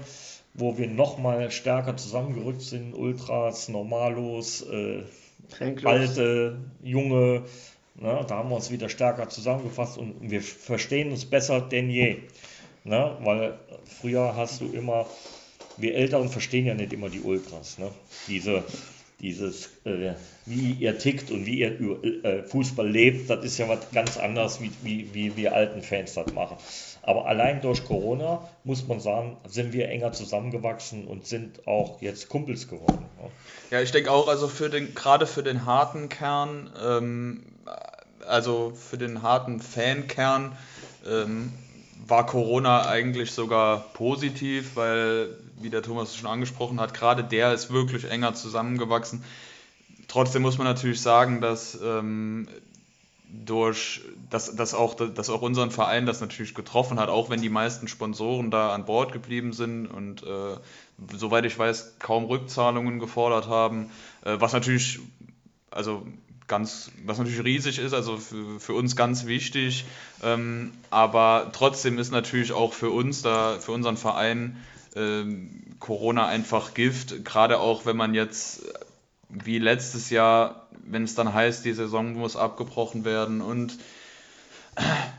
wo 0.54 0.78
wir 0.78 0.88
nochmal 0.88 1.52
stärker 1.52 1.98
zusammengerückt 1.98 2.62
sind, 2.62 2.94
Ultras, 2.94 3.68
Normalos, 3.68 4.62
äh, 4.62 5.04
alte, 5.84 6.58
junge, 6.82 7.44
Ne? 7.98 8.26
Da 8.28 8.36
haben 8.36 8.50
wir 8.50 8.56
uns 8.56 8.72
wieder 8.72 8.90
stärker 8.90 9.30
zusammengefasst 9.30 9.98
und 9.98 10.30
wir 10.30 10.42
verstehen 10.42 11.12
uns 11.12 11.26
besser 11.26 11.62
denn 11.62 11.90
je. 11.90 12.18
Ne? 12.84 13.18
Weil 13.22 13.58
früher 13.86 14.36
hast 14.36 14.62
du 14.62 14.66
immer, 14.72 15.06
wir 15.78 15.96
Älteren 15.96 16.30
verstehen 16.30 16.66
ja 16.66 16.74
nicht 16.74 16.92
immer 16.92 17.10
die 17.10 17.22
Ultras. 17.22 17.78
Ne? 17.78 17.90
Diese, 18.28 18.64
dieses, 19.22 19.70
äh, 19.86 20.14
wie 20.46 20.74
ihr 20.74 20.98
tickt 20.98 21.32
und 21.32 21.46
wie 21.46 21.60
ihr 21.60 21.80
äh, 22.24 22.44
Fußball 22.44 22.88
lebt, 22.88 23.30
das 23.30 23.44
ist 23.46 23.58
ja 23.58 23.68
was 23.70 23.92
ganz 23.92 24.18
anderes, 24.18 24.60
wie, 24.62 24.72
wie, 24.84 25.14
wie 25.14 25.36
wir 25.38 25.56
alten 25.56 25.82
Fans 25.82 26.14
das 26.14 26.34
machen. 26.34 26.58
Aber 27.02 27.28
allein 27.28 27.62
durch 27.62 27.86
Corona, 27.86 28.50
muss 28.64 28.88
man 28.88 29.00
sagen, 29.00 29.38
sind 29.48 29.74
wir 29.74 29.90
enger 29.90 30.12
zusammengewachsen 30.12 31.06
und 31.08 31.28
sind 31.28 31.68
auch 31.68 32.02
jetzt 32.02 32.30
Kumpels 32.30 32.68
geworden. 32.68 33.06
Ja, 33.72 33.82
ich 33.82 33.92
denke 33.92 34.12
auch, 34.12 34.28
also 34.28 34.48
für 34.48 34.70
den, 34.70 34.96
gerade 34.96 35.28
für 35.28 35.44
den 35.44 35.66
harten 35.66 36.10
Kern, 36.10 36.72
ähm, 36.84 37.44
also 38.28 38.74
für 38.76 38.98
den 38.98 39.22
harten 39.22 39.60
Fankern, 39.60 40.58
ähm, 41.08 41.54
war 42.08 42.26
Corona 42.26 42.88
eigentlich 42.88 43.32
sogar 43.32 43.86
positiv, 43.94 44.76
weil, 44.76 45.38
wie 45.60 45.70
der 45.70 45.82
Thomas 45.82 46.16
schon 46.16 46.30
angesprochen 46.30 46.80
hat, 46.80 46.94
gerade 46.94 47.24
der 47.24 47.54
ist 47.54 47.72
wirklich 47.72 48.10
enger 48.10 48.34
zusammengewachsen. 48.34 49.24
Trotzdem 50.08 50.42
muss 50.42 50.58
man 50.58 50.68
natürlich 50.68 51.02
sagen, 51.02 51.42
dass 51.42 51.80
ähm, 51.82 52.48
durch 53.28 54.02
dass, 54.30 54.56
dass, 54.56 54.74
auch, 54.74 54.96
dass 54.96 55.30
auch 55.30 55.42
unseren 55.42 55.72
Verein 55.72 56.06
das 56.06 56.22
natürlich 56.22 56.56
getroffen 56.56 57.00
hat, 57.00 57.10
auch 57.10 57.30
wenn 57.30 57.42
die 57.42 57.50
meisten 57.50 57.88
Sponsoren 57.88 58.52
da 58.52 58.74
an 58.74 58.86
Bord 58.86 59.12
geblieben 59.12 59.54
sind 59.54 59.88
und 59.88 60.24
äh, 60.24 60.58
soweit 61.16 61.46
ich 61.46 61.58
weiß, 61.58 61.96
kaum 62.00 62.26
Rückzahlungen 62.26 63.00
gefordert 63.00 63.48
haben, 63.48 63.92
äh, 64.24 64.36
was 64.40 64.54
natürlich, 64.54 65.00
also 65.72 66.06
ganz, 66.48 66.92
was 67.06 67.18
natürlich 67.18 67.44
riesig 67.44 67.80
ist, 67.80 67.94
also 67.94 68.18
für, 68.18 68.60
für 68.60 68.74
uns 68.74 68.96
ganz 68.96 69.26
wichtig. 69.26 69.86
Ähm, 70.24 70.72
aber 70.90 71.52
trotzdem 71.54 72.00
ist 72.00 72.12
natürlich 72.12 72.52
auch 72.52 72.74
für 72.74 72.90
uns 72.90 73.22
da, 73.22 73.58
für 73.60 73.72
unseren 73.72 73.98
Verein 73.98 74.58
ähm, 74.96 75.76
Corona 75.80 76.28
einfach 76.28 76.74
Gift, 76.74 77.26
gerade 77.26 77.60
auch 77.60 77.86
wenn 77.86 77.98
man 77.98 78.14
jetzt 78.14 78.62
wie 79.30 79.60
letztes 79.60 80.10
Jahr, 80.10 80.68
wenn 80.86 81.04
es 81.04 81.16
dann 81.16 81.34
heißt, 81.34 81.66
die 81.66 81.74
Saison 81.74 82.14
muss 82.14 82.36
abgebrochen 82.36 83.06
werden 83.06 83.42
und 83.42 83.78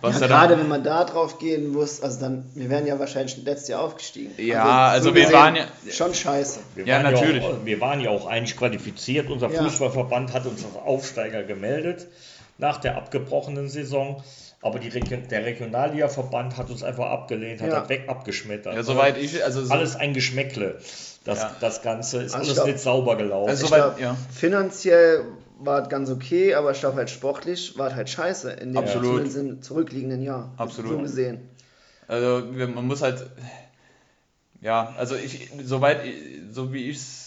was 0.02 0.20
ja, 0.20 0.26
gerade 0.26 0.58
wenn 0.58 0.68
man 0.68 0.84
da 0.84 1.04
drauf 1.04 1.38
gehen 1.38 1.72
muss, 1.72 2.02
also 2.02 2.20
dann, 2.20 2.44
wir 2.54 2.68
wären 2.68 2.86
ja 2.86 2.98
wahrscheinlich 2.98 3.42
letztes 3.42 3.68
Jahr 3.68 3.80
aufgestiegen. 3.82 4.32
Ja, 4.36 4.88
also, 4.88 5.08
also 5.08 5.14
wir 5.14 5.32
waren 5.32 5.56
ja 5.56 5.64
schon 5.90 6.12
scheiße. 6.12 6.60
Wir 6.74 6.86
ja, 6.86 7.02
natürlich. 7.02 7.42
Ja 7.42 7.48
auch, 7.48 7.64
wir 7.64 7.80
waren 7.80 8.00
ja 8.00 8.10
auch 8.10 8.26
eigentlich 8.26 8.56
qualifiziert. 8.56 9.30
Unser 9.30 9.50
ja. 9.50 9.62
Fußballverband 9.62 10.34
hat 10.34 10.44
uns 10.44 10.62
als 10.62 10.76
Aufsteiger 10.76 11.42
gemeldet 11.42 12.06
nach 12.58 12.78
der 12.78 12.96
abgebrochenen 12.96 13.68
Saison. 13.68 14.22
Aber 14.62 14.78
die 14.78 14.88
Region, 14.88 15.28
der 15.28 15.44
Regionalliga-Verband 15.44 16.56
hat 16.56 16.70
uns 16.70 16.82
einfach 16.82 17.06
abgelehnt, 17.06 17.60
hat 17.60 17.68
ja. 17.68 17.80
das 17.80 17.88
weg 17.88 18.04
abgeschmettert. 18.08 18.74
Ja, 18.74 18.82
soweit 18.82 19.16
ich, 19.18 19.44
also 19.44 19.62
alles 19.72 19.96
ein 19.96 20.12
Geschmäckle. 20.12 20.78
Das, 21.24 21.40
ja. 21.40 21.56
das 21.60 21.82
Ganze 21.82 22.22
ist 22.22 22.34
also 22.34 22.44
alles 22.44 22.54
glaub, 22.54 22.66
nicht 22.66 22.80
sauber 22.80 23.16
gelaufen. 23.16 23.50
Also 23.50 23.66
soweit, 23.66 24.00
ja. 24.00 24.16
Finanziell 24.32 25.24
war 25.58 25.82
es 25.82 25.88
ganz 25.88 26.10
okay, 26.10 26.54
aber 26.54 26.70
ich 26.72 26.80
glaube 26.80 26.96
halt 26.96 27.10
sportlich 27.10 27.78
war 27.78 27.88
es 27.88 27.94
halt 27.94 28.08
scheiße 28.08 28.50
in 28.52 28.72
dem 28.72 28.78
Absolut. 28.78 29.64
zurückliegenden 29.64 30.22
Jahr. 30.22 30.52
Absolut. 30.56 30.92
So 30.92 30.98
gesehen. 30.98 31.48
Also 32.08 32.44
man 32.50 32.86
muss 32.86 33.02
halt, 33.02 33.26
ja, 34.60 34.94
also 34.96 35.16
ich, 35.16 35.50
soweit, 35.64 36.00
so 36.50 36.72
wie 36.72 36.90
ich 36.90 36.96
es 36.96 37.25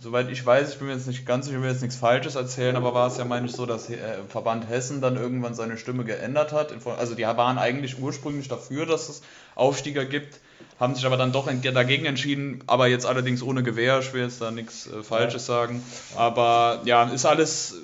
soweit 0.00 0.30
ich 0.30 0.44
weiß, 0.44 0.72
ich 0.72 0.78
bin 0.78 0.88
mir 0.88 0.94
jetzt 0.94 1.06
nicht 1.06 1.26
ganz 1.26 1.46
sicher, 1.46 1.58
ich 1.58 1.62
will 1.62 1.70
jetzt 1.70 1.82
nichts 1.82 1.96
Falsches 1.96 2.34
erzählen, 2.34 2.76
aber 2.76 2.94
war 2.94 3.06
es 3.06 3.18
ja, 3.18 3.24
meine 3.24 3.46
ich, 3.46 3.52
so, 3.52 3.66
dass 3.66 3.90
äh, 3.90 3.96
Verband 4.28 4.68
Hessen 4.68 5.00
dann 5.00 5.16
irgendwann 5.16 5.54
seine 5.54 5.76
Stimme 5.76 6.04
geändert 6.04 6.52
hat. 6.52 6.74
Also 6.98 7.14
die 7.14 7.22
waren 7.22 7.58
eigentlich 7.58 8.00
ursprünglich 8.00 8.48
dafür, 8.48 8.86
dass 8.86 9.08
es 9.08 9.22
Aufstieger 9.54 10.04
gibt, 10.04 10.40
haben 10.78 10.94
sich 10.94 11.04
aber 11.04 11.18
dann 11.18 11.32
doch 11.32 11.48
dagegen 11.62 12.06
entschieden, 12.06 12.64
aber 12.66 12.86
jetzt 12.86 13.04
allerdings 13.04 13.42
ohne 13.42 13.62
Gewehr, 13.62 13.98
ich 14.00 14.12
will 14.14 14.22
jetzt 14.22 14.40
da 14.40 14.50
nichts 14.50 14.86
äh, 14.86 15.02
Falsches 15.02 15.46
sagen. 15.46 15.82
Aber 16.16 16.80
ja, 16.84 17.04
ist 17.04 17.26
alles, 17.26 17.74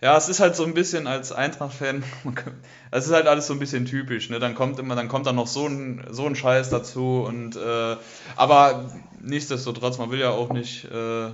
ja, 0.00 0.16
es 0.16 0.28
ist 0.28 0.40
halt 0.40 0.56
so 0.56 0.64
ein 0.64 0.74
bisschen 0.74 1.06
als 1.06 1.32
Eintracht-Fan, 1.32 2.04
es 2.90 3.06
ist 3.06 3.12
halt 3.12 3.26
alles 3.26 3.46
so 3.46 3.52
ein 3.52 3.58
bisschen 3.58 3.86
typisch, 3.86 4.30
ne? 4.30 4.38
Dann 4.38 4.54
kommt 4.54 4.78
immer, 4.78 4.94
dann 4.94 5.08
kommt 5.08 5.26
dann 5.26 5.36
noch 5.36 5.46
so 5.46 5.66
ein, 5.66 6.04
so 6.10 6.26
ein 6.26 6.36
Scheiß 6.36 6.70
dazu 6.70 7.24
und 7.26 7.56
äh, 7.56 7.96
aber 8.36 8.90
nichtsdestotrotz, 9.20 9.98
man 9.98 10.10
will 10.10 10.20
ja 10.20 10.30
auch 10.30 10.50
nicht 10.50 10.84
äh, 10.84 11.30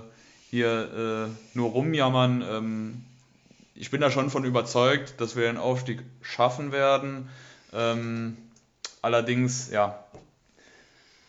hier 0.50 1.28
äh, 1.28 1.56
nur 1.56 1.70
rumjammern. 1.70 2.42
Ähm, 2.48 3.04
ich 3.74 3.90
bin 3.90 4.00
da 4.00 4.10
schon 4.10 4.30
von 4.30 4.44
überzeugt, 4.44 5.20
dass 5.20 5.36
wir 5.36 5.44
den 5.44 5.56
Aufstieg 5.56 6.02
schaffen 6.22 6.72
werden. 6.72 7.28
Ähm, 7.72 8.36
allerdings, 9.00 9.70
ja, 9.70 10.04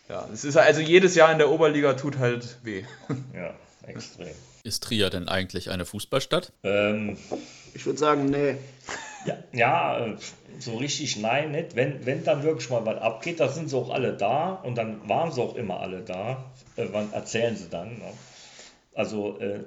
ja, 0.10 0.28
es 0.34 0.44
ist 0.44 0.58
also 0.58 0.82
jedes 0.82 1.16
Jahr 1.16 1.32
in 1.32 1.38
der 1.38 1.50
Oberliga 1.50 1.94
tut 1.94 2.18
halt 2.18 2.58
weh. 2.64 2.84
Ja, 3.34 3.54
extrem. 3.88 4.36
Ist 4.64 4.84
Trier 4.84 5.10
denn 5.10 5.28
eigentlich 5.28 5.70
eine 5.70 5.86
Fußballstadt? 5.86 6.54
Ähm, 6.64 7.18
ich 7.74 7.86
würde 7.86 8.00
sagen, 8.00 8.26
nee. 8.26 8.58
Ja, 9.26 9.38
ja, 9.54 10.16
so 10.60 10.78
richtig 10.78 11.18
nein, 11.18 11.52
nicht. 11.52 11.76
Wenn, 11.76 12.06
wenn 12.06 12.24
dann 12.24 12.44
wirklich 12.44 12.70
mal 12.70 12.86
was 12.86 13.00
abgeht, 13.02 13.40
da 13.40 13.50
sind 13.50 13.70
sie 13.70 13.78
auch 13.78 13.92
alle 13.92 14.14
da 14.14 14.54
und 14.54 14.76
dann 14.76 15.08
waren 15.08 15.32
sie 15.32 15.42
auch 15.42 15.56
immer 15.56 15.80
alle 15.80 16.02
da. 16.02 16.44
Äh, 16.76 16.88
wann 16.92 17.12
erzählen 17.14 17.56
sie 17.56 17.70
dann? 17.70 18.00
Ne? 18.00 18.14
Also. 18.94 19.40
Äh, 19.40 19.60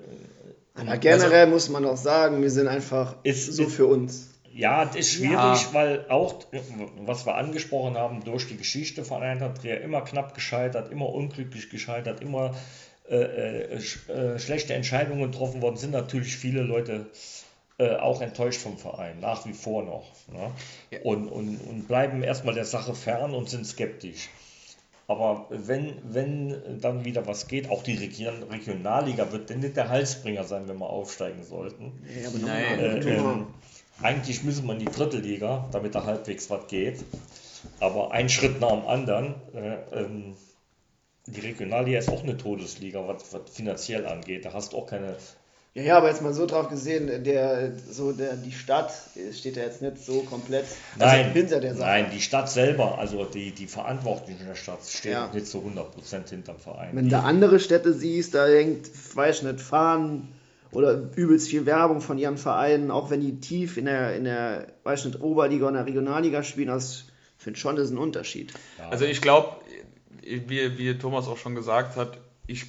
Aber 0.74 0.96
generell 0.98 1.44
also, 1.44 1.52
muss 1.52 1.68
man 1.68 1.84
auch 1.84 1.96
sagen, 1.96 2.42
wir 2.42 2.50
sind 2.50 2.68
einfach 2.68 3.16
ist, 3.22 3.52
so 3.52 3.68
für 3.68 3.86
uns. 3.86 4.30
Ja, 4.52 4.84
das 4.84 4.96
ist 4.96 5.12
schwierig, 5.14 5.32
ja. 5.34 5.68
weil 5.72 6.06
auch, 6.08 6.44
was 7.04 7.26
wir 7.26 7.34
angesprochen 7.34 7.96
haben, 7.96 8.22
durch 8.22 8.46
die 8.46 8.56
Geschichte 8.56 9.04
von 9.04 9.20
Eintracht 9.20 9.60
Trier 9.60 9.80
immer 9.80 10.02
knapp 10.02 10.32
gescheitert, 10.34 10.92
immer 10.92 11.08
unglücklich 11.08 11.70
gescheitert, 11.70 12.20
immer 12.20 12.54
äh, 13.08 13.16
äh, 13.16 13.74
äh, 14.08 14.38
schlechte 14.38 14.74
Entscheidungen 14.74 15.30
getroffen 15.30 15.60
worden, 15.60 15.76
sind 15.76 15.90
natürlich 15.90 16.36
viele 16.36 16.62
Leute 16.62 17.06
äh, 17.78 17.96
auch 17.96 18.22
enttäuscht 18.22 18.60
vom 18.60 18.78
Verein, 18.78 19.20
nach 19.20 19.44
wie 19.46 19.52
vor 19.52 19.82
noch. 19.82 20.06
Ne? 20.32 20.50
Ja. 20.90 21.00
Und, 21.02 21.28
und, 21.28 21.58
und 21.58 21.86
bleiben 21.86 22.22
erstmal 22.22 22.54
der 22.54 22.64
Sache 22.64 22.94
fern 22.94 23.34
und 23.34 23.50
sind 23.50 23.66
skeptisch. 23.66 24.30
Aber 25.06 25.46
wenn, 25.50 25.96
wenn 26.02 26.80
dann 26.80 27.04
wieder 27.04 27.26
was 27.26 27.46
geht, 27.46 27.68
auch 27.68 27.82
die 27.82 27.96
Region, 27.96 28.42
Regionalliga 28.44 29.32
wird 29.32 29.50
denn 29.50 29.60
nicht 29.60 29.76
der 29.76 29.90
Halsbringer 29.90 30.44
sein, 30.44 30.66
wenn 30.66 30.78
wir 30.78 30.88
aufsteigen 30.88 31.44
sollten. 31.44 31.92
Ja, 32.22 32.28
aber 32.28 32.38
Nein, 32.38 32.78
äh, 32.78 33.16
ähm, 33.16 33.46
eigentlich 34.00 34.44
müsse 34.44 34.62
man 34.62 34.80
in 34.80 34.86
die 34.86 34.92
dritte 34.92 35.18
Liga, 35.18 35.68
damit 35.72 35.94
da 35.94 36.04
halbwegs 36.04 36.48
was 36.48 36.68
geht. 36.68 37.04
Aber 37.80 38.12
ein 38.12 38.30
Schritt 38.30 38.60
nach 38.60 38.70
dem 38.70 38.86
anderen. 38.86 39.34
Äh, 39.54 39.76
ähm, 39.92 40.34
die 41.26 41.40
Regionalliga 41.40 41.98
ist 41.98 42.10
auch 42.10 42.22
eine 42.22 42.36
Todesliga, 42.36 43.06
was, 43.06 43.32
was 43.32 43.50
finanziell 43.50 44.06
angeht. 44.06 44.44
Da 44.44 44.52
hast 44.52 44.72
du 44.72 44.78
auch 44.78 44.86
keine 44.86 45.16
ja, 45.74 45.82
ja, 45.82 45.96
aber 45.96 46.08
jetzt 46.08 46.22
mal 46.22 46.32
so 46.32 46.46
drauf 46.46 46.68
gesehen, 46.68 47.24
der, 47.24 47.72
so 47.90 48.12
der, 48.12 48.36
die 48.36 48.52
Stadt 48.52 48.92
steht 49.36 49.56
ja 49.56 49.64
jetzt 49.64 49.82
nicht 49.82 49.98
so 49.98 50.20
komplett 50.20 50.66
also 50.96 51.16
nein, 51.16 51.32
hinter 51.32 51.58
der 51.58 51.74
Sache. 51.74 51.88
Nein, 51.88 52.06
die 52.14 52.20
Stadt 52.20 52.48
selber, 52.48 52.98
also 52.98 53.24
die, 53.24 53.50
die 53.50 53.66
Verantwortlichen 53.66 54.46
der 54.46 54.54
Stadt 54.54 54.84
stehen 54.86 55.12
ja. 55.12 55.30
nicht 55.34 55.48
zu 55.48 55.58
100% 55.58 56.30
hinterm 56.30 56.60
Verein. 56.60 56.90
Wenn 56.92 57.08
du 57.08 57.18
andere 57.18 57.58
Städte 57.58 57.92
siehst, 57.92 58.36
da 58.36 58.46
hängt, 58.46 58.88
weiß 59.16 59.42
nicht, 59.42 59.60
Fahren 59.60 60.28
oder 60.70 61.10
übelst 61.16 61.48
viel 61.48 61.66
Werbung 61.66 62.00
von 62.00 62.18
ihren 62.18 62.36
Vereinen, 62.36 62.92
auch 62.92 63.10
wenn 63.10 63.20
die 63.20 63.40
tief 63.40 63.76
in 63.76 63.86
der, 63.86 64.14
in 64.14 64.24
der 64.24 64.68
weiß 64.84 65.06
nicht, 65.06 65.20
Oberliga 65.20 65.66
oder 65.66 65.86
Regionalliga 65.86 66.44
spielen, 66.44 66.68
das 66.68 67.06
finde 67.36 67.58
schon, 67.58 67.74
das 67.74 67.86
ist 67.86 67.90
ein 67.90 67.98
Unterschied. 67.98 68.52
Ja. 68.78 68.90
Also 68.90 69.06
ich 69.06 69.20
glaube, 69.20 69.56
wie, 70.24 70.78
wie 70.78 70.98
Thomas 70.98 71.28
auch 71.28 71.38
schon 71.38 71.54
gesagt 71.54 71.96
hat, 71.96 72.18
ich 72.46 72.66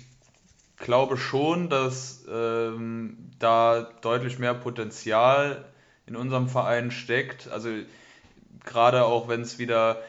glaube 0.78 1.18
schon, 1.18 1.70
dass 1.70 2.26
ähm, 2.30 3.32
da 3.40 3.90
deutlich 4.02 4.40
mehr 4.40 4.54
Potenzial 4.54 5.66
in 6.06 6.16
unserem 6.16 6.48
Verein 6.48 6.92
steckt. 6.92 7.48
Also 7.48 7.70
gerade 8.64 9.06
auch 9.06 9.28
wenn 9.28 9.42
es 9.42 9.58
wieder, 9.58 10.02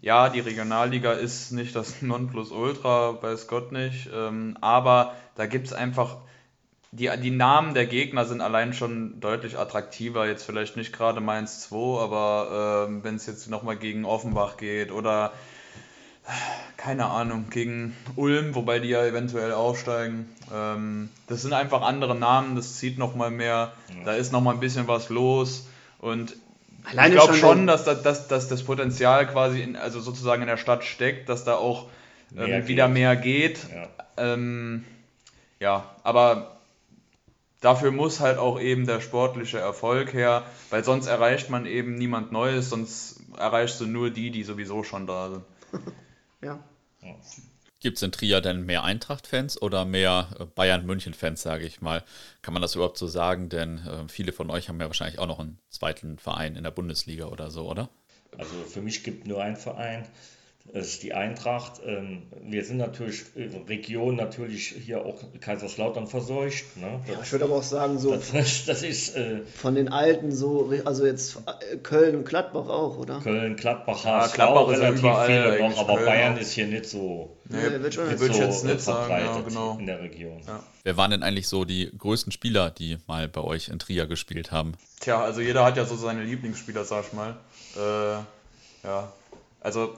ja, 0.00 0.28
die 0.28 0.40
Regionalliga 0.40 1.12
ist 1.12 1.52
nicht 1.52 1.74
das 1.74 2.02
Nonplusultra, 2.02 3.22
weiß 3.22 3.46
Gott 3.46 3.72
nicht, 3.72 4.08
ähm, 4.14 4.56
aber 4.60 5.14
da 5.36 5.46
gibt 5.46 5.66
es 5.66 5.72
einfach, 5.72 6.18
die, 6.90 7.10
die 7.22 7.30
Namen 7.30 7.74
der 7.74 7.86
Gegner 7.86 8.24
sind 8.24 8.40
allein 8.40 8.72
schon 8.72 9.20
deutlich 9.20 9.58
attraktiver. 9.58 10.26
Jetzt 10.26 10.44
vielleicht 10.44 10.76
nicht 10.76 10.92
gerade 10.92 11.20
Mainz 11.20 11.68
2, 11.68 12.00
aber 12.00 12.86
ähm, 12.88 13.04
wenn 13.04 13.16
es 13.16 13.26
jetzt 13.26 13.50
nochmal 13.50 13.76
gegen 13.76 14.06
Offenbach 14.06 14.56
geht 14.56 14.90
oder 14.90 15.32
keine 16.76 17.06
Ahnung, 17.06 17.46
gegen 17.50 17.96
Ulm, 18.16 18.54
wobei 18.54 18.78
die 18.78 18.88
ja 18.88 19.04
eventuell 19.04 19.52
aufsteigen. 19.52 20.28
Ähm, 20.54 21.10
das 21.26 21.42
sind 21.42 21.52
einfach 21.52 21.82
andere 21.82 22.14
Namen, 22.14 22.56
das 22.56 22.76
zieht 22.76 22.98
nochmal 22.98 23.30
mehr, 23.30 23.72
ja. 23.88 24.04
da 24.04 24.12
ist 24.14 24.32
nochmal 24.32 24.54
ein 24.54 24.60
bisschen 24.60 24.88
was 24.88 25.08
los 25.08 25.66
und 25.98 26.36
Alleine 26.84 27.16
ich 27.16 27.20
glaube 27.20 27.34
schon, 27.34 27.66
dass, 27.66 27.84
das, 27.84 28.02
dass, 28.02 28.28
dass 28.28 28.48
das 28.48 28.62
Potenzial 28.62 29.26
quasi 29.26 29.60
in, 29.60 29.76
also 29.76 30.00
sozusagen 30.00 30.40
in 30.40 30.48
der 30.48 30.56
Stadt 30.56 30.84
steckt, 30.84 31.28
dass 31.28 31.44
da 31.44 31.56
auch 31.56 31.86
ähm, 32.34 32.48
mehr 32.48 32.68
wieder 32.68 32.88
mehr 32.88 33.16
geht. 33.16 33.58
Ja. 33.74 33.88
Ähm, 34.16 34.84
ja, 35.60 35.90
aber 36.04 36.56
dafür 37.60 37.90
muss 37.90 38.20
halt 38.20 38.38
auch 38.38 38.60
eben 38.60 38.86
der 38.86 39.00
sportliche 39.00 39.58
Erfolg 39.58 40.14
her, 40.14 40.44
weil 40.70 40.84
sonst 40.84 41.08
erreicht 41.08 41.50
man 41.50 41.66
eben 41.66 41.96
niemand 41.96 42.32
Neues, 42.32 42.70
sonst 42.70 43.20
erreichst 43.36 43.80
du 43.80 43.86
nur 43.86 44.10
die, 44.10 44.30
die 44.30 44.44
sowieso 44.44 44.82
schon 44.82 45.06
da 45.06 45.30
sind. 45.30 45.44
Ja. 46.42 46.62
Gibt 47.80 47.96
es 47.96 48.02
in 48.02 48.10
Trier 48.10 48.40
denn 48.40 48.66
mehr 48.66 48.82
Eintracht-Fans 48.82 49.62
oder 49.62 49.84
mehr 49.84 50.28
äh, 50.38 50.44
Bayern-München-Fans, 50.44 51.40
sage 51.40 51.64
ich 51.64 51.80
mal? 51.80 52.02
Kann 52.42 52.52
man 52.52 52.60
das 52.60 52.74
überhaupt 52.74 52.98
so 52.98 53.06
sagen? 53.06 53.48
Denn 53.48 53.78
äh, 53.78 54.08
viele 54.08 54.32
von 54.32 54.50
euch 54.50 54.68
haben 54.68 54.80
ja 54.80 54.86
wahrscheinlich 54.86 55.20
auch 55.20 55.28
noch 55.28 55.38
einen 55.38 55.58
zweiten 55.70 56.18
Verein 56.18 56.56
in 56.56 56.64
der 56.64 56.72
Bundesliga 56.72 57.26
oder 57.26 57.50
so, 57.50 57.70
oder? 57.70 57.88
Also 58.36 58.54
für 58.64 58.82
mich 58.82 59.04
gibt 59.04 59.26
nur 59.26 59.42
ein 59.42 59.56
Verein, 59.56 60.06
das 60.72 60.88
ist 60.88 61.02
die 61.02 61.14
Eintracht. 61.14 61.80
Ähm, 61.84 62.22
wir 62.42 62.64
sind 62.64 62.76
natürlich 62.76 63.24
der 63.34 63.68
Region 63.68 64.16
natürlich 64.16 64.74
hier 64.84 65.04
auch 65.04 65.22
Kaiserslautern 65.40 66.06
verseucht. 66.06 66.76
Ne? 66.76 67.00
ja 67.06 67.20
ich 67.22 67.32
würde 67.32 67.46
aber 67.46 67.56
auch 67.56 67.62
sagen, 67.62 67.98
so 67.98 68.16
das, 68.32 68.64
das 68.66 68.82
ist 68.82 69.16
äh, 69.16 69.40
von 69.54 69.74
den 69.74 69.88
Alten 69.88 70.32
so, 70.32 70.72
also 70.84 71.06
jetzt 71.06 71.38
äh, 71.72 71.76
Köln 71.78 72.16
und 72.16 72.24
Gladbach 72.24 72.68
auch, 72.68 72.98
oder? 72.98 73.20
Köln, 73.20 73.56
Gladbach, 73.56 74.04
Ja, 74.04 74.20
HSV, 74.20 74.34
Gladbach 74.34 74.68
ist 74.68 74.80
relativ 74.80 75.00
überall 75.00 75.26
viele 75.26 75.68
noch, 75.68 75.78
aber 75.78 75.94
Köln 75.94 76.06
Bayern 76.06 76.34
auch. 76.36 76.40
ist 76.40 76.52
hier 76.52 76.66
nicht 76.66 76.86
so, 76.86 77.36
Nee, 77.50 77.56
wird 77.80 77.94
schon 77.94 78.04
ich 78.12 78.20
nicht 78.20 78.34
so 78.34 78.42
jetzt 78.42 78.64
nicht 78.64 78.74
äh, 78.74 78.78
sagen, 78.78 79.10
ja, 79.10 79.18
verbreitet 79.18 79.48
genau. 79.48 79.78
in 79.78 79.86
der 79.86 80.00
Region. 80.00 80.42
Ja. 80.46 80.62
Wer 80.84 80.96
waren 80.98 81.10
denn 81.10 81.22
eigentlich 81.22 81.48
so 81.48 81.64
die 81.64 81.90
größten 81.96 82.30
Spieler, 82.30 82.70
die 82.70 82.98
mal 83.06 83.26
bei 83.28 83.40
euch 83.40 83.68
in 83.68 83.78
Trier 83.78 84.06
gespielt 84.06 84.52
haben? 84.52 84.74
Tja, 85.00 85.22
also 85.22 85.40
jeder 85.40 85.64
hat 85.64 85.76
ja 85.76 85.86
so 85.86 85.96
seine 85.96 86.24
Lieblingsspieler, 86.24 86.84
sag 86.84 87.06
ich 87.06 87.12
mal. 87.14 87.36
Äh, 87.76 88.86
ja, 88.86 89.12
also 89.60 89.94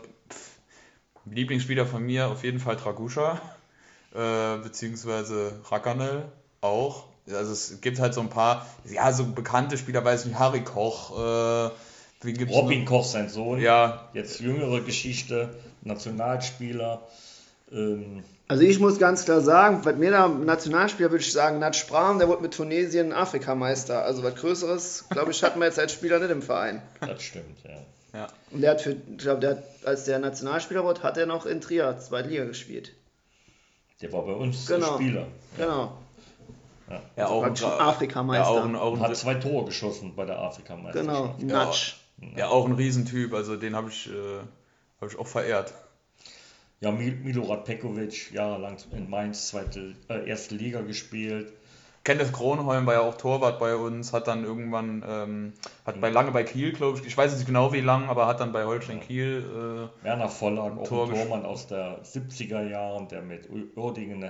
Lieblingsspieler 1.26 1.86
von 1.86 2.02
mir 2.02 2.28
auf 2.28 2.44
jeden 2.44 2.60
Fall 2.60 2.76
Draguscha, 2.76 3.40
äh, 4.14 4.56
beziehungsweise 4.62 5.52
Rakanel 5.70 6.24
auch. 6.60 7.04
Also 7.30 7.52
es 7.52 7.80
gibt 7.80 8.00
halt 8.00 8.14
so 8.14 8.20
ein 8.20 8.30
paar, 8.30 8.66
ja, 8.90 9.12
so 9.12 9.24
bekannte 9.24 9.78
Spieler, 9.78 10.04
weiß 10.04 10.24
nicht, 10.24 10.38
Harry 10.38 10.62
Koch, 10.64 11.10
äh, 11.16 11.70
wie 12.22 12.32
gibt's 12.32 12.54
Robin 12.54 12.80
noch? 12.84 12.90
Koch, 12.90 13.04
sein 13.04 13.28
Sohn, 13.28 13.60
Ja, 13.60 14.08
jetzt 14.14 14.40
jüngere 14.40 14.80
Geschichte, 14.80 15.50
Nationalspieler. 15.82 17.02
Ähm, 17.72 18.24
Also 18.48 18.64
ich 18.64 18.80
muss 18.80 18.98
ganz 18.98 19.24
klar 19.24 19.40
sagen, 19.40 19.82
bei 19.82 19.92
mir 19.92 20.10
da 20.10 20.26
Nationalspieler 20.28 21.10
würde 21.12 21.22
ich 21.22 21.32
sagen, 21.32 21.60
Nat 21.60 21.76
Sprahm, 21.76 22.18
der 22.18 22.28
wurde 22.28 22.42
mit 22.42 22.52
Tunesien 22.52 23.12
Afrikameister. 23.12 24.02
Also 24.02 24.22
was 24.24 24.34
Größeres, 24.34 25.04
glaube 25.10 25.30
ich, 25.30 25.42
hatten 25.44 25.60
wir 25.60 25.66
jetzt 25.66 25.78
als 25.78 25.92
Spieler 25.92 26.18
nicht 26.18 26.30
im 26.30 26.42
Verein. 26.42 26.82
das 27.00 27.22
stimmt, 27.22 27.62
ja. 27.64 27.76
Ja. 28.12 28.28
Und 28.50 28.60
der 28.60 28.70
hat 28.72 28.80
für, 28.82 28.92
ich 28.92 29.18
glaube, 29.18 29.40
der 29.40 29.50
hat, 29.50 29.64
als 29.84 30.04
der 30.04 30.18
Nationalspieler 30.18 30.84
wurde, 30.84 31.02
hat 31.02 31.16
er 31.16 31.26
noch 31.26 31.46
in 31.46 31.60
Trier 31.60 31.98
zweite 31.98 32.28
Liga 32.28 32.44
gespielt. 32.44 32.92
Der 34.02 34.12
war 34.12 34.24
bei 34.24 34.32
uns 34.32 34.66
Genau. 34.66 34.94
Spieler. 34.94 35.26
Genau. 35.56 35.96
Ja, 37.16 37.26
auch 37.26 37.42
ein, 37.42 37.48
praktisch 37.54 37.64
ein 37.66 37.70
ja, 37.70 37.78
Afrikameister. 37.88 38.48
auch 38.50 38.64
ein, 38.64 38.74
auch 38.74 38.94
ein, 38.94 39.00
hat 39.00 39.16
zwei 39.16 39.34
Tore 39.34 39.66
geschossen 39.66 40.14
bei 40.16 40.24
der 40.24 40.40
Afrikameisterschaft. 40.40 41.38
Genau, 41.38 41.52
Ja. 41.52 41.64
Natsch. 41.66 41.94
ja, 42.36 42.48
auch 42.48 42.66
ein 42.66 42.72
Riesentyp, 42.72 43.32
also 43.32 43.54
den 43.56 43.76
habe 43.76 43.90
ich, 43.90 44.08
äh, 44.08 44.38
hab 45.00 45.08
ich 45.12 45.16
auch 45.18 45.26
verehrt. 45.28 45.72
Ja, 46.80 46.90
Mil- 46.90 47.14
Milorad 47.22 47.64
Pekovic, 47.64 48.32
jahrelang 48.32 48.78
in 48.90 49.08
Mainz, 49.08 49.48
zweite, 49.48 49.94
äh, 50.08 50.28
erste 50.28 50.54
Liga 50.56 50.80
gespielt. 50.80 51.52
Kenneth 52.02 52.32
Kronholm 52.32 52.86
war 52.86 52.94
ja 52.94 53.00
auch 53.00 53.16
Torwart 53.16 53.58
bei 53.58 53.76
uns, 53.76 54.14
hat 54.14 54.26
dann 54.26 54.44
irgendwann, 54.44 55.04
ähm, 55.06 55.52
hat 55.84 56.00
bei 56.00 56.08
lange 56.08 56.30
bei 56.30 56.44
Kiel, 56.44 56.72
glaube 56.72 56.98
ich, 56.98 57.06
ich 57.06 57.16
weiß 57.16 57.34
nicht 57.34 57.46
genau 57.46 57.72
wie 57.74 57.80
lang, 57.80 58.08
aber 58.08 58.26
hat 58.26 58.40
dann 58.40 58.52
bei 58.52 58.64
Holstein 58.64 59.00
Kiel, 59.00 59.90
Werner 60.02 60.28
Vollag, 60.28 60.78
auch 60.78 60.88
Tor 60.88 61.08
ein 61.08 61.14
Tormann 61.14 61.44
aus 61.44 61.66
der 61.66 62.02
70er 62.02 62.66
Jahren, 62.68 63.08
der 63.08 63.20
mit 63.20 63.48
Uerdingen 63.76 64.20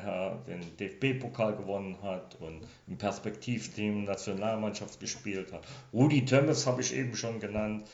den 0.46 0.76
DFB-Pokal 0.78 1.56
gewonnen 1.56 1.96
hat 2.02 2.36
und 2.40 2.66
im 2.88 2.98
Perspektivteam 2.98 4.04
Nationalmannschaft 4.04 4.98
gespielt 4.98 5.52
hat. 5.52 5.62
Rudi 5.92 6.24
Tömmes 6.24 6.66
habe 6.66 6.80
ich 6.80 6.94
eben 6.94 7.14
schon 7.14 7.38
genannt, 7.38 7.86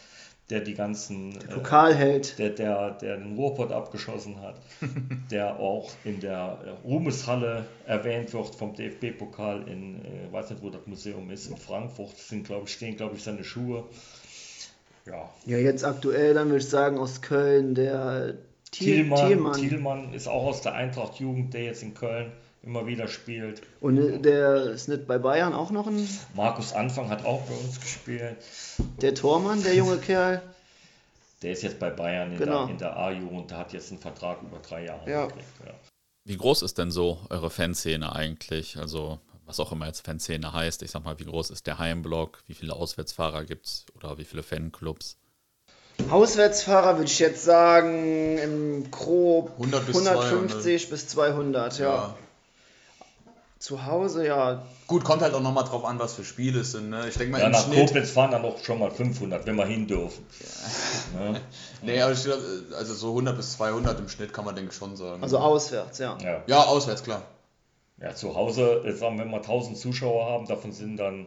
der 0.51 0.61
die 0.61 0.75
ganzen 0.75 1.33
äh, 1.33 1.55
Pokalheld. 1.55 2.39
der, 2.39 2.51
der, 2.51 2.93
der 2.93 3.17
den 3.17 3.37
Ruhrpott 3.37 3.73
abgeschossen 3.73 4.41
hat, 4.41 4.61
der 5.31 5.59
auch 5.59 5.91
in 6.05 6.21
der 6.21 6.59
äh, 6.65 6.87
Ruhmeshalle 6.87 7.65
erwähnt 7.87 8.33
wird 8.33 8.55
vom 8.55 8.75
DFB-Pokal 8.75 9.69
in, 9.69 10.05
äh, 10.05 10.33
weiß 10.33 10.51
nicht, 10.51 10.63
wo 10.63 10.71
das 10.71 10.87
Museum 10.87 11.31
ist, 11.31 11.51
in 11.51 11.57
Frankfurt, 11.57 12.17
sind, 12.17 12.47
glaube 12.47 12.67
ich, 12.67 12.75
stehen, 12.75 12.97
glaube 12.97 13.17
ich, 13.17 13.25
seine 13.25 13.43
Schuhe. 13.45 13.85
Ja, 15.05 15.31
Ja, 15.47 15.59
jetzt 15.59 15.85
aktuell, 15.85 16.35
dann 16.35 16.49
würde 16.49 16.59
ich 16.59 16.69
sagen, 16.69 16.99
aus 16.99 17.23
Köln, 17.23 17.75
der 17.75 18.35
Thiel, 18.71 18.97
Thielmann, 18.97 19.29
Thielmann. 19.29 19.53
Thielmann 19.53 20.13
ist 20.15 20.29
auch 20.29 20.45
aus 20.45 20.63
der 20.63 20.75
Eintracht-Jugend, 20.75 21.55
der 21.55 21.65
jetzt 21.65 21.83
in 21.83 21.95
Köln 21.95 22.33
immer 22.63 22.87
wieder 22.87 23.09
spielt. 23.09 23.63
Und 23.81 24.23
der 24.23 24.65
ist 24.65 24.89
nicht 24.89 25.07
bei 25.07 25.19
Bayern 25.19 25.55
auch 25.55 25.71
noch 25.71 25.87
ein, 25.87 26.09
Markus 26.35 26.73
Anfang 26.73 27.09
hat 27.11 27.25
auch 27.25 27.43
bei 27.43 27.55
uns 27.55 27.81
gespielt. 27.81 28.37
der 29.01 29.15
Tormann, 29.15 29.63
der 29.63 29.75
junge 29.75 29.99
Kerl. 29.99 30.43
Der 31.43 31.53
ist 31.53 31.63
jetzt 31.63 31.79
bei 31.79 31.91
Bayern 31.91 32.33
in 32.33 32.39
Genau. 32.39 32.65
der, 32.65 32.73
in 32.73 32.79
der 32.79 32.97
A-Jugend, 32.97 33.51
der 33.51 33.59
hat 33.59 33.73
jetzt 33.73 33.91
einen 33.91 34.01
Vertrag 34.01 34.43
über 34.43 34.59
drei 34.59 34.85
Jahre 34.85 35.09
Ja. 35.09 35.27
gekriegt. 35.27 35.45
Ja. 35.65 35.75
Wie 36.25 36.37
groß 36.37 36.63
ist 36.63 36.79
denn 36.79 36.91
so 36.91 37.21
eure 37.31 37.51
Fanszene 37.51 38.15
eigentlich? 38.17 38.79
Also, 38.79 39.21
was 39.45 39.61
auch 39.61 39.71
immer 39.71 39.87
jetzt 39.87 40.05
Fanszene 40.05 40.53
heißt. 40.53 40.83
Ich 40.83 40.91
sag 40.91 41.05
mal, 41.05 41.19
wie 41.21 41.25
groß 41.25 41.51
ist 41.51 41.67
der 41.69 41.79
Heimblock? 41.79 42.43
Wie 42.49 42.55
viele 42.55 42.73
Auswärtsfahrer 42.75 43.45
gibt 43.45 43.67
es? 43.67 43.85
Oder 43.95 44.19
wie 44.19 44.25
viele 44.25 44.43
Fanclubs? 44.43 45.19
Auswärtsfahrer 46.11 46.97
würde 46.97 47.11
ich 47.11 47.19
jetzt 47.19 47.45
sagen, 47.45 48.39
im 48.39 48.91
grob 48.91 49.53
100 49.53 49.87
bis 49.87 49.97
150 50.07 50.91
bis 50.91 51.09
200, 51.09 51.79
ja. 51.79 52.17
Zu 53.67 53.85
Hause, 53.85 54.25
ja. 54.25 54.65
Gut, 54.87 55.03
kommt 55.03 55.23
halt 55.23 55.35
auch 55.35 55.41
nochmal 55.41 55.65
drauf 55.65 55.85
an, 55.85 55.99
was 55.99 56.15
für 56.15 56.23
Spiele 56.23 56.61
es 56.61 56.71
sind. 56.71 56.89
Ne? 56.89 57.09
Ich 57.09 57.17
denke 57.17 57.33
mal, 57.33 57.41
Ja, 57.41 57.47
im 57.47 57.51
nach 57.53 57.65
Schnitt. 57.65 57.81
Koblenz 57.89 58.13
fahren 58.13 58.31
dann 58.31 58.43
noch 58.43 58.63
schon 58.63 58.79
mal 58.79 58.93
500, 58.93 59.45
wenn 59.45 59.57
wir 59.57 59.67
hin 59.67 59.89
dürfen. 59.89 60.25
Ne? 61.19 61.41
Nee, 61.83 62.01
aber 62.01 62.13
ich 62.13 62.23
glaub, 62.23 62.39
also 62.79 62.95
so 62.95 63.09
100 63.09 63.37
bis 63.37 63.55
200 63.55 63.99
im 63.99 64.09
Schnitt 64.09 64.33
kann 64.33 64.45
man, 64.45 64.55
denke 64.55 64.71
ich, 64.71 64.77
schon 64.77 64.95
sagen. 64.95 65.21
Also 65.21 65.39
auswärts, 65.39 65.99
ja. 65.99 66.17
Ja. 66.23 66.45
ja, 66.47 66.63
auswärts, 66.63 67.03
klar. 67.03 67.23
ja, 68.01 68.15
zu 68.15 68.37
Hause, 68.37 68.83
jetzt 68.85 69.01
sagen 69.01 69.19
wir, 69.19 69.25
wenn 69.25 69.33
wir 69.33 69.39
1000 69.39 69.77
Zuschauer 69.77 70.27
haben, 70.27 70.47
davon 70.47 70.71
sind 70.71 70.99
dann 70.99 71.27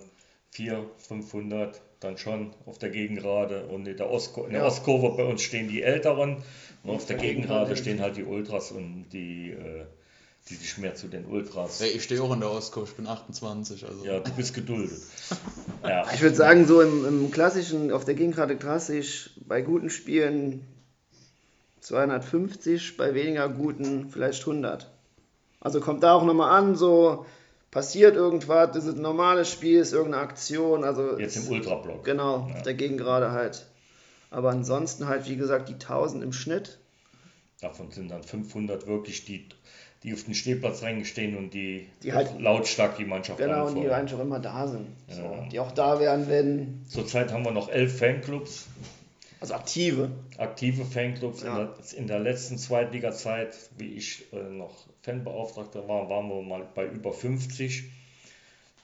400, 0.52 0.88
500 0.98 1.82
dann 2.00 2.18
schon 2.18 2.54
auf 2.66 2.78
der 2.78 2.92
Gegengrade 2.92 3.66
und 3.68 3.86
in 3.86 3.98
der, 3.98 4.10
Ostko 4.10 4.46
in 4.46 4.52
der 4.52 4.62
Ja. 4.62 4.68
Ostkurve 4.68 5.10
bei 5.18 5.26
uns 5.26 5.42
stehen 5.42 5.68
die 5.68 5.82
Älteren 5.82 6.38
und 6.86 6.96
auf 6.96 7.06
der 7.06 7.18
Gegengrade 7.18 7.76
stehen 7.76 8.00
halt 8.00 8.16
die 8.16 8.24
Ultras 8.24 8.72
und 8.72 9.10
die, 9.12 9.52
äh, 9.52 9.84
die 10.50 10.56
sich 10.56 10.78
mehr 10.78 10.96
zu 10.96 11.08
den 11.08 11.26
Ultras. 11.26 11.80
Hey, 11.80 11.90
ich 11.90 12.04
stehe 12.04 12.22
auch 12.22 12.34
in 12.34 12.40
der 12.40 12.52
Ostkurve, 12.52 12.90
ich 12.90 12.96
bin 12.96 13.08
28. 13.08 13.86
Also. 13.86 14.06
Ja, 14.06 14.20
du 14.20 14.32
bist 14.32 14.54
geduldet. 14.54 15.02
Ja, 15.84 16.06
Ich 16.14 16.22
würde 16.22 16.36
sagen, 16.36 16.66
so 16.66 16.82
im, 16.82 17.06
im 17.06 17.32
klassischen, 17.32 17.92
auf 17.92 18.06
der 18.06 18.16
Gegengrade 18.16 18.56
klassisch, 18.56 19.32
bei 19.46 19.62
guten 19.62 19.90
Spielen 19.90 20.66
250, 21.82 22.98
bei 22.98 23.14
weniger 23.14 23.48
guten 23.50 24.10
vielleicht 24.10 24.42
100. 24.42 24.90
Also 25.60 25.82
kommt 25.82 26.04
da 26.04 26.14
auch 26.14 26.24
nochmal 26.24 26.58
an, 26.58 26.76
so 26.76 27.26
passiert 27.72 28.16
irgendwas, 28.16 28.72
das 28.74 28.86
ist 28.86 28.96
ein 28.96 29.02
normales 29.02 29.52
Spiel, 29.52 29.80
ist 29.80 29.94
irgendeine 29.94 30.24
Aktion, 30.24 30.84
also 30.84 31.20
jetzt 31.20 31.36
im 31.36 31.48
Ultrablock. 31.48 32.04
genau, 32.04 32.50
auf 32.54 32.64
der 32.64 32.74
Gegengrade 32.74 33.32
halt. 33.32 33.68
Aber 34.32 34.50
ansonsten 34.50 35.08
halt, 35.08 35.28
wie 35.28 35.36
gesagt, 35.36 35.70
die 35.70 35.74
1000 35.74 36.24
im 36.24 36.34
Schnitt. 36.34 36.80
Davon 37.62 37.92
sind 37.92 38.10
dann 38.10 38.24
500 38.24 38.88
wirklich 38.88 39.26
die, 39.26 39.50
die 40.04 40.14
auf 40.14 40.24
den 40.24 40.34
Stehplatzrängen 40.34 41.04
stehen 41.06 41.36
und 41.36 41.54
die, 41.54 41.88
Die 42.04 42.14
halt- 42.14 42.40
lautstark 42.40 42.96
die 42.98 43.06
Mannschaft 43.06 43.40
Genau, 43.40 43.68
und 43.68 43.76
die 43.76 43.90
auch 43.90 44.20
immer 44.22 44.40
da 44.40 44.68
sind. 44.68 44.88
So, 45.10 45.22
Ja. 45.22 45.48
Die 45.52 45.60
auch 45.60 45.72
da 45.72 46.00
wären, 46.00 46.30
wenn, 46.30 46.86
Zurzeit 46.88 47.32
haben 47.34 47.44
wir 47.44 47.52
noch 47.52 47.70
elf 47.70 47.98
Fanclubs, 48.00 48.68
also 49.42 49.54
aktive. 49.56 50.10
aktive 50.38 50.86
Fanclubs. 50.86 51.44
Ja. 51.44 51.50
In, 51.50 51.56
der, 51.58 51.98
in 52.00 52.08
der 52.08 52.20
letzten 52.20 52.58
Zweitliga-Zeit, 52.58 53.56
wie 53.78 53.94
ich 53.94 54.32
äh, 54.34 54.38
noch 54.42 54.74
Fanbeauftragter 55.04 55.88
war, 55.88 56.10
waren 56.10 56.30
wir 56.30 56.42
mal 56.42 56.66
bei 56.76 56.86
über 56.86 57.12
50. 57.14 57.84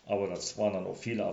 Aber 0.06 0.28
das 0.28 0.58
waren 0.58 0.74
dann 0.74 0.86
auch 0.86 0.96
viele 0.98 1.26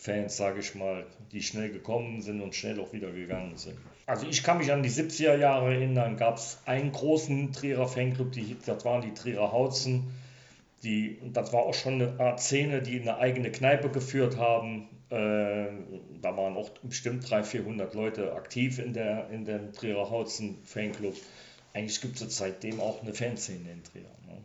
Erfolgsfans, 0.00 0.36
sage 0.36 0.60
ich 0.60 0.74
mal, 0.74 1.04
die 1.32 1.42
schnell 1.42 1.70
gekommen 1.70 2.22
sind 2.22 2.40
und 2.40 2.54
schnell 2.54 2.80
auch 2.80 2.92
wieder 2.92 3.10
gegangen 3.10 3.56
sind. 3.56 3.76
Also 4.06 4.26
ich 4.26 4.42
kann 4.42 4.58
mich 4.58 4.72
an 4.72 4.82
die 4.82 4.90
70er 4.90 5.36
Jahre 5.36 5.74
erinnern, 5.74 6.16
gab 6.16 6.36
es 6.36 6.58
einen 6.64 6.92
großen 6.92 7.52
Trierer 7.52 7.86
Fanclub, 7.86 8.32
die, 8.32 8.56
das 8.64 8.84
waren 8.84 9.02
die 9.02 9.14
Trierer 9.14 9.52
Hautzen. 9.52 10.14
Die, 10.82 11.18
das 11.32 11.52
war 11.52 11.64
auch 11.64 11.74
schon 11.74 11.94
eine 11.94 12.18
Art 12.18 12.40
Szene, 12.40 12.80
die 12.80 12.98
eine 13.00 13.18
eigene 13.18 13.52
Kneipe 13.52 13.90
geführt 13.90 14.38
haben. 14.38 14.88
Äh, 15.10 15.66
da 16.22 16.36
waren 16.36 16.56
auch 16.56 16.70
bestimmt 16.82 17.28
300, 17.28 17.46
400 17.46 17.94
Leute 17.94 18.32
aktiv 18.32 18.78
in, 18.78 18.94
der, 18.94 19.28
in 19.28 19.44
dem 19.44 19.72
Trierer 19.74 20.08
Hautzen 20.08 20.56
Fanclub. 20.64 21.14
Eigentlich 21.74 22.00
gibt 22.00 22.20
es 22.20 22.36
seitdem 22.36 22.80
auch 22.80 23.02
eine 23.02 23.12
Fanszene 23.12 23.70
in 23.70 23.84
Trier. 23.84 24.02
Ne? 24.26 24.38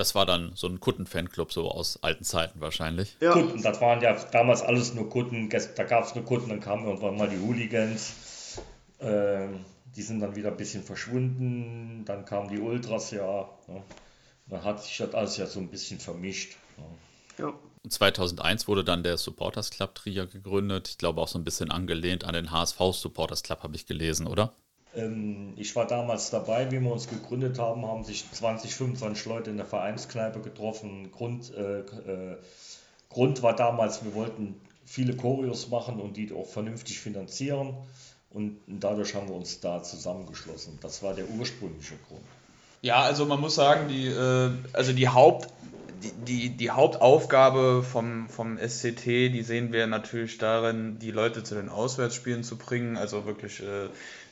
Das 0.00 0.14
war 0.14 0.24
dann 0.24 0.52
so 0.54 0.66
ein 0.66 0.80
Kutten-Fanclub, 0.80 1.52
so 1.52 1.70
aus 1.70 2.02
alten 2.02 2.24
Zeiten 2.24 2.62
wahrscheinlich. 2.62 3.18
Ja. 3.20 3.32
Kutten, 3.32 3.60
das 3.60 3.82
waren 3.82 4.00
ja 4.00 4.14
damals 4.32 4.62
alles 4.62 4.94
nur 4.94 5.10
Kutten, 5.10 5.50
da 5.50 5.84
gab 5.84 6.06
es 6.06 6.14
nur 6.14 6.24
Kutten, 6.24 6.48
dann 6.48 6.60
kamen 6.60 6.86
irgendwann 6.86 7.18
mal 7.18 7.28
die 7.28 7.38
Hooligans. 7.38 8.14
Ähm, 8.98 9.62
die 9.94 10.00
sind 10.00 10.20
dann 10.20 10.36
wieder 10.36 10.52
ein 10.52 10.56
bisschen 10.56 10.84
verschwunden, 10.84 12.06
dann 12.06 12.24
kamen 12.24 12.48
die 12.48 12.60
Ultras 12.60 13.10
ja. 13.10 13.50
Ne? 13.66 13.82
Dann 14.46 14.64
hat 14.64 14.82
sich 14.82 14.96
das 14.96 15.12
alles 15.12 15.36
ja 15.36 15.46
so 15.46 15.60
ein 15.60 15.68
bisschen 15.68 16.00
vermischt. 16.00 16.56
Ne? 16.78 17.44
Ja. 17.44 17.52
2001 17.86 18.68
wurde 18.68 18.84
dann 18.84 19.02
der 19.02 19.18
Supporters 19.18 19.68
Club 19.68 19.94
Trier 19.96 20.26
gegründet. 20.26 20.88
Ich 20.88 20.96
glaube 20.96 21.20
auch 21.20 21.28
so 21.28 21.38
ein 21.38 21.44
bisschen 21.44 21.70
angelehnt 21.70 22.24
an 22.24 22.32
den 22.32 22.50
HSV 22.50 22.78
Supporters 22.94 23.42
Club, 23.42 23.62
habe 23.62 23.76
ich 23.76 23.84
gelesen, 23.84 24.26
oder? 24.26 24.54
Ähm, 24.94 25.52
ich 25.56 25.74
war 25.76 25.86
damals 25.86 26.30
dabei, 26.30 26.70
wie 26.70 26.80
wir 26.80 26.92
uns 26.92 27.08
gegründet 27.08 27.58
haben, 27.58 27.86
haben 27.86 28.04
sich 28.04 28.24
20, 28.30 28.74
25 28.74 29.24
Leute 29.26 29.50
in 29.50 29.56
der 29.56 29.66
Vereinskneipe 29.66 30.40
getroffen. 30.40 31.10
Grund, 31.12 31.54
äh, 31.54 31.80
äh, 31.80 32.36
Grund 33.08 33.42
war 33.42 33.54
damals, 33.54 34.04
wir 34.04 34.14
wollten 34.14 34.60
viele 34.84 35.16
Choreos 35.16 35.68
machen 35.68 36.00
und 36.00 36.16
die 36.16 36.32
auch 36.32 36.46
vernünftig 36.46 36.98
finanzieren. 36.98 37.74
Und 38.30 38.58
dadurch 38.66 39.14
haben 39.14 39.28
wir 39.28 39.34
uns 39.34 39.60
da 39.60 39.82
zusammengeschlossen. 39.82 40.78
Das 40.80 41.02
war 41.02 41.14
der 41.14 41.28
ursprüngliche 41.28 41.96
Grund. 42.08 42.22
Ja, 42.82 43.02
also 43.02 43.26
man 43.26 43.40
muss 43.40 43.56
sagen, 43.56 43.88
die, 43.88 44.06
äh, 44.06 44.50
also 44.72 44.92
die 44.92 45.08
Haupt 45.08 45.48
die, 46.00 46.50
die, 46.50 46.70
Hauptaufgabe 46.70 47.82
vom, 47.82 48.28
vom 48.28 48.58
SCT, 48.58 49.06
die 49.06 49.42
sehen 49.42 49.72
wir 49.72 49.86
natürlich 49.86 50.38
darin, 50.38 50.98
die 50.98 51.10
Leute 51.10 51.42
zu 51.42 51.54
den 51.54 51.68
Auswärtsspielen 51.68 52.42
zu 52.42 52.56
bringen. 52.56 52.96
Also 52.96 53.26
wirklich 53.26 53.62
äh, 53.62 53.86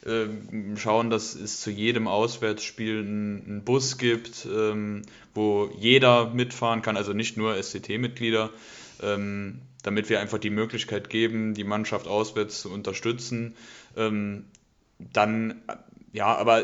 äh, 0.08 0.28
schauen, 0.76 1.10
dass 1.10 1.34
es 1.34 1.60
zu 1.60 1.70
jedem 1.70 2.08
Auswärtsspiel 2.08 3.00
einen 3.00 3.62
Bus 3.64 3.98
gibt, 3.98 4.46
ähm, 4.46 5.02
wo 5.34 5.70
jeder 5.78 6.30
mitfahren 6.30 6.82
kann, 6.82 6.96
also 6.96 7.12
nicht 7.12 7.36
nur 7.36 7.60
SCT-Mitglieder, 7.62 8.50
ähm, 9.02 9.60
damit 9.82 10.08
wir 10.08 10.20
einfach 10.20 10.38
die 10.38 10.50
Möglichkeit 10.50 11.10
geben, 11.10 11.54
die 11.54 11.64
Mannschaft 11.64 12.06
auswärts 12.06 12.62
zu 12.62 12.72
unterstützen. 12.72 13.54
Ähm, 13.96 14.44
dann, 14.98 15.62
ja, 16.12 16.34
aber 16.36 16.62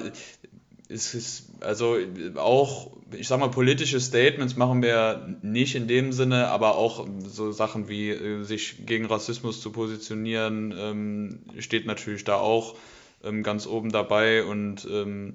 es 0.88 1.14
ist 1.14 1.46
also 1.61 1.96
auch, 2.36 2.96
ich 3.19 3.29
sag 3.29 3.41
mal, 3.41 3.49
politische 3.49 4.01
Statements 4.01 4.57
machen 4.57 4.83
wir 4.83 5.37
nicht 5.43 5.75
in 5.75 5.89
dem 5.89 6.12
Sinne, 6.12 6.49
aber 6.49 6.77
auch 6.77 7.07
so 7.27 7.53
Sachen 7.53 7.89
wie 7.89 8.11
äh, 8.11 8.43
sich 8.43 8.87
gegen 8.87 9.07
Rassismus 9.07 9.61
zu 9.61 9.71
positionieren, 9.73 10.75
ähm, 10.77 11.39
steht 11.59 11.87
natürlich 11.87 12.25
da 12.25 12.37
auch 12.37 12.77
ähm, 13.25 13.43
ganz 13.43 13.67
oben 13.67 13.91
dabei. 13.91 14.45
Und 14.45 14.87
ähm, 14.91 15.33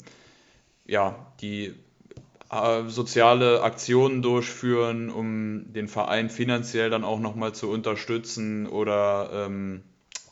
ja, 0.86 1.28
die 1.42 1.74
äh, 2.52 2.88
soziale 2.88 3.62
Aktionen 3.62 4.22
durchführen, 4.22 5.10
um 5.10 5.72
den 5.74 5.88
Verein 5.88 6.30
finanziell 6.30 6.90
dann 6.90 7.04
auch 7.04 7.20
nochmal 7.20 7.54
zu 7.54 7.70
unterstützen 7.70 8.68
oder 8.68 9.30
ähm, 9.34 9.84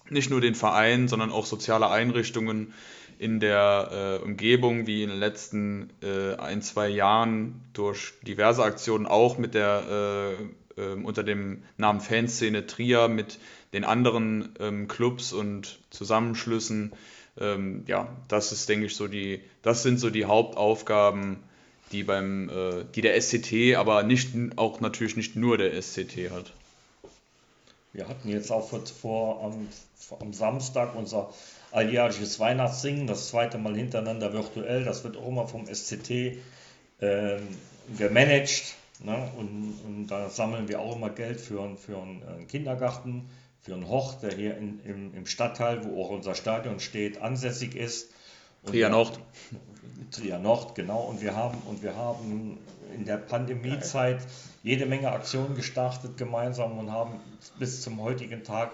nicht 0.10 0.30
nur 0.30 0.41
den 0.41 0.56
Verein, 0.56 1.08
sondern 1.08 1.32
auch 1.32 1.45
soziale 1.45 1.89
Einrichtungen 1.89 2.74
in 3.20 3.39
der 3.39 4.20
äh, 4.22 4.24
Umgebung, 4.24 4.88
wie 4.88 5.03
in 5.03 5.09
den 5.09 5.20
letzten 5.20 5.89
äh, 6.01 6.36
ein, 6.36 6.61
zwei 6.61 6.88
Jahren 6.88 7.61
durch 7.74 8.13
diverse 8.22 8.63
Aktionen 8.63 9.05
auch 9.05 9.38
mit 9.38 9.53
der 9.53 10.36
äh, 10.38 10.82
ähm, 10.82 11.05
unter 11.05 11.24
dem 11.24 11.63
Namen 11.78 12.01
Fanszene 12.01 12.68
Trier 12.68 13.07
mit 13.07 13.39
den 13.74 13.84
anderen 13.84 14.53
ähm, 14.59 14.88
Clubs 14.88 15.34
und 15.34 15.80
Zusammenschlüssen. 15.89 16.93
Ähm, 17.39 17.84
ja, 17.88 18.07
das 18.28 18.51
ist, 18.51 18.70
denke 18.70 18.86
ich, 18.86 18.95
so 18.95 19.07
die, 19.07 19.41
das 19.63 19.84
sind 19.84 19.99
so 19.99 20.09
die 20.09 20.26
Hauptaufgaben, 20.26 21.38
die 21.91 22.03
beim, 22.03 22.49
äh, 22.49 22.86
die 22.95 23.01
der 23.01 23.20
SCT, 23.20 23.76
aber 23.76 24.03
nicht 24.03 24.30
auch 24.55 24.80
natürlich 24.80 25.15
nicht 25.15 25.36
nur 25.36 25.57
der 25.57 25.82
SCT 25.82 26.32
hat. 26.32 26.53
Wir 27.93 28.07
hatten 28.07 28.30
jetzt 28.30 28.51
auch 28.51 28.70
vor, 28.70 28.86
vor 28.86 29.43
am, 29.43 29.68
am 30.20 30.34
Samstag 30.34 30.95
unser 30.95 31.34
alljährliches 31.72 32.39
Weihnachtssingen, 32.39 33.07
das 33.07 33.30
zweite 33.30 33.57
Mal 33.57 33.76
hintereinander 33.76 34.34
virtuell. 34.34 34.84
Das 34.84 35.03
wird 35.03 35.18
auch 35.18 35.28
immer 35.28 35.47
vom 35.47 35.65
SCT 35.68 36.09
äh, 36.09 37.39
gemanagt. 37.97 38.76
Ne? 39.03 39.30
Und, 39.38 39.80
und, 39.86 40.07
da 40.07 40.30
sammeln 40.30 40.68
wir 40.68 40.80
auch 40.80 40.95
immer 40.95 41.09
Geld 41.09 41.39
für, 41.39 41.76
für 41.76 42.01
einen 42.01 42.47
Kindergarten, 42.47 43.30
für 43.61 43.74
einen 43.74 43.88
Hoch, 43.88 44.15
der 44.15 44.34
hier 44.34 44.57
in, 44.57 44.80
im, 44.86 45.13
im 45.13 45.26
Stadtteil, 45.26 45.84
wo 45.84 46.03
auch 46.03 46.09
unser 46.09 46.36
Stadion 46.36 46.80
steht, 46.80 47.22
ansässig 47.22 47.76
ist. 47.76 48.09
Trier 48.65 48.89
Nord. 48.89 49.20
Trier 50.11 50.39
Nord, 50.39 50.76
genau. 50.76 51.01
Und 51.01 51.22
wir 51.22 51.36
haben, 51.36 51.57
und 51.68 51.84
wir 51.84 51.95
haben 51.95 52.57
in 52.95 53.05
der 53.05 53.18
Pandemiezeit 53.18 54.26
jede 54.63 54.86
Menge 54.86 55.11
Aktionen 55.11 55.55
gestartet 55.55 56.18
gemeinsam 56.18 56.78
und 56.78 56.91
haben 56.91 57.20
bis 57.59 57.82
zum 57.82 58.01
heutigen 58.01 58.43
Tag 58.43 58.72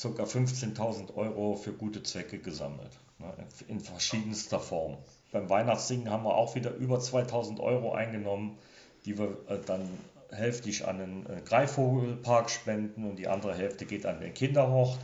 ca. 0.00 0.08
15.000 0.08 1.14
Euro 1.16 1.56
für 1.56 1.72
gute 1.72 2.02
Zwecke 2.02 2.38
gesammelt, 2.38 2.92
ne, 3.18 3.32
in 3.66 3.80
verschiedenster 3.80 4.60
Form. 4.60 4.96
Beim 5.32 5.50
Weihnachtssingen 5.50 6.10
haben 6.10 6.24
wir 6.24 6.36
auch 6.36 6.54
wieder 6.54 6.74
über 6.74 6.98
2.000 6.98 7.60
Euro 7.60 7.92
eingenommen, 7.92 8.58
die 9.04 9.18
wir 9.18 9.36
äh, 9.48 9.58
dann 9.64 9.88
hälftig 10.30 10.86
an 10.86 10.98
den 10.98 11.26
äh, 11.26 11.40
Greifvogelpark 11.44 12.50
spenden 12.50 13.04
und 13.04 13.16
die 13.16 13.28
andere 13.28 13.54
Hälfte 13.54 13.86
geht 13.86 14.06
an 14.06 14.20
den 14.20 14.34
Kinderhocht. 14.34 14.98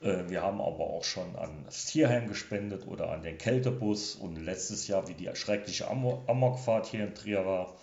Äh, 0.00 0.28
wir 0.28 0.42
haben 0.42 0.60
aber 0.60 0.84
auch 0.84 1.04
schon 1.04 1.36
an 1.36 1.50
das 1.64 1.86
Tierheim 1.86 2.28
gespendet 2.28 2.86
oder 2.86 3.10
an 3.10 3.22
den 3.22 3.38
Kältebus 3.38 4.14
und 4.14 4.36
letztes 4.36 4.86
Jahr, 4.88 5.08
wie 5.08 5.14
die 5.14 5.30
schreckliche 5.34 5.88
Amokfahrt 5.88 6.86
hier 6.86 7.04
in 7.04 7.14
Trier 7.14 7.44
war, 7.44 7.74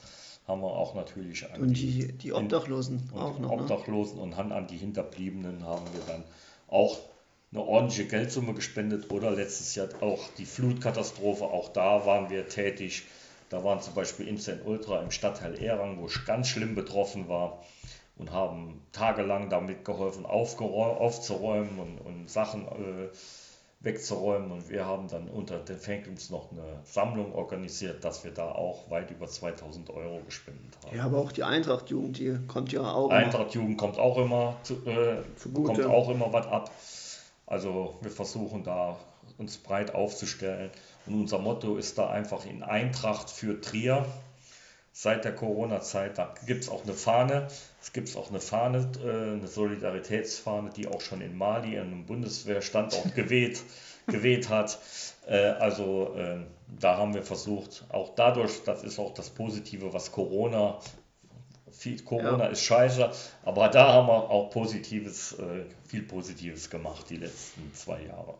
haben 0.49 0.61
wir 0.61 0.71
auch 0.71 0.95
natürlich 0.95 1.49
an 1.49 1.61
und 1.61 1.73
die, 1.73 2.07
die, 2.07 2.11
die 2.11 2.33
Obdachlosen 2.33 3.09
und 3.13 3.21
auch 3.21 3.39
noch. 3.39 3.55
Ne? 3.55 3.61
Obdachlosen 3.61 4.17
ne? 4.17 4.23
und 4.23 4.35
an 4.51 4.67
die 4.67 4.77
Hinterbliebenen 4.77 5.63
haben 5.63 5.85
wir 5.93 6.01
dann 6.07 6.23
auch 6.67 6.97
eine 7.51 7.61
ordentliche 7.61 8.05
Geldsumme 8.05 8.53
gespendet 8.53 9.11
oder 9.11 9.31
letztes 9.31 9.75
Jahr 9.75 9.87
auch 10.01 10.19
die 10.37 10.45
Flutkatastrophe, 10.45 11.45
auch 11.45 11.69
da 11.69 12.05
waren 12.05 12.29
wir 12.29 12.47
tätig. 12.47 13.03
Da 13.49 13.63
waren 13.63 13.81
zum 13.81 13.95
Beispiel 13.95 14.27
Instant 14.27 14.63
Ultra 14.65 15.01
im 15.01 15.09
Stadtteil 15.09 15.55
Erang, 15.59 15.99
wo 15.99 16.05
ich 16.05 16.25
ganz 16.25 16.49
schlimm 16.49 16.75
betroffen 16.75 17.27
war 17.29 17.63
und 18.17 18.31
haben 18.31 18.81
tagelang 18.91 19.49
damit 19.49 19.85
geholfen, 19.85 20.25
aufzuräumen 20.25 21.79
und, 21.79 21.97
und 21.99 22.29
Sachen 22.29 22.67
äh, 22.67 23.09
wegzuräumen. 23.81 24.51
Und 24.51 24.69
wir 24.69 24.85
haben 24.85 25.07
dann 25.07 25.29
unter 25.29 25.59
den 25.59 25.77
Fanclubs 25.77 26.29
noch 26.29 26.51
eine 26.51 26.79
Sammlung 26.83 27.33
organisiert, 27.33 28.03
dass 28.03 28.23
wir 28.23 28.31
da 28.31 28.51
auch 28.51 28.89
weit 28.89 29.11
über 29.11 29.27
2000 29.27 29.89
Euro 29.89 30.21
gespendet 30.25 30.77
haben. 30.85 30.97
Ja, 30.97 31.05
aber 31.05 31.19
auch 31.19 31.31
die 31.31 31.43
Eintracht-Jugend, 31.43 32.17
die 32.17 32.37
kommt 32.47 32.71
ja 32.71 32.91
auch. 32.91 33.09
Eintracht-Jugend 33.09 33.77
kommt 33.77 33.97
auch 33.97 34.17
immer 34.17 34.57
zu, 34.63 34.85
äh, 34.85 35.23
kommt 35.53 35.83
auch 35.85 36.09
immer 36.09 36.31
was 36.33 36.47
ab. 36.47 36.71
Also 37.45 37.97
wir 38.01 38.11
versuchen 38.11 38.63
da 38.63 38.97
uns 39.37 39.57
breit 39.57 39.95
aufzustellen. 39.95 40.69
Und 41.05 41.15
unser 41.15 41.39
Motto 41.39 41.77
ist 41.77 41.97
da 41.97 42.09
einfach 42.09 42.45
in 42.45 42.61
Eintracht 42.61 43.29
für 43.29 43.61
Trier 43.61 44.05
seit 45.01 45.23
der 45.23 45.33
Corona-Zeit. 45.33 46.17
Da 46.17 46.33
gibt 46.45 46.63
es 46.63 46.69
auch 46.69 46.83
eine 46.83 46.93
Fahne. 46.93 47.47
Es 47.81 47.93
gibt 47.93 48.13
auch 48.17 48.29
eine 48.29 48.41
Fahne, 48.41 48.91
äh, 49.01 49.37
eine 49.37 49.47
Solidaritätsfahne, 49.47 50.71
die 50.75 50.87
auch 50.87 50.99
schon 50.99 51.21
in 51.21 51.37
Mali, 51.37 51.79
einem 51.79 52.05
Bundeswehrstandort 52.05 53.15
geweht, 53.15 53.63
geweht 54.07 54.49
hat. 54.49 54.77
Äh, 55.25 55.37
also 55.37 56.13
äh, 56.17 56.39
da 56.81 56.97
haben 56.97 57.13
wir 57.13 57.23
versucht, 57.23 57.85
auch 57.89 58.13
dadurch, 58.15 58.63
das 58.65 58.83
ist 58.83 58.99
auch 58.99 59.13
das 59.13 59.29
Positive, 59.29 59.93
was 59.93 60.11
Corona 60.11 60.79
viel 61.71 62.01
Corona 62.03 62.45
ja. 62.45 62.47
ist 62.47 62.63
scheiße, 62.63 63.09
aber 63.45 63.69
da 63.69 63.93
haben 63.93 64.07
wir 64.07 64.29
auch 64.29 64.49
Positives, 64.49 65.37
viel 65.87 66.01
Positives 66.01 66.69
gemacht 66.69 67.05
die 67.09 67.17
letzten 67.17 67.71
zwei 67.73 68.01
Jahre. 68.01 68.33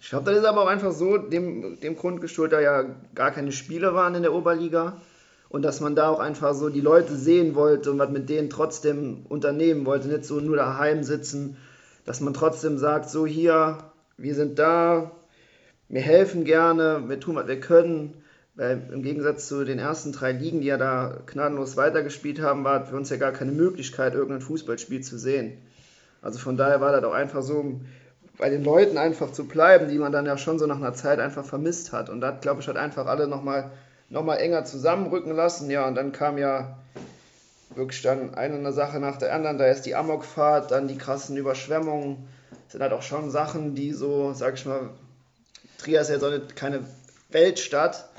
Ich 0.00 0.10
glaube, 0.10 0.30
das 0.30 0.40
ist 0.40 0.44
aber 0.44 0.62
auch 0.62 0.66
einfach 0.68 0.92
so, 0.92 1.16
dem, 1.16 1.80
dem 1.80 1.96
Grund 1.96 2.20
geschuldet, 2.20 2.58
da 2.58 2.60
ja 2.60 2.84
gar 3.14 3.32
keine 3.32 3.50
Spiele 3.50 3.94
waren 3.94 4.14
in 4.14 4.22
der 4.22 4.32
Oberliga 4.34 5.00
und 5.50 5.62
dass 5.62 5.80
man 5.80 5.96
da 5.96 6.08
auch 6.08 6.20
einfach 6.20 6.54
so 6.54 6.70
die 6.70 6.80
Leute 6.80 7.16
sehen 7.16 7.54
wollte 7.54 7.90
und 7.90 7.98
was 7.98 8.10
mit 8.10 8.28
denen 8.28 8.48
trotzdem 8.48 9.26
unternehmen 9.28 9.84
wollte, 9.84 10.08
nicht 10.08 10.24
so 10.24 10.40
nur 10.40 10.56
daheim 10.56 11.02
sitzen, 11.02 11.56
dass 12.06 12.20
man 12.20 12.32
trotzdem 12.32 12.78
sagt, 12.78 13.10
so 13.10 13.26
hier, 13.26 13.78
wir 14.16 14.34
sind 14.34 14.58
da, 14.58 15.10
wir 15.88 16.00
helfen 16.00 16.44
gerne, 16.44 17.04
wir 17.08 17.20
tun, 17.20 17.34
was 17.34 17.48
wir 17.48 17.60
können. 17.60 18.14
Weil 18.54 18.90
im 18.92 19.02
Gegensatz 19.02 19.48
zu 19.48 19.64
den 19.64 19.78
ersten 19.78 20.12
drei 20.12 20.32
Ligen, 20.32 20.60
die 20.60 20.66
ja 20.66 20.76
da 20.76 21.18
gnadenlos 21.26 21.76
weitergespielt 21.76 22.40
haben, 22.40 22.62
war 22.62 22.86
für 22.86 22.96
uns 22.96 23.10
ja 23.10 23.16
gar 23.16 23.32
keine 23.32 23.52
Möglichkeit, 23.52 24.14
irgendein 24.14 24.42
Fußballspiel 24.42 25.02
zu 25.02 25.18
sehen. 25.18 25.58
Also 26.22 26.38
von 26.38 26.56
daher 26.56 26.80
war 26.80 26.92
das 26.92 27.04
auch 27.04 27.14
einfach 27.14 27.42
so, 27.42 27.80
bei 28.38 28.50
den 28.50 28.64
Leuten 28.64 28.98
einfach 28.98 29.32
zu 29.32 29.46
bleiben, 29.46 29.88
die 29.88 29.98
man 29.98 30.12
dann 30.12 30.26
ja 30.26 30.36
schon 30.38 30.58
so 30.58 30.66
nach 30.66 30.76
einer 30.76 30.94
Zeit 30.94 31.18
einfach 31.18 31.44
vermisst 31.44 31.92
hat. 31.92 32.08
Und 32.08 32.20
da, 32.20 32.30
glaube 32.30 32.60
ich, 32.60 32.68
hat 32.68 32.76
einfach 32.76 33.06
alle 33.06 33.26
nochmal 33.28 33.70
nochmal 34.10 34.38
enger 34.38 34.64
zusammenrücken 34.64 35.34
lassen. 35.34 35.70
Ja, 35.70 35.86
und 35.88 35.94
dann 35.94 36.12
kam 36.12 36.36
ja 36.36 36.76
wirklich 37.74 38.02
dann 38.02 38.34
eine 38.34 38.72
Sache 38.72 39.00
nach 39.00 39.16
der 39.16 39.34
anderen. 39.34 39.56
Da 39.56 39.66
ist 39.66 39.82
die 39.82 39.94
Amokfahrt, 39.94 40.70
dann 40.70 40.88
die 40.88 40.98
krassen 40.98 41.36
Überschwemmungen. 41.36 42.28
Das 42.64 42.72
sind 42.72 42.82
halt 42.82 42.92
auch 42.92 43.02
schon 43.02 43.30
Sachen, 43.30 43.74
die 43.74 43.92
so, 43.92 44.32
sag 44.34 44.54
ich 44.54 44.66
mal, 44.66 44.90
Trier 45.78 46.02
ist 46.02 46.10
ja 46.10 46.18
so 46.18 46.26
eine, 46.26 46.40
keine 46.40 46.84
Weltstadt. 47.30 48.10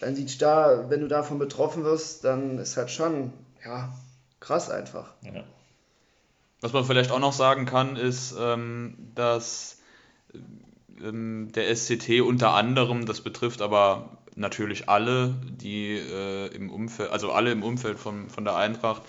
Dann 0.00 0.14
sieht 0.14 0.40
da, 0.42 0.90
wenn 0.90 1.00
du 1.00 1.08
davon 1.08 1.38
betroffen 1.38 1.84
wirst, 1.84 2.24
dann 2.24 2.58
ist 2.58 2.76
halt 2.76 2.90
schon, 2.90 3.32
ja, 3.64 3.92
krass 4.40 4.70
einfach. 4.70 5.12
Ja. 5.22 5.42
Was 6.60 6.72
man 6.72 6.84
vielleicht 6.84 7.10
auch 7.10 7.18
noch 7.18 7.32
sagen 7.32 7.66
kann, 7.66 7.96
ist, 7.96 8.34
ähm, 8.38 8.96
dass 9.14 9.78
ähm, 11.00 11.50
der 11.52 11.74
SCT 11.74 12.20
unter 12.20 12.54
anderem, 12.54 13.06
das 13.06 13.20
betrifft 13.20 13.62
aber 13.62 14.18
natürlich 14.36 14.88
alle, 14.88 15.34
die 15.44 15.96
äh, 15.96 16.48
im 16.54 16.70
Umfeld, 16.70 17.10
also 17.10 17.32
alle 17.32 17.52
im 17.52 17.62
Umfeld 17.62 17.98
von, 17.98 18.28
von 18.30 18.44
der 18.44 18.56
Eintracht, 18.56 19.02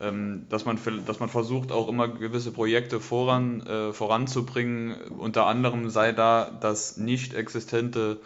ähm, 0.00 0.46
dass, 0.48 0.64
man, 0.64 0.78
dass 1.06 1.20
man 1.20 1.28
versucht, 1.28 1.72
auch 1.72 1.88
immer 1.88 2.08
gewisse 2.08 2.52
Projekte 2.52 3.00
voran, 3.00 3.66
äh, 3.66 3.92
voranzubringen. 3.92 4.94
Unter 5.18 5.46
anderem 5.46 5.90
sei 5.90 6.12
da 6.12 6.50
das 6.60 6.96
nicht 6.96 7.34
existente 7.34 8.20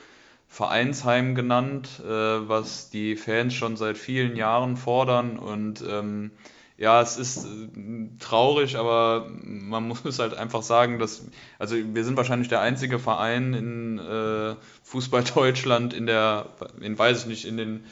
Vereinsheim 0.49 1.35
genannt, 1.35 2.03
äh, 2.05 2.09
was 2.09 2.91
die 2.91 3.17
Fans 3.17 3.55
schon 3.55 3.77
seit 3.77 3.97
vielen 3.97 4.37
Jahren 4.37 4.77
fordern. 4.77 5.39
Und 5.39 5.83
ähm, 5.89 6.31
ja, 6.79 7.01
es 7.01 7.17
ist 7.17 7.45
äh, 7.45 8.19
traurig, 8.19 8.77
aber 8.77 9.29
man 9.43 9.89
muss 10.05 10.19
halt 10.19 10.35
einfach 10.35 10.63
sagen, 10.63 10.99
dass, 10.99 11.23
also 11.59 11.77
wir 11.77 12.05
sind 12.05 12.17
wahrscheinlich 12.17 12.49
der 12.49 12.61
einzige 12.61 12.99
Verein 12.99 13.55
in 13.55 13.99
äh, 13.99 14.57
Fußball 14.83 15.25
Deutschland, 15.25 15.95
in 15.95 16.07
der, 16.07 16.47
in 16.81 16.99
weiß 16.99 17.21
ich 17.21 17.27
nicht, 17.27 17.45
in 17.45 17.57
den, 17.57 17.85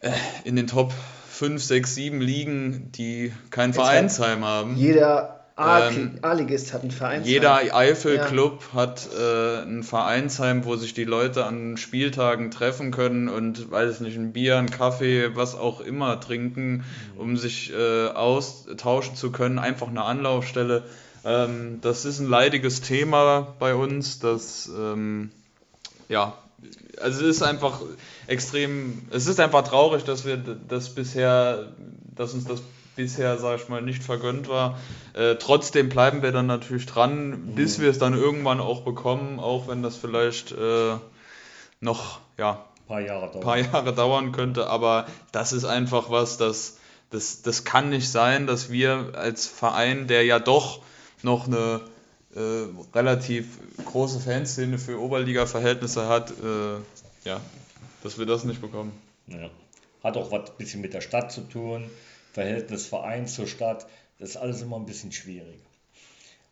äh, 0.00 0.10
in 0.44 0.56
den 0.56 0.66
Top 0.66 0.92
5, 1.30 1.62
6, 1.62 1.94
7 1.94 2.20
Ligen, 2.20 2.92
die 2.92 3.32
kein 3.50 3.72
Vereinsheim 3.72 4.44
haben. 4.44 4.76
Jeder 4.76 5.39
ähm, 5.60 6.18
A-Ligist 6.22 6.72
hat 6.72 6.82
ein 6.82 6.90
Vereinsheim. 6.90 7.30
Jeder 7.30 7.54
Eifel-Club 7.74 8.62
ja. 8.72 8.80
hat 8.80 9.08
äh, 9.18 9.62
ein 9.62 9.82
Vereinsheim, 9.82 10.64
wo 10.64 10.76
sich 10.76 10.94
die 10.94 11.04
Leute 11.04 11.44
an 11.44 11.76
Spieltagen 11.76 12.50
treffen 12.50 12.90
können 12.90 13.28
und, 13.28 13.70
weiß 13.70 13.96
ich 13.96 14.00
nicht, 14.00 14.16
ein 14.16 14.32
Bier, 14.32 14.58
ein 14.58 14.70
Kaffee, 14.70 15.36
was 15.36 15.54
auch 15.54 15.80
immer 15.80 16.20
trinken, 16.20 16.84
um 17.16 17.36
sich 17.36 17.72
äh, 17.72 18.08
austauschen 18.08 19.16
zu 19.16 19.30
können. 19.32 19.58
Einfach 19.58 19.88
eine 19.88 20.02
Anlaufstelle. 20.02 20.84
Ähm, 21.24 21.78
das 21.82 22.04
ist 22.04 22.18
ein 22.20 22.28
leidiges 22.28 22.80
Thema 22.80 23.54
bei 23.58 23.74
uns, 23.74 24.18
das, 24.18 24.70
ähm, 24.74 25.30
ja, 26.08 26.34
also 27.00 27.24
es 27.26 27.36
ist 27.36 27.42
einfach 27.42 27.80
extrem, 28.26 29.02
es 29.10 29.26
ist 29.26 29.40
einfach 29.40 29.66
traurig, 29.66 30.04
dass 30.04 30.24
wir 30.24 30.36
das 30.36 30.94
bisher, 30.94 31.72
dass 32.14 32.34
uns 32.34 32.44
das 32.44 32.62
bisher, 33.00 33.38
sag 33.38 33.60
ich 33.60 33.68
mal, 33.68 33.80
nicht 33.80 34.02
vergönnt 34.02 34.48
war. 34.48 34.78
Äh, 35.14 35.36
trotzdem 35.36 35.88
bleiben 35.88 36.22
wir 36.22 36.32
dann 36.32 36.46
natürlich 36.46 36.84
dran, 36.84 37.30
mhm. 37.30 37.54
bis 37.54 37.80
wir 37.80 37.88
es 37.88 37.98
dann 37.98 38.12
irgendwann 38.12 38.60
auch 38.60 38.82
bekommen, 38.82 39.40
auch 39.40 39.68
wenn 39.68 39.82
das 39.82 39.96
vielleicht 39.96 40.52
äh, 40.52 40.96
noch 41.80 42.20
ja, 42.36 42.66
paar 42.86 43.00
Jahre, 43.00 43.30
dauern. 43.30 43.40
paar 43.40 43.58
Jahre 43.58 43.94
dauern 43.94 44.32
könnte. 44.32 44.66
Aber 44.66 45.06
das 45.32 45.54
ist 45.54 45.64
einfach 45.64 46.10
was, 46.10 46.36
das, 46.36 46.76
das, 47.08 47.40
das 47.40 47.64
kann 47.64 47.88
nicht 47.88 48.10
sein, 48.10 48.46
dass 48.46 48.70
wir 48.70 49.12
als 49.14 49.46
Verein, 49.46 50.06
der 50.06 50.24
ja 50.24 50.38
doch 50.38 50.80
noch 51.22 51.46
eine 51.46 51.80
äh, 52.34 52.66
relativ 52.94 53.46
große 53.86 54.20
Fanszene 54.20 54.78
für 54.78 55.00
Oberliga-Verhältnisse 55.00 56.06
hat, 56.06 56.32
äh, 56.32 56.76
ja, 57.24 57.40
dass 58.02 58.18
wir 58.18 58.26
das 58.26 58.44
nicht 58.44 58.60
bekommen. 58.60 58.92
Ja. 59.26 59.48
Hat 60.04 60.16
auch 60.16 60.30
was 60.30 60.50
ein 60.50 60.56
bisschen 60.58 60.80
mit 60.80 60.92
der 60.92 61.00
Stadt 61.00 61.32
zu 61.32 61.42
tun. 61.42 61.90
Verhältnis 62.32 62.86
Verein 62.86 63.26
zur 63.26 63.46
Stadt, 63.46 63.86
das 64.18 64.30
ist 64.30 64.36
alles 64.36 64.62
immer 64.62 64.76
ein 64.76 64.86
bisschen 64.86 65.12
schwierig. 65.12 65.60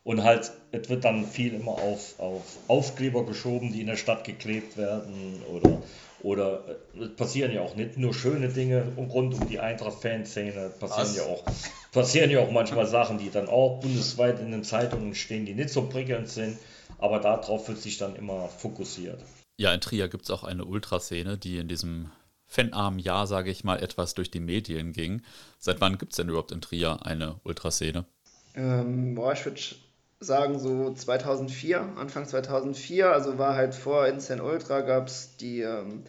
Und 0.05 0.25
halt, 0.25 0.53
es 0.73 0.89
wird 0.89 1.05
dann 1.05 1.27
viel 1.27 1.53
immer 1.53 1.73
auf, 1.73 2.19
auf 2.19 2.43
Aufkleber 2.67 3.27
geschoben, 3.27 3.73
die 3.73 3.83
in 3.83 3.89
der 3.89 3.97
Stadt 3.97 4.25
geklebt 4.25 4.79
werden 4.79 5.43
oder, 5.53 5.83
oder 6.23 6.65
äh, 6.97 7.05
es 7.05 7.15
passieren 7.15 7.53
ja 7.53 7.61
auch 7.61 7.77
nicht 7.77 7.99
nur 7.99 8.15
schöne 8.15 8.49
Dinge 8.49 8.91
rund 8.97 9.35
um 9.35 9.49
die 9.49 9.61
Eintracht-Fanszene, 9.61 10.71
passieren 10.81 11.15
ja, 11.15 11.23
auch, 11.25 11.45
passieren 11.93 12.31
ja 12.31 12.41
auch 12.41 12.51
manchmal 12.51 12.87
Sachen, 12.87 13.19
die 13.19 13.31
dann 13.31 13.49
auch 13.49 13.81
bundesweit 13.81 14.41
in 14.41 14.51
den 14.51 14.65
Zeitungen 14.65 15.15
stehen, 15.15 15.45
die 15.45 15.55
nicht 15.55 15.69
so 15.71 15.83
prickelnd 15.83 16.29
sind, 16.29 16.57
aber 16.97 17.21
darauf 17.21 17.69
wird 17.69 17.79
sich 17.79 17.99
dann 17.99 18.17
immer 18.17 18.49
fokussiert. 18.49 19.21
Ja, 19.59 19.75
in 19.75 19.81
Trier 19.81 20.09
gibt 20.09 20.25
es 20.25 20.31
auch 20.31 20.45
eine 20.45 20.65
Ultraszene, 20.65 21.37
die 21.37 21.59
in 21.59 21.69
diesem 21.69 22.11
fanarmen 22.49 22.99
Jahr, 22.99 23.27
sage 23.27 23.51
ich 23.51 23.63
mal, 23.63 23.81
etwas 23.81 24.15
durch 24.15 24.31
die 24.31 24.41
Medien 24.41 24.93
ging. 24.93 25.23
Seit 25.59 25.81
wann 25.81 25.99
gibt 25.99 26.13
es 26.13 26.17
denn 26.17 26.29
überhaupt 26.29 26.51
in 26.51 26.63
Trier 26.63 26.99
eine 27.05 27.37
Ultraszene? 27.45 28.07
Ähm, 28.55 29.15
boah, 29.15 29.35
ich 29.35 29.45
würde 29.45 29.61
sagen 30.21 30.59
so 30.59 30.93
2004, 30.93 31.81
Anfang 31.97 32.27
2004, 32.27 33.13
also 33.13 33.39
war 33.39 33.55
halt 33.55 33.75
vor 33.75 34.07
Instant 34.07 34.41
Ultra, 34.41 34.81
gab 34.81 35.07
es 35.07 35.37
die 35.37 35.61
ähm, 35.61 36.03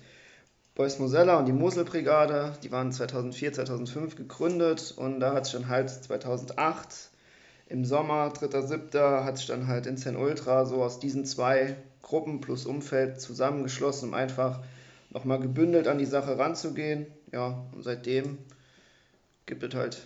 Boys 0.74 0.98
Mosella 0.98 1.38
und 1.38 1.46
die 1.46 1.52
Moselbrigade, 1.52 2.54
die 2.64 2.72
waren 2.72 2.92
2004, 2.92 3.54
2005 3.54 4.16
gegründet 4.16 4.94
und 4.98 5.20
da 5.20 5.34
hat 5.34 5.46
sich 5.46 5.54
dann 5.54 5.68
halt 5.68 5.90
2008 5.90 7.10
im 7.68 7.86
Sommer, 7.86 8.30
3.7., 8.34 9.26
hat 9.26 9.38
sich 9.38 9.48
dann 9.48 9.68
halt 9.68 9.86
Instant 9.86 10.18
Ultra 10.18 10.66
so 10.66 10.82
aus 10.82 11.00
diesen 11.00 11.26
zwei 11.26 11.76
Gruppen 12.02 12.42
plus 12.42 12.66
Umfeld 12.66 13.22
zusammengeschlossen, 13.22 14.10
um 14.10 14.16
einfach 14.16 14.62
nochmal 15.10 15.40
gebündelt 15.40 15.88
an 15.88 15.98
die 15.98 16.06
Sache 16.06 16.38
ranzugehen. 16.38 17.08
Ja, 17.32 17.66
und 17.74 17.84
seitdem 17.84 18.38
gibt 19.46 19.64
es 19.64 19.74
halt 19.74 20.02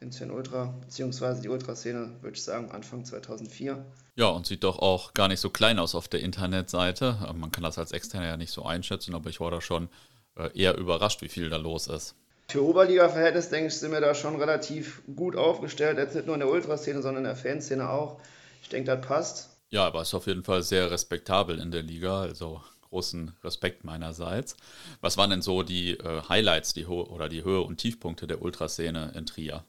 Insane 0.00 0.32
Ultra, 0.32 0.74
beziehungsweise 0.80 1.42
die 1.42 1.48
Ultraszene, 1.48 2.10
würde 2.20 2.36
ich 2.36 2.42
sagen, 2.42 2.70
Anfang 2.70 3.04
2004. 3.04 3.84
Ja, 4.14 4.28
und 4.28 4.46
sieht 4.46 4.64
doch 4.64 4.78
auch 4.78 5.14
gar 5.14 5.28
nicht 5.28 5.40
so 5.40 5.50
klein 5.50 5.78
aus 5.78 5.94
auf 5.94 6.08
der 6.08 6.20
Internetseite. 6.20 7.18
Man 7.34 7.50
kann 7.50 7.64
das 7.64 7.78
als 7.78 7.92
Externer 7.92 8.26
ja 8.26 8.36
nicht 8.36 8.52
so 8.52 8.64
einschätzen, 8.64 9.14
aber 9.14 9.30
ich 9.30 9.40
war 9.40 9.50
da 9.50 9.60
schon 9.60 9.88
äh, 10.36 10.50
eher 10.56 10.76
überrascht, 10.76 11.22
wie 11.22 11.28
viel 11.28 11.50
da 11.50 11.56
los 11.56 11.88
ist. 11.88 12.14
Für 12.48 12.64
Oberliga-Verhältnis, 12.64 13.50
denke 13.50 13.68
ich, 13.68 13.76
sind 13.76 13.92
wir 13.92 14.00
da 14.00 14.14
schon 14.14 14.36
relativ 14.36 15.02
gut 15.14 15.36
aufgestellt. 15.36 15.98
Jetzt 15.98 16.14
nicht 16.14 16.26
nur 16.26 16.34
in 16.34 16.40
der 16.40 16.48
Ultraszene, 16.48 17.02
sondern 17.02 17.24
in 17.24 17.28
der 17.28 17.36
Fanszene 17.36 17.90
auch. 17.90 18.20
Ich 18.62 18.68
denke, 18.68 18.96
das 18.96 19.06
passt. 19.06 19.50
Ja, 19.70 19.86
aber 19.86 20.02
ist 20.02 20.14
auf 20.14 20.26
jeden 20.26 20.44
Fall 20.44 20.62
sehr 20.62 20.90
respektabel 20.90 21.58
in 21.58 21.70
der 21.70 21.82
Liga. 21.82 22.22
Also 22.22 22.62
großen 22.88 23.32
Respekt 23.44 23.84
meinerseits. 23.84 24.56
Was 25.00 25.16
waren 25.16 25.30
denn 25.30 25.42
so 25.42 25.62
die 25.62 25.92
äh, 25.92 26.22
Highlights 26.28 26.74
die 26.74 26.86
oder 26.86 27.28
die 27.28 27.44
Höhe- 27.44 27.62
und 27.62 27.78
Tiefpunkte 27.78 28.26
der 28.26 28.42
Ultraszene 28.42 29.12
in 29.14 29.26
Trier? 29.26 29.64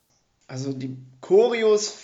Also 0.47 0.74
die 0.74 0.97
Choreos 1.22 1.97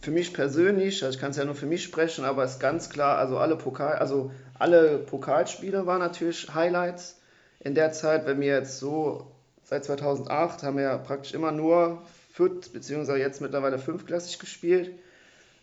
für 0.00 0.10
mich 0.10 0.32
persönlich, 0.32 1.04
also 1.04 1.16
ich 1.16 1.20
kann 1.20 1.32
es 1.32 1.36
ja 1.36 1.44
nur 1.44 1.54
für 1.54 1.66
mich 1.66 1.82
sprechen, 1.82 2.24
aber 2.24 2.44
ist 2.44 2.60
ganz 2.60 2.88
klar, 2.88 3.18
also 3.18 3.38
alle 3.38 3.56
Pokal, 3.56 3.96
also 3.96 4.30
alle 4.58 4.98
Pokalspiele 4.98 5.86
waren 5.86 6.00
natürlich 6.00 6.54
Highlights 6.54 7.20
in 7.60 7.74
der 7.74 7.92
Zeit, 7.92 8.26
wenn 8.26 8.40
wir 8.40 8.48
jetzt 8.48 8.78
so 8.78 9.32
seit 9.64 9.84
2008 9.84 10.62
haben 10.62 10.76
wir 10.76 10.84
ja 10.84 10.98
praktisch 10.98 11.34
immer 11.34 11.52
nur 11.52 12.02
Fürth, 12.32 12.72
beziehungsweise 12.72 13.18
jetzt 13.18 13.40
mittlerweile 13.40 13.78
fünfklassig 13.78 14.38
gespielt. 14.38 14.92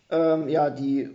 Ähm, 0.09 0.47
ja, 0.49 0.69
die 0.69 1.09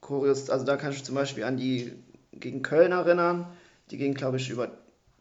Choreos, 0.00 0.50
also 0.50 0.64
da 0.64 0.76
kann 0.76 0.92
ich 0.92 1.04
zum 1.04 1.14
Beispiel 1.14 1.44
an 1.44 1.56
die 1.56 1.92
gegen 2.32 2.62
Köln 2.62 2.92
erinnern. 2.92 3.46
Die 3.90 3.98
ging, 3.98 4.14
glaube 4.14 4.38
ich, 4.38 4.50
über 4.50 4.70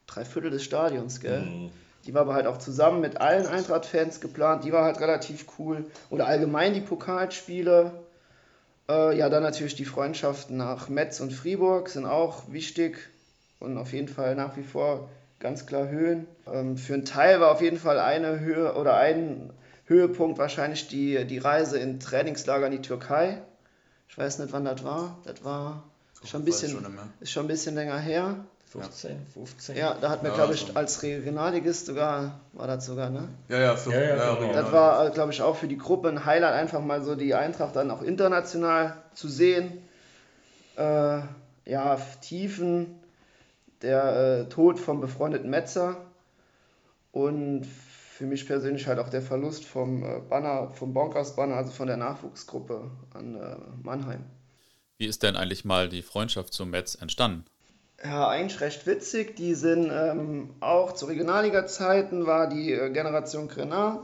drei 0.07 0.25
Viertel 0.25 0.51
des 0.51 0.63
Stadions, 0.63 1.19
gell? 1.19 1.41
Mhm. 1.41 1.71
Die 2.05 2.13
war 2.13 2.21
aber 2.21 2.33
halt 2.33 2.47
auch 2.47 2.57
zusammen 2.57 3.01
mit 3.01 3.21
allen 3.21 3.45
Eintracht-Fans 3.45 4.21
geplant. 4.21 4.63
Die 4.63 4.71
war 4.71 4.83
halt 4.83 4.99
relativ 4.99 5.45
cool. 5.59 5.85
Oder 6.09 6.27
allgemein 6.27 6.73
die 6.73 6.81
Pokalspiele. 6.81 7.91
Äh, 8.89 9.17
ja, 9.17 9.29
dann 9.29 9.43
natürlich 9.43 9.75
die 9.75 9.85
Freundschaften 9.85 10.57
nach 10.57 10.89
Metz 10.89 11.19
und 11.19 11.31
Fribourg 11.31 11.89
sind 11.89 12.05
auch 12.05 12.51
wichtig. 12.51 12.97
Und 13.59 13.77
auf 13.77 13.93
jeden 13.93 14.07
Fall 14.07 14.35
nach 14.35 14.57
wie 14.57 14.63
vor 14.63 15.09
ganz 15.39 15.67
klar 15.67 15.89
Höhen. 15.89 16.27
Ähm, 16.51 16.77
für 16.77 16.95
einen 16.95 17.05
Teil 17.05 17.39
war 17.39 17.51
auf 17.51 17.61
jeden 17.61 17.77
Fall 17.77 17.99
eine 17.99 18.39
Höhe 18.39 18.73
oder 18.73 18.95
ein 18.95 19.51
Höhepunkt 19.85 20.39
wahrscheinlich 20.39 20.87
die, 20.87 21.25
die 21.25 21.37
Reise 21.37 21.77
in 21.77 21.99
Trainingslager 21.99 22.65
in 22.65 22.71
die 22.71 22.81
Türkei. 22.81 23.41
Ich 24.09 24.17
weiß 24.17 24.39
nicht, 24.39 24.53
wann 24.53 24.65
das 24.65 24.83
war. 24.83 25.19
Das 25.25 25.43
war 25.43 25.83
Schon 26.23 26.41
ein 26.41 26.45
bisschen, 26.45 26.71
schon 26.71 26.97
ist 27.19 27.31
schon 27.31 27.45
ein 27.45 27.47
bisschen 27.47 27.75
länger 27.75 27.97
her. 27.97 28.45
15, 28.71 29.27
15. 29.33 29.75
Ja, 29.75 29.97
da 29.99 30.09
hat 30.09 30.23
mir, 30.23 30.29
ja, 30.29 30.35
glaube 30.35 30.53
ich, 30.53 30.77
als 30.77 31.03
Regionalligist 31.03 31.87
sogar, 31.87 32.39
war 32.53 32.67
das 32.67 32.85
sogar, 32.85 33.09
ne? 33.09 33.27
Ja, 33.49 33.59
ja, 33.59 33.75
für, 33.75 33.91
ja, 33.91 34.01
ja, 34.01 34.15
ja 34.15 34.35
genau. 34.35 34.53
Das 34.53 34.71
war, 34.71 35.09
glaube 35.09 35.33
ich, 35.33 35.41
auch 35.41 35.57
für 35.57 35.67
die 35.67 35.77
Gruppe 35.77 36.07
ein 36.07 36.25
Highlight, 36.25 36.53
einfach 36.53 36.79
mal 36.79 37.03
so 37.03 37.15
die 37.15 37.35
Eintracht 37.35 37.75
dann 37.75 37.91
auch 37.91 38.01
international 38.01 38.95
zu 39.13 39.27
sehen. 39.27 39.81
Äh, 40.77 41.19
ja, 41.65 41.97
Tiefen, 42.21 43.01
der 43.81 44.45
äh, 44.45 44.49
Tod 44.49 44.79
vom 44.79 45.01
befreundeten 45.01 45.49
Metzer 45.49 45.97
und 47.11 47.65
für 47.65 48.25
mich 48.25 48.47
persönlich 48.47 48.87
halt 48.87 48.99
auch 48.99 49.09
der 49.09 49.21
Verlust 49.21 49.65
vom 49.65 50.03
äh, 50.03 50.19
Banner, 50.29 50.69
vom 50.69 50.93
Bonkers 50.93 51.35
Banner, 51.35 51.55
also 51.55 51.71
von 51.71 51.87
der 51.87 51.97
Nachwuchsgruppe 51.97 52.89
an 53.13 53.35
äh, 53.35 53.55
Mannheim. 53.83 54.23
Wie 55.01 55.07
ist 55.07 55.23
denn 55.23 55.35
eigentlich 55.35 55.65
mal 55.65 55.89
die 55.89 56.03
Freundschaft 56.03 56.53
zum 56.53 56.69
Metz 56.69 56.93
entstanden? 56.93 57.43
Ja, 58.03 58.27
eigentlich 58.27 58.61
recht 58.61 58.85
witzig. 58.85 59.35
Die 59.35 59.55
sind 59.55 59.89
ähm, 59.91 60.51
auch 60.59 60.91
zu 60.91 61.07
Regionalliga-Zeiten 61.07 62.27
war 62.27 62.47
die 62.47 62.71
äh, 62.71 62.91
Generation 62.91 63.47
Grenat. 63.47 64.01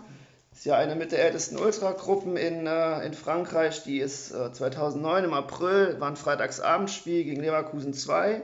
Ist 0.52 0.66
ja 0.66 0.76
eine 0.76 0.96
mit 0.96 1.12
der 1.12 1.24
ältesten 1.24 1.60
Ultragruppen 1.60 2.36
in, 2.36 2.66
äh, 2.66 3.06
in 3.06 3.14
Frankreich. 3.14 3.84
Die 3.84 4.00
ist 4.00 4.32
äh, 4.32 4.52
2009 4.52 5.26
im 5.26 5.36
April, 5.36 5.98
war 6.00 6.08
ein 6.08 6.16
Freitagsabendspiel 6.16 7.26
gegen 7.26 7.42
Leverkusen 7.42 7.94
2. 7.94 8.42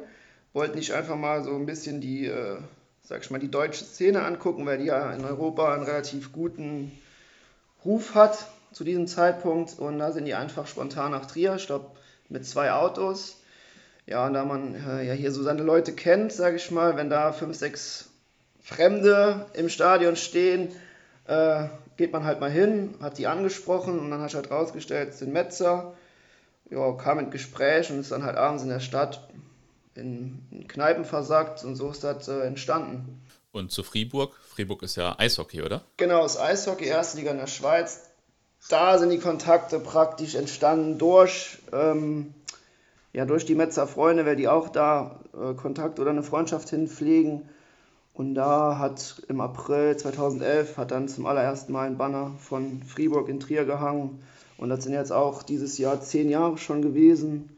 Wollten 0.53 0.77
nicht 0.77 0.93
einfach 0.93 1.15
mal 1.15 1.43
so 1.43 1.55
ein 1.55 1.65
bisschen 1.65 2.01
die, 2.01 2.27
äh, 2.27 2.59
sag 3.01 3.23
ich 3.23 3.31
mal, 3.31 3.39
die 3.39 3.49
deutsche 3.49 3.83
Szene 3.83 4.23
angucken, 4.23 4.67
weil 4.67 4.77
die 4.77 4.85
ja 4.85 5.11
in 5.11 5.25
Europa 5.25 5.73
einen 5.73 5.85
relativ 5.85 6.31
guten 6.31 6.91
Ruf 7.83 8.13
hat 8.13 8.45
zu 8.73 8.83
diesem 8.83 9.07
Zeitpunkt. 9.07 9.79
Und 9.79 9.97
da 9.97 10.11
sind 10.11 10.25
die 10.25 10.35
einfach 10.35 10.67
spontan 10.67 11.13
nach 11.13 11.25
Trier. 11.25 11.55
Ich 11.55 11.65
glaube, 11.65 11.87
mit 12.33 12.45
zwei 12.45 12.73
Autos. 12.73 13.37
Ja, 14.05 14.25
und 14.25 14.33
da 14.33 14.43
man 14.43 14.75
äh, 14.75 15.05
ja 15.05 15.13
hier 15.13 15.31
so 15.31 15.43
seine 15.43 15.63
Leute 15.63 15.93
kennt, 15.93 16.33
sage 16.33 16.57
ich 16.57 16.69
mal, 16.71 16.97
wenn 16.97 17.09
da 17.09 17.31
fünf, 17.31 17.55
sechs 17.55 18.09
Fremde 18.61 19.45
im 19.53 19.69
Stadion 19.69 20.17
stehen, 20.17 20.69
äh, 21.25 21.67
geht 21.95 22.11
man 22.11 22.25
halt 22.25 22.41
mal 22.41 22.51
hin, 22.51 22.95
hat 23.01 23.17
die 23.17 23.27
angesprochen 23.27 23.99
und 23.99 24.11
dann 24.11 24.19
hat 24.19 24.31
sich 24.31 24.35
halt 24.35 24.51
rausgestellt, 24.51 25.09
es 25.09 25.19
sind 25.19 25.31
Metzer. 25.31 25.93
Ja, 26.69 26.91
kam 26.93 27.19
ins 27.19 27.31
Gespräch 27.31 27.91
und 27.91 27.99
ist 27.99 28.11
dann 28.11 28.23
halt 28.23 28.35
abends 28.35 28.63
in 28.63 28.69
der 28.69 28.79
Stadt 28.79 29.27
in, 29.95 30.39
in 30.49 30.67
Kneipen 30.67 31.05
versagt 31.05 31.63
und 31.63 31.75
so 31.75 31.91
ist 31.91 32.03
das 32.03 32.27
äh, 32.27 32.41
entstanden. 32.41 33.21
Und 33.51 33.71
zu 33.71 33.83
Fribourg? 33.83 34.35
Fribourg 34.49 34.81
ist 34.81 34.95
ja 34.95 35.15
Eishockey, 35.19 35.61
oder? 35.61 35.83
Genau, 35.97 36.23
das 36.23 36.39
Eishockey, 36.39 36.85
erste 36.85 37.17
Liga 37.17 37.31
in 37.31 37.37
der 37.37 37.47
Schweiz. 37.47 38.01
Da 38.69 38.97
sind 38.97 39.09
die 39.09 39.19
Kontakte 39.19 39.79
praktisch 39.79 40.35
entstanden 40.35 40.97
durch, 40.97 41.57
ähm, 41.73 42.33
ja, 43.11 43.25
durch 43.25 43.45
die 43.45 43.55
Metzer 43.55 43.87
Freunde, 43.87 44.25
weil 44.25 44.37
die 44.37 44.47
auch 44.47 44.69
da 44.69 45.19
äh, 45.33 45.53
Kontakt 45.53 45.99
oder 45.99 46.11
eine 46.11 46.23
Freundschaft 46.23 46.69
hinpflegen. 46.69 47.49
Und 48.13 48.35
da 48.35 48.77
hat 48.77 49.23
im 49.27 49.41
April 49.41 49.97
2011 49.97 50.77
hat 50.77 50.91
dann 50.91 51.07
zum 51.07 51.25
allerersten 51.25 51.73
Mal 51.73 51.87
ein 51.87 51.97
Banner 51.97 52.31
von 52.39 52.83
Fribourg 52.83 53.27
in 53.27 53.39
Trier 53.39 53.65
gehangen. 53.65 54.19
Und 54.57 54.69
das 54.69 54.83
sind 54.83 54.93
jetzt 54.93 55.11
auch 55.11 55.43
dieses 55.43 55.77
Jahr 55.77 55.99
zehn 56.01 56.29
Jahre 56.29 56.57
schon 56.57 56.81
gewesen. 56.81 57.49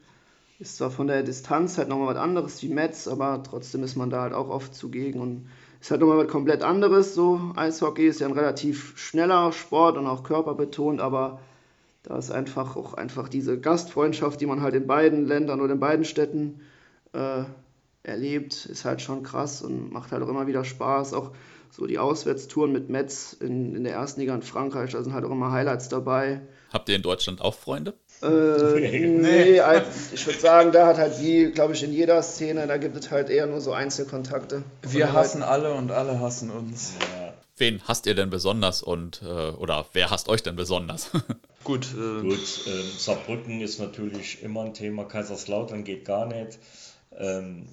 Ist 0.58 0.78
zwar 0.78 0.90
von 0.90 1.06
der 1.06 1.22
Distanz 1.22 1.76
halt 1.76 1.88
nochmal 1.88 2.14
was 2.14 2.22
anderes 2.22 2.62
wie 2.62 2.68
Metz, 2.68 3.06
aber 3.06 3.42
trotzdem 3.42 3.84
ist 3.84 3.96
man 3.96 4.08
da 4.08 4.22
halt 4.22 4.32
auch 4.32 4.48
oft 4.48 4.74
zugegen 4.74 5.20
und 5.20 5.46
ist 5.86 5.92
halt 5.92 6.00
nochmal 6.00 6.18
was 6.18 6.26
komplett 6.26 6.64
anderes. 6.64 7.14
So, 7.14 7.52
Eishockey 7.54 8.08
ist 8.08 8.18
ja 8.18 8.26
ein 8.26 8.32
relativ 8.32 8.98
schneller 8.98 9.52
Sport 9.52 9.96
und 9.96 10.08
auch 10.08 10.24
körperbetont, 10.24 11.00
aber 11.00 11.38
da 12.02 12.18
ist 12.18 12.32
einfach 12.32 12.74
auch 12.74 12.94
einfach 12.94 13.28
diese 13.28 13.60
Gastfreundschaft, 13.60 14.40
die 14.40 14.46
man 14.46 14.62
halt 14.62 14.74
in 14.74 14.88
beiden 14.88 15.26
Ländern 15.26 15.60
oder 15.60 15.74
in 15.74 15.78
beiden 15.78 16.04
Städten 16.04 16.60
äh, 17.12 17.44
erlebt, 18.02 18.66
ist 18.66 18.84
halt 18.84 19.00
schon 19.00 19.22
krass 19.22 19.62
und 19.62 19.92
macht 19.92 20.10
halt 20.10 20.24
auch 20.24 20.28
immer 20.28 20.48
wieder 20.48 20.64
Spaß. 20.64 21.14
Auch 21.14 21.30
so 21.76 21.86
die 21.86 21.98
Auswärtstouren 21.98 22.72
mit 22.72 22.88
Metz 22.88 23.34
in, 23.38 23.74
in 23.76 23.84
der 23.84 23.92
ersten 23.92 24.20
Liga 24.20 24.34
in 24.34 24.42
Frankreich, 24.42 24.92
da 24.92 25.02
sind 25.02 25.12
halt 25.12 25.26
auch 25.26 25.30
immer 25.30 25.52
Highlights 25.52 25.90
dabei. 25.90 26.40
Habt 26.72 26.88
ihr 26.88 26.96
in 26.96 27.02
Deutschland 27.02 27.42
auch 27.42 27.54
Freunde? 27.54 27.92
Äh, 28.22 28.26
nee, 29.06 29.60
halt, 29.60 29.84
ich 30.12 30.26
würde 30.26 30.38
sagen, 30.38 30.72
da 30.72 30.86
hat 30.86 30.96
halt 30.96 31.20
wie, 31.20 31.50
glaube 31.50 31.74
ich, 31.74 31.82
in 31.82 31.92
jeder 31.92 32.22
Szene, 32.22 32.66
da 32.66 32.78
gibt 32.78 32.96
es 32.96 33.10
halt 33.10 33.28
eher 33.28 33.46
nur 33.46 33.60
so 33.60 33.72
Einzelkontakte. 33.72 34.62
Wir 34.82 35.12
hassen 35.12 35.42
alle 35.42 35.74
und 35.74 35.90
alle 35.90 36.18
hassen 36.18 36.50
uns. 36.50 36.94
Ja. 36.98 37.34
Wen 37.58 37.82
hasst 37.86 38.06
ihr 38.06 38.14
denn 38.14 38.30
besonders 38.30 38.82
und 38.82 39.22
äh, 39.22 39.50
oder 39.50 39.86
wer 39.92 40.10
hasst 40.10 40.30
euch 40.30 40.42
denn 40.42 40.56
besonders? 40.56 41.10
Gut, 41.64 41.88
äh, 41.94 42.22
Gut 42.22 42.66
äh, 42.66 42.98
Saarbrücken 42.98 43.60
ist 43.60 43.80
natürlich 43.80 44.42
immer 44.42 44.62
ein 44.62 44.72
Thema, 44.72 45.04
Kaiserslautern 45.04 45.84
geht 45.84 46.06
gar 46.06 46.26
nicht. 46.26 46.58
Ähm, 47.18 47.66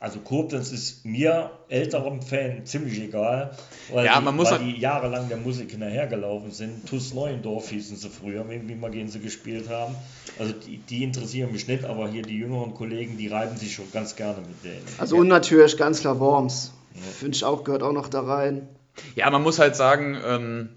also 0.00 0.20
Koblenz 0.20 0.70
ist 0.70 1.04
mir, 1.04 1.50
älterem 1.68 2.22
Fan, 2.22 2.64
ziemlich 2.64 3.00
egal, 3.00 3.56
weil, 3.92 4.06
ja, 4.06 4.20
man 4.20 4.34
die, 4.34 4.36
muss 4.38 4.50
weil 4.52 4.60
die 4.60 4.78
jahrelang 4.78 5.28
der 5.28 5.38
Musik 5.38 5.72
hinterhergelaufen 5.72 6.52
sind. 6.52 6.86
TuS 6.88 7.14
Neuendorf 7.14 7.70
hießen 7.70 7.96
sie 7.96 8.08
früher, 8.08 8.48
wie 8.48 8.80
wir 8.80 8.90
gegen 8.90 9.08
sie 9.08 9.18
gespielt 9.18 9.68
haben. 9.68 9.96
Also 10.38 10.52
die, 10.52 10.78
die, 10.78 11.02
interessieren 11.02 11.50
mich 11.50 11.66
nicht, 11.66 11.84
aber 11.84 12.08
hier 12.08 12.22
die 12.22 12.36
jüngeren 12.36 12.74
Kollegen, 12.74 13.16
die 13.16 13.26
reiben 13.26 13.56
sich 13.56 13.74
schon 13.74 13.90
ganz 13.92 14.14
gerne 14.14 14.38
mit 14.38 14.64
denen. 14.64 14.86
Also 14.98 15.16
ja. 15.16 15.22
und 15.22 15.28
natürlich 15.28 15.76
ganz 15.76 16.00
klar 16.00 16.20
Worms. 16.20 16.72
Ja. 16.94 17.00
Finde 17.02 17.36
ich 17.36 17.44
auch, 17.44 17.64
gehört 17.64 17.82
auch 17.82 17.92
noch 17.92 18.08
da 18.08 18.20
rein. 18.20 18.68
Ja, 19.16 19.28
man 19.30 19.42
muss 19.42 19.58
halt 19.58 19.74
sagen, 19.74 20.16
ähm, 20.24 20.68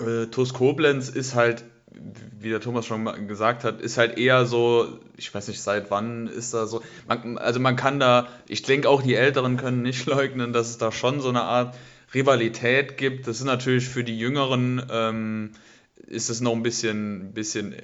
äh, 0.00 0.26
TuS 0.26 0.54
Koblenz 0.54 1.10
ist 1.10 1.34
halt 1.34 1.64
wie 2.38 2.50
der 2.50 2.60
Thomas 2.60 2.86
schon 2.86 3.28
gesagt 3.28 3.64
hat, 3.64 3.80
ist 3.80 3.98
halt 3.98 4.18
eher 4.18 4.46
so, 4.46 4.98
ich 5.16 5.34
weiß 5.34 5.48
nicht, 5.48 5.60
seit 5.60 5.90
wann 5.90 6.26
ist 6.26 6.54
da 6.54 6.66
so, 6.66 6.82
man, 7.08 7.38
also 7.38 7.60
man 7.60 7.76
kann 7.76 7.98
da, 7.98 8.28
ich 8.48 8.62
denke 8.62 8.88
auch 8.88 9.02
die 9.02 9.14
Älteren 9.14 9.56
können 9.56 9.82
nicht 9.82 10.06
leugnen, 10.06 10.52
dass 10.52 10.68
es 10.68 10.78
da 10.78 10.92
schon 10.92 11.20
so 11.20 11.28
eine 11.28 11.42
Art 11.42 11.74
Rivalität 12.14 12.96
gibt. 12.96 13.26
Das 13.26 13.38
ist 13.38 13.44
natürlich 13.44 13.88
für 13.88 14.04
die 14.04 14.18
Jüngeren, 14.18 14.82
ähm, 14.90 15.50
ist 16.06 16.30
es 16.30 16.40
noch 16.40 16.52
ein 16.52 16.62
bisschen, 16.62 17.32
bisschen 17.32 17.72
äh, 17.72 17.80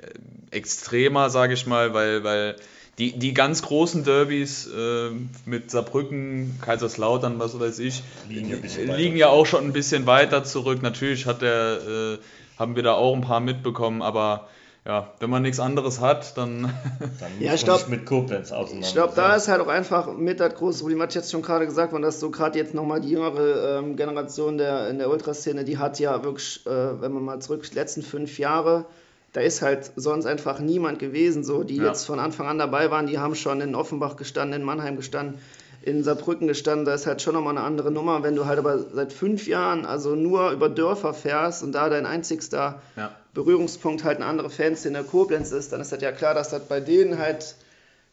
extremer, 0.51 1.31
sage 1.31 1.55
ich 1.55 1.67
mal, 1.67 1.93
weil, 1.95 2.23
weil 2.23 2.57
die, 2.99 3.19
die 3.19 3.33
ganz 3.33 3.63
großen 3.63 4.05
Derbys 4.05 4.69
äh, 4.69 5.11
mit 5.47 5.71
Saarbrücken, 5.71 6.59
Kaiserslautern, 6.61 7.39
was 7.39 7.59
weiß 7.59 7.79
ich, 7.79 8.03
liegen 8.29 8.51
ja, 8.51 8.95
liegen 8.95 9.17
ja 9.17 9.29
auch 9.29 9.47
schon 9.47 9.65
ein 9.65 9.73
bisschen 9.73 10.07
weiter 10.07 10.45
zurück. 10.45 10.83
Natürlich 10.83 11.27
hat 11.27 11.41
der 11.41 11.79
äh, 11.81 12.19
haben 12.63 12.77
wir 12.77 12.85
da 12.85 12.95
auch 12.95 13.15
ein 13.15 13.21
paar 13.21 13.41
mitbekommen, 13.41 14.03
aber 14.03 14.47
ja, 14.87 15.13
wenn 15.21 15.31
man 15.31 15.43
nichts 15.43 15.61
anderes 15.61 16.01
hat, 16.01 16.37
dann. 16.37 16.63
dann 17.21 17.31
ja, 17.41 17.55
ich 17.55 17.65
glaube, 17.65 17.85
mit 17.89 18.07
Koblenz 18.07 18.53
auseinander. 18.53 18.87
Ich 18.87 18.95
glaube, 18.95 19.13
da 19.15 19.35
ist 19.35 19.49
halt 19.49 19.61
auch 19.61 19.69
einfach 19.69 20.17
mit 20.17 20.41
das 20.41 20.55
große 20.55 20.81
Problem, 20.81 21.03
hat 21.03 21.15
jetzt 21.15 21.31
schon 21.31 21.43
gerade 21.43 21.67
gesagt, 21.67 21.93
worden, 21.93 22.03
dass 22.03 22.21
so 22.21 22.31
gerade 22.31 22.59
jetzt 22.59 22.73
nochmal 22.73 23.01
die 23.01 23.11
jüngere 23.11 23.79
ähm, 23.79 23.97
Generation 23.97 24.59
der, 24.59 24.89
in 24.89 24.99
der 24.99 25.11
Ultraszene, 25.11 25.65
die 25.65 25.79
hat 25.79 25.99
ja 25.99 26.25
wirklich, 26.25 26.65
äh, 26.67 27.01
wenn 27.01 27.13
man 27.13 27.25
mal 27.25 27.41
zurück, 27.41 27.69
die 27.69 27.75
letzten 27.75 28.03
fünf 28.03 28.39
Jahre, 28.39 28.87
da 29.33 29.41
ist 29.41 29.63
halt 29.63 29.93
sonst 29.97 30.27
einfach 30.27 30.59
niemand 30.61 30.99
gewesen, 30.99 31.43
so, 31.43 31.65
die 31.65 31.77
ja. 31.77 31.87
jetzt 31.87 32.05
von 32.05 32.19
Anfang 32.19 32.47
an 32.47 32.59
dabei 32.59 32.91
waren, 32.91 33.07
die 33.07 33.19
haben 33.19 33.35
schon 33.35 33.61
in 33.61 33.75
Offenbach 33.75 34.17
gestanden, 34.17 34.61
in 34.61 34.67
Mannheim 34.67 34.97
gestanden, 34.97 35.41
in 35.83 36.05
Saarbrücken 36.05 36.49
gestanden, 36.49 36.85
da 36.85 36.95
ist 36.95 37.07
halt 37.07 37.23
schon 37.23 37.35
nochmal 37.35 37.57
eine 37.57 37.67
andere 37.67 37.91
Nummer. 37.91 38.23
Wenn 38.23 38.37
du 38.37 38.47
halt 38.47 38.59
aber 38.59 38.79
seit 38.79 39.13
fünf 39.13 39.47
Jahren 39.47 39.85
also 39.85 40.15
nur 40.15 40.51
über 40.51 40.69
Dörfer 40.69 41.15
fährst 41.15 41.63
und 41.63 41.73
da 41.73 41.89
dein 41.89 42.07
einzigster 42.07 42.81
ja. 42.97 43.11
Berührungspunkt 43.35 44.05
halt 44.05 44.19
eine 44.19 44.27
andere 44.27 44.51
Fans 44.51 44.85
in 44.85 44.93
der 44.93 45.05
Koblenz 45.05 45.51
ist, 45.53 45.73
dann 45.73 45.81
ist 45.81 45.93
halt 45.93 46.03
ja 46.03 46.13
klar, 46.13 46.35
dass 46.35 46.51
das 46.51 46.65
bei 46.65 46.81
denen 46.81 47.19
halt, 47.19 47.57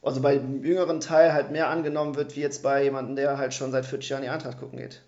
also 0.01 0.21
bei 0.21 0.37
dem 0.37 0.63
jüngeren 0.63 0.99
Teil 0.99 1.33
halt 1.33 1.51
mehr 1.51 1.69
angenommen 1.69 2.15
wird, 2.15 2.35
wie 2.35 2.41
jetzt 2.41 2.63
bei 2.63 2.83
jemandem, 2.83 3.15
der 3.15 3.37
halt 3.37 3.53
schon 3.53 3.71
seit 3.71 3.85
40 3.85 4.09
Jahren 4.09 4.23
die 4.23 4.29
Eintracht 4.29 4.59
gucken 4.59 4.79
geht. 4.79 5.01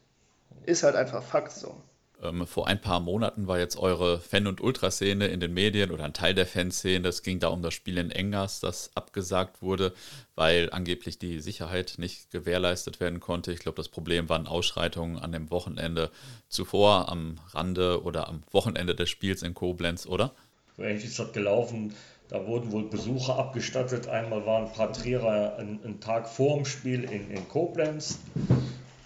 Ist 0.65 0.83
halt 0.83 0.95
einfach 0.95 1.23
Fakt 1.23 1.51
so. 1.51 1.75
Ähm, 2.21 2.45
vor 2.45 2.67
ein 2.67 2.79
paar 2.79 2.99
Monaten 2.99 3.47
war 3.47 3.57
jetzt 3.57 3.77
eure 3.77 4.19
Fan- 4.19 4.45
und 4.45 4.61
Ultraszene 4.61 5.27
in 5.27 5.39
den 5.39 5.53
Medien 5.53 5.91
oder 5.91 6.03
ein 6.03 6.13
Teil 6.13 6.35
der 6.35 6.45
Fanszene. 6.45 7.07
Es 7.07 7.23
ging 7.23 7.39
da 7.39 7.47
um 7.47 7.63
das 7.63 7.73
Spiel 7.73 7.97
in 7.97 8.11
Engers, 8.11 8.59
das 8.59 8.91
abgesagt 8.95 9.61
wurde, 9.61 9.93
weil 10.35 10.69
angeblich 10.71 11.17
die 11.17 11.39
Sicherheit 11.39 11.95
nicht 11.97 12.29
gewährleistet 12.29 12.99
werden 12.99 13.19
konnte. 13.19 13.51
Ich 13.51 13.59
glaube, 13.59 13.77
das 13.77 13.89
Problem 13.89 14.29
waren 14.29 14.45
Ausschreitungen 14.45 15.17
an 15.17 15.31
dem 15.31 15.49
Wochenende 15.49 16.11
zuvor, 16.47 17.09
am 17.09 17.39
Rande 17.49 18.03
oder 18.03 18.27
am 18.27 18.43
Wochenende 18.51 18.93
des 18.93 19.09
Spiels 19.09 19.41
in 19.41 19.55
Koblenz, 19.55 20.05
oder? 20.05 20.33
So 20.77 20.83
ähnlich 20.83 21.05
ist 21.05 21.17
das 21.17 21.33
gelaufen. 21.33 21.93
Da 22.29 22.45
wurden 22.47 22.71
wohl 22.71 22.83
Besucher 22.83 23.37
abgestattet. 23.37 24.07
Einmal 24.07 24.45
waren 24.45 24.67
ein 24.67 24.71
paar 24.71 24.93
Trierer 24.93 25.57
einen, 25.57 25.99
Tag 25.99 26.29
vor 26.29 26.55
dem 26.55 26.65
Spiel 26.65 27.03
in, 27.03 27.29
in 27.29 27.47
Koblenz 27.49 28.19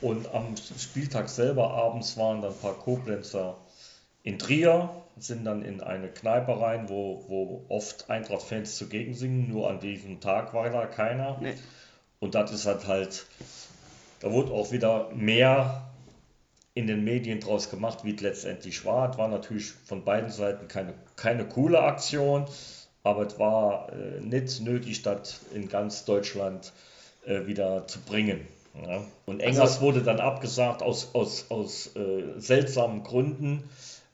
und 0.05 0.31
am 0.35 0.53
Spieltag 0.55 1.29
selber 1.29 1.71
abends 1.71 2.15
waren 2.15 2.43
dann 2.43 2.51
ein 2.51 2.59
paar 2.59 2.75
Koblenzer 2.75 3.57
in 4.21 4.37
Trier, 4.37 4.91
sind 5.17 5.45
dann 5.45 5.63
in 5.63 5.81
eine 5.81 6.09
Kneipe 6.09 6.61
rein, 6.61 6.89
wo, 6.89 7.25
wo 7.27 7.65
oft 7.69 8.07
Eintracht-Fans 8.07 8.75
zugegen 8.75 9.15
singen. 9.15 9.49
Nur 9.49 9.67
an 9.67 9.79
diesem 9.79 10.19
Tag 10.19 10.53
war 10.53 10.69
da 10.69 10.85
keiner. 10.85 11.39
Nee. 11.41 11.55
Und 12.19 12.35
das 12.35 12.51
ist 12.51 12.67
halt 12.67 12.85
halt, 12.85 13.25
da 14.19 14.31
wurde 14.31 14.51
auch 14.51 14.71
wieder 14.71 15.09
mehr 15.09 15.89
in 16.75 16.85
den 16.85 17.03
Medien 17.03 17.39
draus 17.39 17.71
gemacht, 17.71 18.03
wie 18.03 18.13
es 18.13 18.21
letztendlich 18.21 18.85
war. 18.85 19.09
Es 19.09 19.17
war 19.17 19.27
natürlich 19.27 19.71
von 19.71 20.03
beiden 20.03 20.29
Seiten 20.29 20.67
keine, 20.67 20.93
keine 21.15 21.45
coole 21.45 21.81
Aktion, 21.81 22.45
aber 23.01 23.25
es 23.25 23.39
war 23.39 23.91
äh, 23.91 24.21
nicht 24.21 24.61
nötig, 24.61 25.01
das 25.01 25.39
in 25.51 25.67
ganz 25.67 26.05
Deutschland 26.05 26.73
äh, 27.25 27.47
wieder 27.47 27.87
zu 27.87 28.01
bringen. 28.01 28.45
Ja. 28.84 29.01
Und 29.26 29.39
Engers 29.39 29.76
also, 29.76 29.82
wurde 29.82 30.01
dann 30.01 30.19
abgesagt 30.19 30.84
aus, 30.84 31.09
aus, 31.13 31.45
aus 31.49 31.95
äh, 31.95 32.39
seltsamen 32.39 33.03
Gründen. 33.03 33.63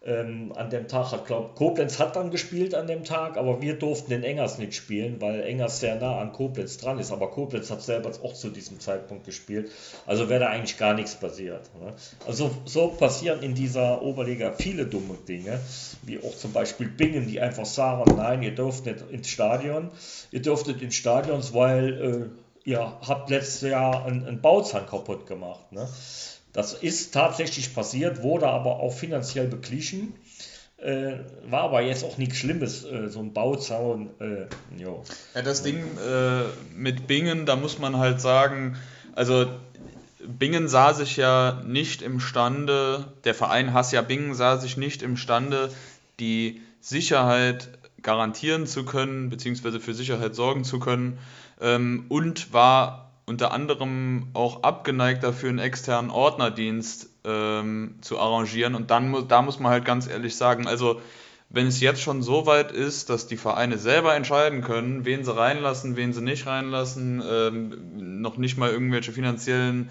Ähm, 0.03 0.51
an 0.55 0.71
dem 0.71 0.87
Tag 0.87 1.11
hat, 1.11 1.27
glaube 1.27 1.51
Koblenz 1.53 1.99
hat 1.99 2.15
dann 2.15 2.31
gespielt 2.31 2.73
an 2.73 2.87
dem 2.87 3.03
Tag, 3.03 3.37
aber 3.37 3.61
wir 3.61 3.77
durften 3.77 4.09
den 4.09 4.23
Engers 4.23 4.57
nicht 4.57 4.73
spielen, 4.73 5.21
weil 5.21 5.43
Engers 5.43 5.79
sehr 5.79 5.93
nah 5.93 6.17
an 6.19 6.31
Koblenz 6.31 6.77
dran 6.77 6.97
ist. 6.97 7.11
Aber 7.11 7.29
Koblenz 7.29 7.69
hat 7.69 7.83
selber 7.83 8.09
auch 8.23 8.33
zu 8.33 8.49
diesem 8.49 8.79
Zeitpunkt 8.79 9.25
gespielt. 9.25 9.69
Also 10.07 10.27
wäre 10.27 10.39
da 10.39 10.49
eigentlich 10.49 10.79
gar 10.79 10.95
nichts 10.95 11.13
passiert. 11.15 11.69
Ne? 11.79 11.93
Also 12.25 12.49
so 12.65 12.87
passieren 12.87 13.43
in 13.43 13.53
dieser 13.53 14.01
Oberliga 14.01 14.53
viele 14.53 14.87
dumme 14.87 15.17
Dinge, 15.27 15.59
wie 16.01 16.17
auch 16.17 16.35
zum 16.35 16.51
Beispiel 16.51 16.87
Bingen, 16.87 17.27
die 17.27 17.39
einfach 17.39 17.67
sagen, 17.67 18.15
nein, 18.17 18.41
ihr 18.41 18.55
dürft 18.55 18.87
nicht 18.87 19.03
ins 19.11 19.29
Stadion. 19.29 19.91
Ihr 20.31 20.41
dürftet 20.41 20.81
ins 20.81 20.95
Stadion, 20.95 21.43
weil 21.53 22.31
äh, 22.33 22.50
ihr 22.63 22.79
habt 22.79 23.29
letztes 23.29 23.69
Jahr 23.69 24.05
einen, 24.05 24.25
einen 24.25 24.41
Bauzahn 24.41 24.85
kaputt 24.87 25.27
gemacht. 25.27 25.71
Ne? 25.71 25.87
Das 26.53 26.73
ist 26.73 27.13
tatsächlich 27.13 27.73
passiert, 27.73 28.23
wurde 28.23 28.47
aber 28.47 28.79
auch 28.79 28.93
finanziell 28.93 29.47
beglichen. 29.47 30.13
Äh, 30.77 31.19
war 31.47 31.61
aber 31.61 31.81
jetzt 31.81 32.03
auch 32.03 32.17
nichts 32.17 32.37
Schlimmes, 32.37 32.83
äh, 32.83 33.07
so 33.07 33.19
ein 33.19 33.33
Bauzaun. 33.33 34.09
Äh, 34.19 34.47
ja, 34.81 35.41
das 35.43 35.61
Ding 35.61 35.77
äh, 35.77 36.43
mit 36.75 37.05
Bingen, 37.05 37.45
da 37.45 37.55
muss 37.55 37.77
man 37.77 37.97
halt 37.97 38.19
sagen, 38.19 38.77
also 39.13 39.45
Bingen 40.25 40.67
sah 40.67 40.93
sich 40.93 41.17
ja 41.17 41.61
nicht 41.65 42.01
imstande, 42.01 43.05
der 43.25 43.35
Verein 43.35 43.73
Hassia 43.73 44.01
Bingen 44.01 44.33
sah 44.33 44.57
sich 44.57 44.75
nicht 44.75 45.03
imstande, 45.03 45.71
die 46.19 46.61
Sicherheit 46.79 47.69
garantieren 48.01 48.65
zu 48.65 48.83
können, 48.83 49.29
beziehungsweise 49.29 49.79
für 49.79 49.93
Sicherheit 49.93 50.33
sorgen 50.33 50.63
zu 50.63 50.79
können 50.79 51.19
ähm, 51.61 52.05
und 52.09 52.53
war, 52.53 53.11
unter 53.25 53.51
anderem 53.51 54.27
auch 54.33 54.63
abgeneigt 54.63 55.23
dafür, 55.23 55.49
einen 55.49 55.59
externen 55.59 56.11
Ordnerdienst 56.11 57.09
ähm, 57.23 57.95
zu 58.01 58.19
arrangieren. 58.19 58.75
Und 58.75 58.91
dann 58.91 59.27
da 59.27 59.41
muss 59.41 59.59
man 59.59 59.71
halt 59.71 59.85
ganz 59.85 60.07
ehrlich 60.07 60.35
sagen, 60.35 60.67
also 60.67 61.01
wenn 61.49 61.67
es 61.67 61.81
jetzt 61.81 62.01
schon 62.01 62.23
so 62.23 62.45
weit 62.45 62.71
ist, 62.71 63.09
dass 63.09 63.27
die 63.27 63.37
Vereine 63.37 63.77
selber 63.77 64.15
entscheiden 64.15 64.61
können, 64.61 65.05
wen 65.05 65.23
sie 65.23 65.35
reinlassen, 65.35 65.97
wen 65.97 66.13
sie 66.13 66.21
nicht 66.21 66.47
reinlassen, 66.47 67.21
ähm, 67.29 68.21
noch 68.21 68.37
nicht 68.37 68.57
mal 68.57 68.69
irgendwelche 68.71 69.11
finanziellen, 69.11 69.89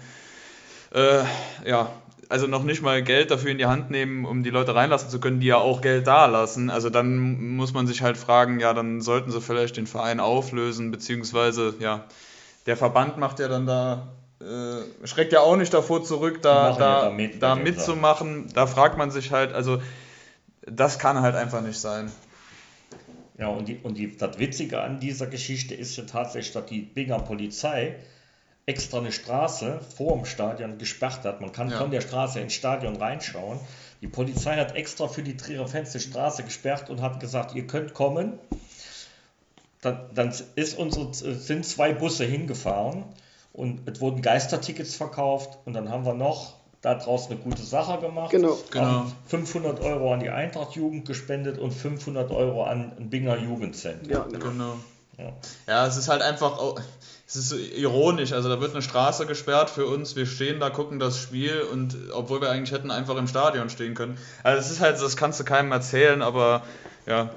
äh, 0.93 1.23
ja, 1.65 1.91
also 2.31 2.47
noch 2.47 2.63
nicht 2.63 2.81
mal 2.81 3.03
Geld 3.03 3.29
dafür 3.29 3.51
in 3.51 3.57
die 3.57 3.65
Hand 3.65 3.91
nehmen, 3.91 4.23
um 4.23 4.41
die 4.41 4.51
Leute 4.51 4.73
reinlassen 4.73 5.09
zu 5.09 5.19
können, 5.19 5.41
die 5.41 5.47
ja 5.47 5.57
auch 5.57 5.81
Geld 5.81 6.07
da 6.07 6.27
lassen. 6.27 6.69
Also 6.69 6.89
dann 6.89 7.55
muss 7.57 7.73
man 7.73 7.87
sich 7.87 8.01
halt 8.01 8.15
fragen, 8.15 8.61
ja, 8.61 8.73
dann 8.73 9.01
sollten 9.01 9.31
sie 9.31 9.41
vielleicht 9.41 9.75
den 9.75 9.85
Verein 9.85 10.21
auflösen, 10.21 10.91
beziehungsweise, 10.91 11.75
ja, 11.79 12.05
der 12.67 12.77
Verband 12.77 13.17
macht 13.17 13.39
ja 13.39 13.49
dann 13.49 13.65
da, 13.65 14.13
äh, 14.39 15.05
schreckt 15.05 15.33
ja 15.33 15.41
auch 15.41 15.57
nicht 15.57 15.73
davor 15.73 16.05
zurück, 16.05 16.41
da, 16.41 16.71
da, 16.71 17.09
mit, 17.09 17.43
da 17.43 17.55
mitzumachen. 17.55 18.47
Da 18.53 18.65
fragt 18.65 18.97
man 18.97 19.11
sich 19.11 19.33
halt, 19.33 19.51
also 19.53 19.81
das 20.61 20.99
kann 20.99 21.21
halt 21.21 21.35
einfach 21.35 21.61
nicht 21.61 21.79
sein. 21.79 22.09
Ja, 23.37 23.47
und, 23.47 23.67
die, 23.67 23.77
und 23.83 23.97
die, 23.97 24.15
das 24.15 24.39
Witzige 24.39 24.81
an 24.81 25.01
dieser 25.01 25.27
Geschichte 25.27 25.75
ist 25.75 25.97
ja 25.97 26.05
tatsächlich, 26.05 26.53
dass 26.53 26.65
die 26.67 26.79
Binger 26.79 27.19
Polizei 27.19 27.97
extra 28.65 28.99
eine 28.99 29.11
Straße 29.11 29.79
vor 29.95 30.15
dem 30.15 30.25
Stadion 30.25 30.77
gesperrt 30.77 31.23
hat. 31.23 31.41
Man 31.41 31.51
kann 31.51 31.69
ja. 31.69 31.77
von 31.77 31.91
der 31.91 32.01
Straße 32.01 32.39
ins 32.39 32.53
Stadion 32.53 32.95
reinschauen. 32.95 33.59
Die 34.01 34.07
Polizei 34.07 34.57
hat 34.57 34.75
extra 34.75 35.07
für 35.07 35.23
die 35.23 35.37
Trierer 35.37 35.67
Fans 35.67 35.91
die 35.91 35.99
Straße 35.99 36.43
gesperrt 36.43 36.89
und 36.89 37.01
hat 37.01 37.19
gesagt, 37.19 37.55
ihr 37.55 37.67
könnt 37.67 37.93
kommen. 37.93 38.39
Dann, 39.81 40.09
dann 40.13 40.33
ist 40.55 40.77
unsere, 40.77 41.13
sind 41.13 41.65
zwei 41.65 41.93
Busse 41.93 42.23
hingefahren 42.25 43.03
und 43.53 43.87
es 43.89 43.99
wurden 43.99 44.21
Geistertickets 44.21 44.95
verkauft 44.95 45.57
und 45.65 45.73
dann 45.73 45.89
haben 45.89 46.05
wir 46.05 46.13
noch 46.13 46.53
daraus 46.81 47.27
eine 47.27 47.39
gute 47.39 47.61
Sache 47.61 47.99
gemacht. 47.99 48.31
Genau. 48.31 48.57
genau. 48.71 49.05
500 49.25 49.81
Euro 49.81 50.13
an 50.13 50.19
die 50.19 50.29
Eintracht-Jugend 50.29 51.07
gespendet 51.07 51.57
und 51.59 51.71
500 51.71 52.31
Euro 52.31 52.63
an 52.63 52.91
ein 52.97 53.09
Binger 53.09 53.37
Jugendzentrum. 53.37 54.11
Ja, 54.11 54.23
genau. 54.23 54.45
genau. 54.45 54.75
Ja. 55.17 55.33
ja, 55.67 55.87
es 55.87 55.97
ist 55.97 56.07
halt 56.07 56.21
einfach, 56.21 56.75
es 57.33 57.51
ist 57.51 57.77
ironisch, 57.77 58.33
also 58.33 58.49
da 58.49 58.59
wird 58.59 58.71
eine 58.73 58.81
Straße 58.81 59.25
gesperrt 59.25 59.69
für 59.69 59.85
uns, 59.85 60.17
wir 60.17 60.25
stehen 60.25 60.59
da, 60.59 60.69
gucken 60.69 60.99
das 60.99 61.17
Spiel 61.17 61.61
und 61.71 61.95
obwohl 62.13 62.41
wir 62.41 62.49
eigentlich 62.49 62.71
hätten 62.73 62.91
einfach 62.91 63.15
im 63.15 63.27
Stadion 63.27 63.69
stehen 63.69 63.93
können. 63.93 64.17
Also 64.43 64.59
es 64.59 64.69
ist 64.69 64.81
halt, 64.81 65.01
das 65.01 65.15
kannst 65.15 65.39
du 65.39 65.45
keinem 65.45 65.71
erzählen, 65.71 66.21
aber 66.21 66.63
ja, 67.05 67.29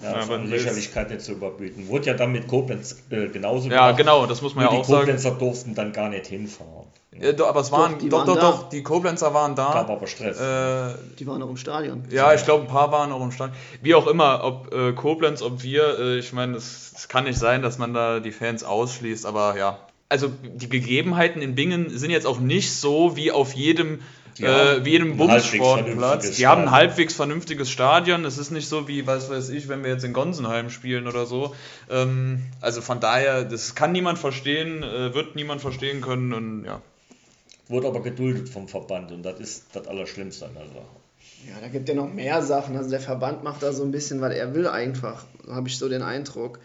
ja, 0.00 0.14
aber 0.14 0.38
Lächerlichkeit 0.38 1.10
nicht 1.10 1.22
zu 1.22 1.32
überbieten. 1.32 1.88
Wurde 1.88 2.06
ja 2.06 2.14
dann 2.14 2.30
mit 2.32 2.46
Koblenz 2.46 2.96
äh, 3.10 3.28
genauso 3.28 3.68
Ja, 3.68 3.86
gemacht. 3.86 3.96
genau, 3.98 4.26
das 4.26 4.42
muss 4.42 4.54
man 4.54 4.64
ja 4.64 4.70
auch 4.70 4.84
sagen. 4.84 5.06
Die 5.06 5.12
Koblenzer 5.12 5.30
durften 5.32 5.74
dann 5.74 5.92
gar 5.92 6.08
nicht 6.08 6.26
hinfahren. 6.26 6.86
Ja, 7.20 7.32
doch, 7.32 7.48
aber 7.48 7.60
es 7.60 7.70
waren, 7.70 7.98
doch, 8.08 8.24
doch, 8.24 8.34
doch, 8.34 8.40
doch, 8.40 8.68
die 8.70 8.82
Koblenzer 8.82 9.34
waren 9.34 9.54
da. 9.54 9.72
Gab 9.72 9.90
aber 9.90 10.06
Stress. 10.06 10.40
Äh, 10.40 10.94
die 11.18 11.26
waren 11.26 11.42
auch 11.42 11.50
im 11.50 11.58
Stadion. 11.58 12.04
Ja, 12.10 12.32
ich 12.32 12.44
glaube, 12.44 12.64
ein 12.64 12.68
paar 12.68 12.90
waren 12.90 13.12
auch 13.12 13.22
im 13.22 13.32
Stadion. 13.32 13.56
Wie 13.82 13.94
auch 13.94 14.06
immer, 14.06 14.42
ob 14.44 14.72
äh, 14.72 14.92
Koblenz, 14.92 15.42
ob 15.42 15.62
wir, 15.62 15.98
äh, 15.98 16.18
ich 16.18 16.32
meine, 16.32 16.56
es 16.56 17.06
kann 17.08 17.24
nicht 17.24 17.38
sein, 17.38 17.60
dass 17.60 17.76
man 17.76 17.92
da 17.92 18.20
die 18.20 18.32
Fans 18.32 18.64
ausschließt, 18.64 19.26
aber 19.26 19.56
ja. 19.58 19.78
Also 20.08 20.30
die 20.42 20.68
Gegebenheiten 20.68 21.42
in 21.42 21.54
Bingen 21.54 21.90
sind 21.90 22.10
jetzt 22.10 22.26
auch 22.26 22.38
nicht 22.38 22.74
so 22.74 23.16
wie 23.16 23.30
auf 23.30 23.52
jedem 23.54 24.00
äh, 24.40 24.84
wie 24.84 24.94
in 24.94 25.02
einem 25.02 25.16
Bumssportplatz. 25.16 26.36
Die 26.36 26.46
haben 26.46 26.62
ein 26.62 26.70
halbwegs 26.70 27.14
vernünftiges 27.14 27.70
Stadion. 27.70 28.24
Es 28.24 28.38
ist 28.38 28.50
nicht 28.50 28.68
so 28.68 28.88
wie, 28.88 29.06
was 29.06 29.30
weiß 29.30 29.50
ich, 29.50 29.68
wenn 29.68 29.82
wir 29.84 29.90
jetzt 29.90 30.04
in 30.04 30.12
Gonsenheim 30.12 30.70
spielen 30.70 31.06
oder 31.06 31.26
so. 31.26 31.54
Ähm, 31.90 32.42
also 32.60 32.80
von 32.80 33.00
daher, 33.00 33.44
das 33.44 33.74
kann 33.74 33.92
niemand 33.92 34.18
verstehen, 34.18 34.82
äh, 34.82 35.14
wird 35.14 35.36
niemand 35.36 35.60
verstehen 35.60 36.00
können 36.00 36.32
und 36.32 36.64
ja. 36.64 36.80
Wurde 37.72 37.88
aber 37.88 38.02
geduldet 38.02 38.48
vom 38.48 38.68
Verband 38.68 39.10
und 39.10 39.22
das 39.22 39.40
ist 39.40 39.64
das 39.72 39.88
Allerschlimmste 39.88 40.46
an 40.46 40.54
der 40.54 40.66
Sache. 40.66 41.02
Ja, 41.48 41.60
da 41.60 41.68
gibt 41.68 41.88
ja 41.88 41.94
noch 41.94 42.12
mehr 42.12 42.42
Sachen. 42.42 42.76
Also 42.76 42.90
der 42.90 43.00
Verband 43.00 43.42
macht 43.42 43.62
da 43.62 43.72
so 43.72 43.82
ein 43.82 43.90
bisschen, 43.90 44.20
weil 44.20 44.32
er 44.32 44.54
will 44.54 44.68
einfach, 44.68 45.24
habe 45.48 45.68
ich 45.68 45.78
so 45.78 45.88
den 45.88 46.02
Eindruck. 46.02 46.60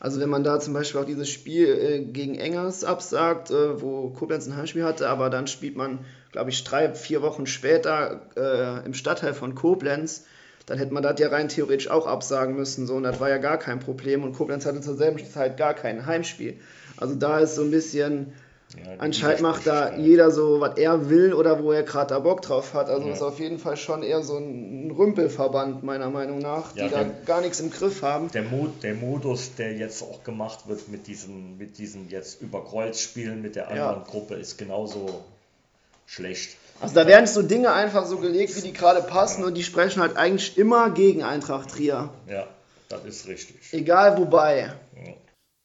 Also 0.00 0.20
wenn 0.20 0.30
man 0.30 0.42
da 0.42 0.58
zum 0.58 0.72
Beispiel 0.72 1.00
auch 1.00 1.04
dieses 1.04 1.28
Spiel 1.28 1.68
äh, 1.68 2.00
gegen 2.00 2.34
Engers 2.36 2.82
absagt, 2.82 3.50
äh, 3.50 3.80
wo 3.80 4.08
Koblenz 4.10 4.46
ein 4.46 4.56
Heimspiel 4.56 4.84
hatte, 4.84 5.08
aber 5.08 5.30
dann 5.30 5.46
spielt 5.46 5.76
man 5.76 6.00
glaube 6.32 6.50
ich, 6.50 6.64
drei, 6.64 6.92
vier 6.94 7.22
Wochen 7.22 7.46
später 7.46 8.22
äh, 8.36 8.84
im 8.84 8.94
Stadtteil 8.94 9.34
von 9.34 9.54
Koblenz, 9.54 10.24
dann 10.66 10.78
hätte 10.78 10.94
man 10.94 11.02
das 11.02 11.20
ja 11.20 11.28
rein 11.28 11.48
theoretisch 11.48 11.88
auch 11.88 12.06
absagen 12.06 12.56
müssen. 12.56 12.86
So, 12.86 12.94
und 12.94 13.02
das 13.02 13.20
war 13.20 13.28
ja 13.28 13.38
gar 13.38 13.58
kein 13.58 13.80
Problem. 13.80 14.24
Und 14.24 14.32
Koblenz 14.32 14.64
hatte 14.64 14.80
zur 14.80 14.96
selben 14.96 15.24
Zeit 15.24 15.56
gar 15.56 15.74
kein 15.74 16.06
Heimspiel. 16.06 16.58
Also 16.96 17.14
da 17.14 17.38
ist 17.38 17.54
so 17.54 17.62
ein 17.62 17.70
bisschen, 17.70 18.32
ja, 18.78 18.94
anscheinend 18.98 19.42
macht 19.42 19.66
da 19.66 19.96
jeder 19.96 20.30
so, 20.30 20.60
was 20.60 20.78
er 20.78 21.10
will 21.10 21.34
oder 21.34 21.62
wo 21.62 21.72
er 21.72 21.82
gerade 21.82 22.14
da 22.14 22.18
Bock 22.18 22.40
drauf 22.40 22.72
hat. 22.72 22.88
Also 22.88 23.06
ja. 23.06 23.12
ist 23.12 23.22
auf 23.22 23.38
jeden 23.38 23.58
Fall 23.58 23.76
schon 23.76 24.02
eher 24.02 24.22
so 24.22 24.38
ein 24.38 24.90
Rümpelverband, 24.90 25.82
meiner 25.82 26.10
Meinung 26.10 26.38
nach, 26.38 26.74
ja, 26.74 26.84
die 26.84 26.90
der, 26.90 27.04
da 27.04 27.10
gar 27.26 27.40
nichts 27.42 27.60
im 27.60 27.70
Griff 27.70 28.02
haben. 28.02 28.30
Der, 28.30 28.42
Mod, 28.42 28.82
der 28.82 28.94
Modus, 28.94 29.54
der 29.56 29.74
jetzt 29.74 30.02
auch 30.02 30.24
gemacht 30.24 30.68
wird 30.68 30.88
mit 30.88 31.06
diesen, 31.06 31.58
mit 31.58 31.76
diesen 31.76 32.08
jetzt 32.08 32.40
über 32.40 32.64
Kreuzspielen 32.64 33.42
mit 33.42 33.56
der 33.56 33.68
anderen 33.68 34.04
Gruppe, 34.04 34.34
ist 34.36 34.56
genauso 34.56 35.22
schlecht. 36.06 36.56
Also 36.80 36.94
da 36.94 37.06
werden 37.06 37.26
so 37.26 37.42
Dinge 37.42 37.72
einfach 37.72 38.06
so 38.06 38.18
gelegt, 38.18 38.56
wie 38.56 38.62
die 38.62 38.72
gerade 38.72 39.02
passen 39.02 39.44
und 39.44 39.54
die 39.54 39.62
sprechen 39.62 40.00
halt 40.00 40.16
eigentlich 40.16 40.56
immer 40.58 40.90
gegen 40.90 41.22
Eintracht 41.22 41.70
Trier. 41.70 42.10
Ja, 42.28 42.46
das 42.88 43.04
ist 43.04 43.28
richtig. 43.28 43.72
Egal 43.72 44.18
wobei. 44.18 44.72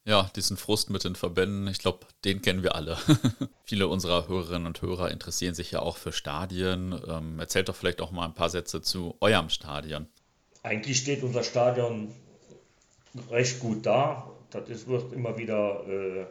Ja, 0.07 0.31
diesen 0.37 0.55
Frust 0.55 0.89
mit 0.89 1.03
den 1.03 1.15
Verbänden, 1.15 1.67
ich 1.67 1.79
glaube, 1.79 2.05
den 2.23 2.41
kennen 2.41 2.63
wir 2.63 2.75
alle. 2.75 2.97
Viele 3.65 3.89
unserer 3.89 4.29
Hörerinnen 4.29 4.65
und 4.65 4.81
Hörer 4.81 5.11
interessieren 5.11 5.53
sich 5.53 5.71
ja 5.71 5.79
auch 5.79 5.97
für 5.97 6.13
Stadien. 6.13 6.97
Ähm, 7.09 7.37
erzählt 7.39 7.67
doch 7.67 7.75
vielleicht 7.75 7.99
auch 7.99 8.11
mal 8.11 8.23
ein 8.23 8.33
paar 8.33 8.49
Sätze 8.49 8.81
zu 8.81 9.17
eurem 9.19 9.49
Stadion. 9.49 10.07
Eigentlich 10.63 10.99
steht 10.99 11.23
unser 11.23 11.43
Stadion 11.43 12.15
recht 13.29 13.59
gut 13.59 13.85
da. 13.85 14.29
Das 14.51 14.69
ist, 14.69 14.87
wird 14.87 15.11
immer 15.11 15.37
wieder 15.37 15.81
äh, 15.85 16.25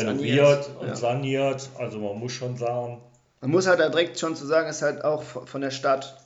renoviert 0.00 0.70
und 0.78 0.86
ja. 0.86 0.94
saniert. 0.94 1.68
Also 1.76 1.98
man 1.98 2.20
muss 2.20 2.30
schon 2.30 2.56
sagen. 2.56 3.00
Man 3.40 3.50
muss 3.50 3.66
halt 3.66 3.80
direkt 3.80 4.16
schon 4.20 4.36
zu 4.36 4.46
sagen, 4.46 4.68
ist 4.68 4.82
halt 4.82 5.02
auch 5.02 5.24
von 5.24 5.60
der 5.60 5.72
Stadt. 5.72 6.24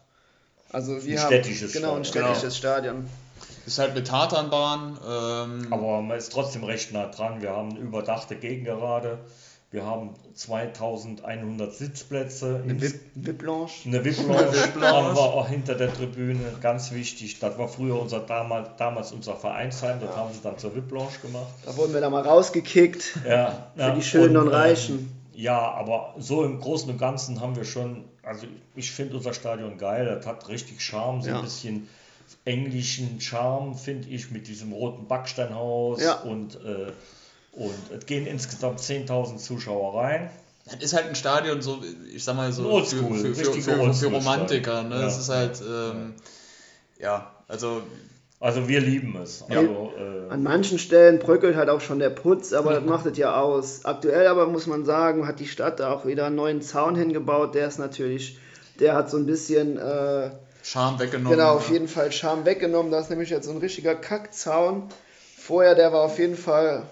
Also 0.72 1.07
wir 1.07 1.16
ein 1.16 1.22
haben 1.22 1.26
städtisches 1.29 1.72
genau 1.72 1.95
ein 1.95 2.05
städtisches 2.05 2.43
genau. 2.43 2.55
Stadion. 2.55 3.09
Ist 3.69 3.79
halt 3.79 3.95
mit 3.95 4.07
Tatanbahn. 4.07 4.99
Ähm 5.07 5.66
Aber 5.71 6.01
man 6.01 6.16
ist 6.16 6.33
trotzdem 6.33 6.64
recht 6.64 6.95
nah 6.95 7.05
dran. 7.05 7.43
Wir 7.43 7.51
haben 7.51 7.73
eine 7.73 7.81
überdachte 7.81 8.35
Gegengerade. 8.35 9.19
Wir 9.71 9.85
haben 9.85 10.14
2100 10.33 11.75
Sitzplätze. 11.75 12.62
Eine 12.64 12.81
VIP-Lounge. 13.14 13.71
Eine 13.85 14.03
VIP-Lounge 14.03 14.89
haben 14.89 15.14
wir 15.14 15.21
auch 15.21 15.47
hinter 15.47 15.75
der 15.75 15.93
Tribüne, 15.93 16.41
ganz 16.62 16.93
wichtig. 16.93 17.41
Das 17.41 17.59
war 17.59 17.69
früher 17.69 18.01
unser 18.01 18.21
damals, 18.21 18.71
damals 18.79 19.12
unser 19.12 19.37
Vereinsheim, 19.37 20.01
das 20.01 20.09
ja. 20.09 20.16
haben 20.16 20.33
sie 20.33 20.41
dann 20.43 20.57
zur 20.57 20.75
VIP-Lounge 20.75 21.19
gemacht. 21.21 21.53
Da 21.66 21.77
wurden 21.77 21.93
wir 21.93 22.01
dann 22.01 22.12
mal 22.12 22.23
rausgekickt. 22.23 23.19
Ja, 23.29 23.71
für 23.75 23.81
ja, 23.83 23.91
die 23.91 24.03
Schönen 24.03 24.39
und, 24.39 24.47
und 24.47 24.55
Reichen. 24.55 25.14
Äh, 25.35 25.43
ja, 25.43 25.61
aber 25.61 26.14
so 26.16 26.43
im 26.43 26.59
Großen 26.59 26.91
und 26.91 26.97
Ganzen 26.97 27.43
haben 27.43 27.55
wir 27.55 27.64
schon, 27.64 28.05
also 28.23 28.47
ich 28.75 28.91
finde 28.91 29.16
unser 29.16 29.35
Stadion 29.35 29.77
geil, 29.77 30.07
das 30.07 30.27
hat 30.27 30.49
richtig 30.49 30.81
Charme, 30.81 31.21
so 31.21 31.29
ja. 31.29 31.37
ein 31.37 31.43
bisschen 31.43 31.87
englischen 32.49 33.20
Charme, 33.20 33.76
finde 33.76 34.09
ich, 34.09 34.30
mit 34.30 34.49
diesem 34.49 34.72
roten 34.72 35.07
Backsteinhaus 35.07 36.03
ja. 36.03 36.14
und 36.22 36.57
äh, 36.57 36.92
und 37.53 37.74
es 37.96 38.07
gehen 38.07 38.26
insgesamt 38.26 38.78
10.000 38.78 39.38
Zuschauer 39.38 40.01
rein. 40.01 40.30
Das 40.64 40.76
ist 40.82 40.94
halt 40.94 41.07
ein 41.07 41.14
Stadion, 41.14 41.61
so, 41.61 41.80
ich 42.14 42.22
sag 42.22 42.36
mal 42.36 42.53
so, 42.53 42.70
Oldschool, 42.70 43.18
für, 43.18 43.34
für, 43.34 43.53
für, 43.53 43.62
für, 43.62 43.94
für 43.94 44.07
Romantiker. 44.07 44.82
Ne? 44.84 44.96
Ja. 44.96 45.03
Das 45.03 45.18
ist 45.18 45.28
halt, 45.28 45.61
ähm, 45.61 46.14
ja, 47.01 47.32
also. 47.49 47.82
Also 48.40 48.68
wir 48.68 48.80
lieben 48.80 49.16
es. 49.20 49.42
Also, 49.49 49.92
äh, 49.99 50.30
An 50.32 50.44
manchen 50.44 50.78
Stellen 50.78 51.18
bröckelt 51.18 51.57
halt 51.57 51.68
auch 51.68 51.80
schon 51.80 51.99
der 51.99 52.11
Putz, 52.11 52.53
aber 52.53 52.74
das 52.74 52.84
macht 52.84 53.07
es 53.07 53.18
ja 53.18 53.40
aus. 53.40 53.84
Aktuell 53.84 54.28
aber 54.28 54.46
muss 54.46 54.68
man 54.68 54.84
sagen, 54.84 55.26
hat 55.26 55.40
die 55.40 55.49
Stadt 55.49 55.80
da 55.80 55.92
auch 55.92 56.07
wieder 56.07 56.26
einen 56.26 56.36
neuen 56.36 56.62
Zaun 56.62 56.94
hingebaut. 56.94 57.57
Der 57.57 57.66
ist 57.66 57.78
natürlich, 57.78 58.38
der 58.78 58.94
hat 58.94 59.11
so 59.11 59.16
ein 59.16 59.26
bisschen 59.26 59.76
äh, 59.76 60.30
Charme 60.62 60.98
weggenommen. 60.98 61.38
Genau, 61.38 61.54
auf 61.54 61.70
jeden 61.70 61.88
Fall 61.88 62.12
Charme 62.12 62.44
weggenommen. 62.44 62.92
Da 62.92 63.00
ist 63.00 63.11
nämlich 63.11 63.30
jetzt 63.30 63.46
so 63.46 63.52
ein 63.52 63.59
richtiger 63.59 63.94
Kackzaun. 63.94 64.88
Vorher, 65.36 65.74
der 65.74 65.92
war 65.92 66.02
auf 66.02 66.18
jeden 66.18 66.36
Fall 66.36 66.86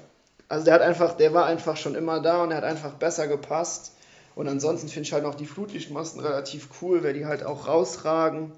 also 0.49 0.65
der 0.65 0.75
hat 0.75 0.83
einfach, 0.83 1.17
der 1.17 1.35
war 1.35 1.47
einfach 1.47 1.77
schon 1.77 1.95
immer 1.95 2.21
da 2.21 2.43
und 2.43 2.51
er 2.51 2.59
hat 2.59 2.65
einfach 2.65 2.93
besser 2.93 3.27
gepasst. 3.27 3.93
Und 4.35 4.49
ansonsten 4.49 4.89
finde 4.89 5.07
ich 5.07 5.13
halt 5.13 5.25
noch 5.25 5.35
die 5.35 5.47
Flutlichtmasten 5.47 6.21
relativ 6.21 6.69
cool, 6.81 7.03
weil 7.03 7.15
die 7.15 7.27
halt 7.27 7.43
auch 7.43 7.67
rausragen. 7.67 8.53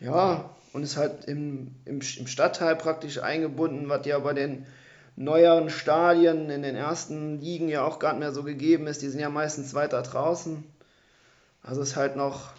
Ja, 0.00 0.50
und 0.72 0.82
ist 0.82 0.96
halt 0.96 1.26
im, 1.26 1.74
im, 1.84 2.00
im 2.00 2.26
Stadtteil 2.26 2.76
praktisch 2.76 3.18
eingebunden, 3.18 3.88
was 3.88 4.06
ja 4.06 4.18
bei 4.18 4.32
den 4.32 4.66
neueren 5.16 5.68
Stadien 5.68 6.48
in 6.48 6.62
den 6.62 6.76
ersten 6.76 7.40
Ligen 7.40 7.68
ja 7.68 7.84
auch 7.84 7.98
gar 7.98 8.12
nicht 8.12 8.20
mehr 8.20 8.32
so 8.32 8.42
gegeben 8.42 8.86
ist. 8.86 9.02
Die 9.02 9.08
sind 9.08 9.20
ja 9.20 9.28
meistens 9.28 9.74
weiter 9.74 10.00
draußen. 10.02 10.64
Also 11.62 11.82
ist 11.82 11.96
halt 11.96 12.16
noch, 12.16 12.52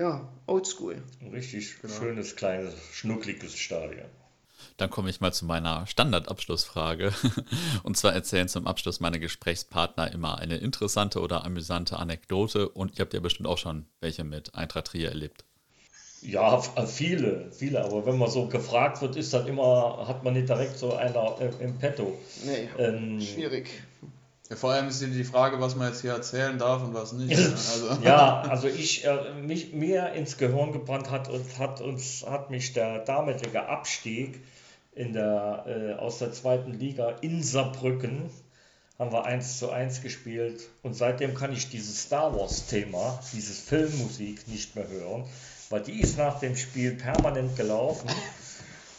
ja, 0.00 0.28
oldschool. 0.46 1.02
Ein 1.20 1.30
richtig 1.30 1.80
genau. 1.80 1.94
schönes, 1.94 2.34
kleines, 2.34 2.74
schnuckliges 2.92 3.56
Stadion. 3.56 4.06
Dann 4.76 4.90
komme 4.90 5.10
ich 5.10 5.20
mal 5.20 5.32
zu 5.32 5.44
meiner 5.44 5.86
Standardabschlussfrage. 5.86 7.12
Und 7.82 7.96
zwar 7.96 8.14
erzählen 8.14 8.48
zum 8.48 8.66
Abschluss 8.66 9.00
meine 9.00 9.20
Gesprächspartner 9.20 10.10
immer 10.12 10.38
eine 10.38 10.56
interessante 10.56 11.20
oder 11.20 11.44
amüsante 11.44 11.98
Anekdote. 11.98 12.68
Und 12.68 12.98
ihr 12.98 13.04
habt 13.04 13.14
ja 13.14 13.20
bestimmt 13.20 13.48
auch 13.48 13.58
schon 13.58 13.86
welche 14.00 14.24
mit 14.24 14.54
Eintracht 14.54 14.88
Trier 14.88 15.10
erlebt. 15.10 15.44
Ja, 16.22 16.60
viele, 16.60 17.50
viele. 17.52 17.84
Aber 17.84 18.04
wenn 18.04 18.18
man 18.18 18.30
so 18.30 18.46
gefragt 18.46 19.00
wird, 19.00 19.16
ist 19.16 19.32
das 19.32 19.46
immer, 19.46 20.04
hat 20.06 20.24
man 20.24 20.34
nicht 20.34 20.48
direkt 20.48 20.78
so 20.78 20.94
einer 20.94 21.36
im 21.60 21.78
Petto. 21.78 22.18
Nee, 22.44 22.68
ähm, 22.78 23.20
schwierig. 23.20 23.70
Ja, 24.50 24.56
vor 24.56 24.72
allem 24.72 24.88
ist 24.88 25.00
die 25.00 25.24
Frage, 25.24 25.60
was 25.60 25.76
man 25.76 25.88
jetzt 25.88 26.00
hier 26.00 26.10
erzählen 26.10 26.58
darf 26.58 26.82
und 26.82 26.92
was 26.92 27.12
nicht. 27.12 27.38
Ne? 27.38 27.50
Also. 27.50 28.02
ja, 28.02 28.40
also 28.42 28.66
ich, 28.66 29.04
äh, 29.04 29.32
mich, 29.40 29.72
mir 29.72 30.12
ins 30.12 30.38
Gehirn 30.38 30.72
gebrannt 30.72 31.08
hat 31.08 31.28
und 31.28 31.58
hat 31.58 31.80
uns, 31.80 32.26
hat 32.28 32.50
mich 32.50 32.72
der 32.72 33.04
damalige 33.04 33.68
Abstieg 33.68 34.40
in 34.92 35.12
der, 35.12 35.64
äh, 35.68 35.92
aus 36.00 36.18
der 36.18 36.32
zweiten 36.32 36.72
Liga 36.72 37.10
in 37.20 37.44
Saarbrücken, 37.44 38.28
haben 38.98 39.12
wir 39.12 39.24
1 39.24 39.60
zu 39.60 39.70
1 39.70 40.02
gespielt 40.02 40.68
und 40.82 40.94
seitdem 40.94 41.34
kann 41.36 41.52
ich 41.52 41.70
dieses 41.70 42.02
Star 42.02 42.36
Wars 42.36 42.66
Thema, 42.66 43.20
dieses 43.32 43.60
Filmmusik 43.60 44.48
nicht 44.48 44.74
mehr 44.74 44.88
hören, 44.88 45.24
weil 45.68 45.82
die 45.82 46.00
ist 46.00 46.18
nach 46.18 46.40
dem 46.40 46.56
Spiel 46.56 46.96
permanent 46.96 47.56
gelaufen. 47.56 48.10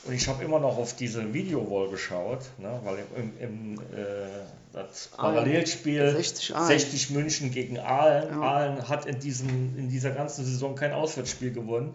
Und 0.05 0.13
ich 0.13 0.27
habe 0.29 0.43
immer 0.43 0.59
noch 0.59 0.77
auf 0.77 0.95
diese 0.95 1.33
Videowall 1.33 1.89
geschaut, 1.89 2.39
ne, 2.57 2.79
weil 2.83 3.03
im, 3.15 3.37
im 3.37 3.79
äh, 3.93 4.45
das 4.73 5.09
Parallelspiel 5.15 6.11
60, 6.11 6.53
60, 6.55 7.09
München 7.11 7.51
gegen 7.51 7.79
Aalen. 7.79 8.29
Ja. 8.29 8.41
Aalen 8.41 8.89
hat 8.89 9.05
in, 9.05 9.19
diesem, 9.19 9.77
in 9.77 9.89
dieser 9.89 10.11
ganzen 10.11 10.45
Saison 10.45 10.75
kein 10.75 10.93
Auswärtsspiel 10.93 11.51
gewonnen. 11.51 11.93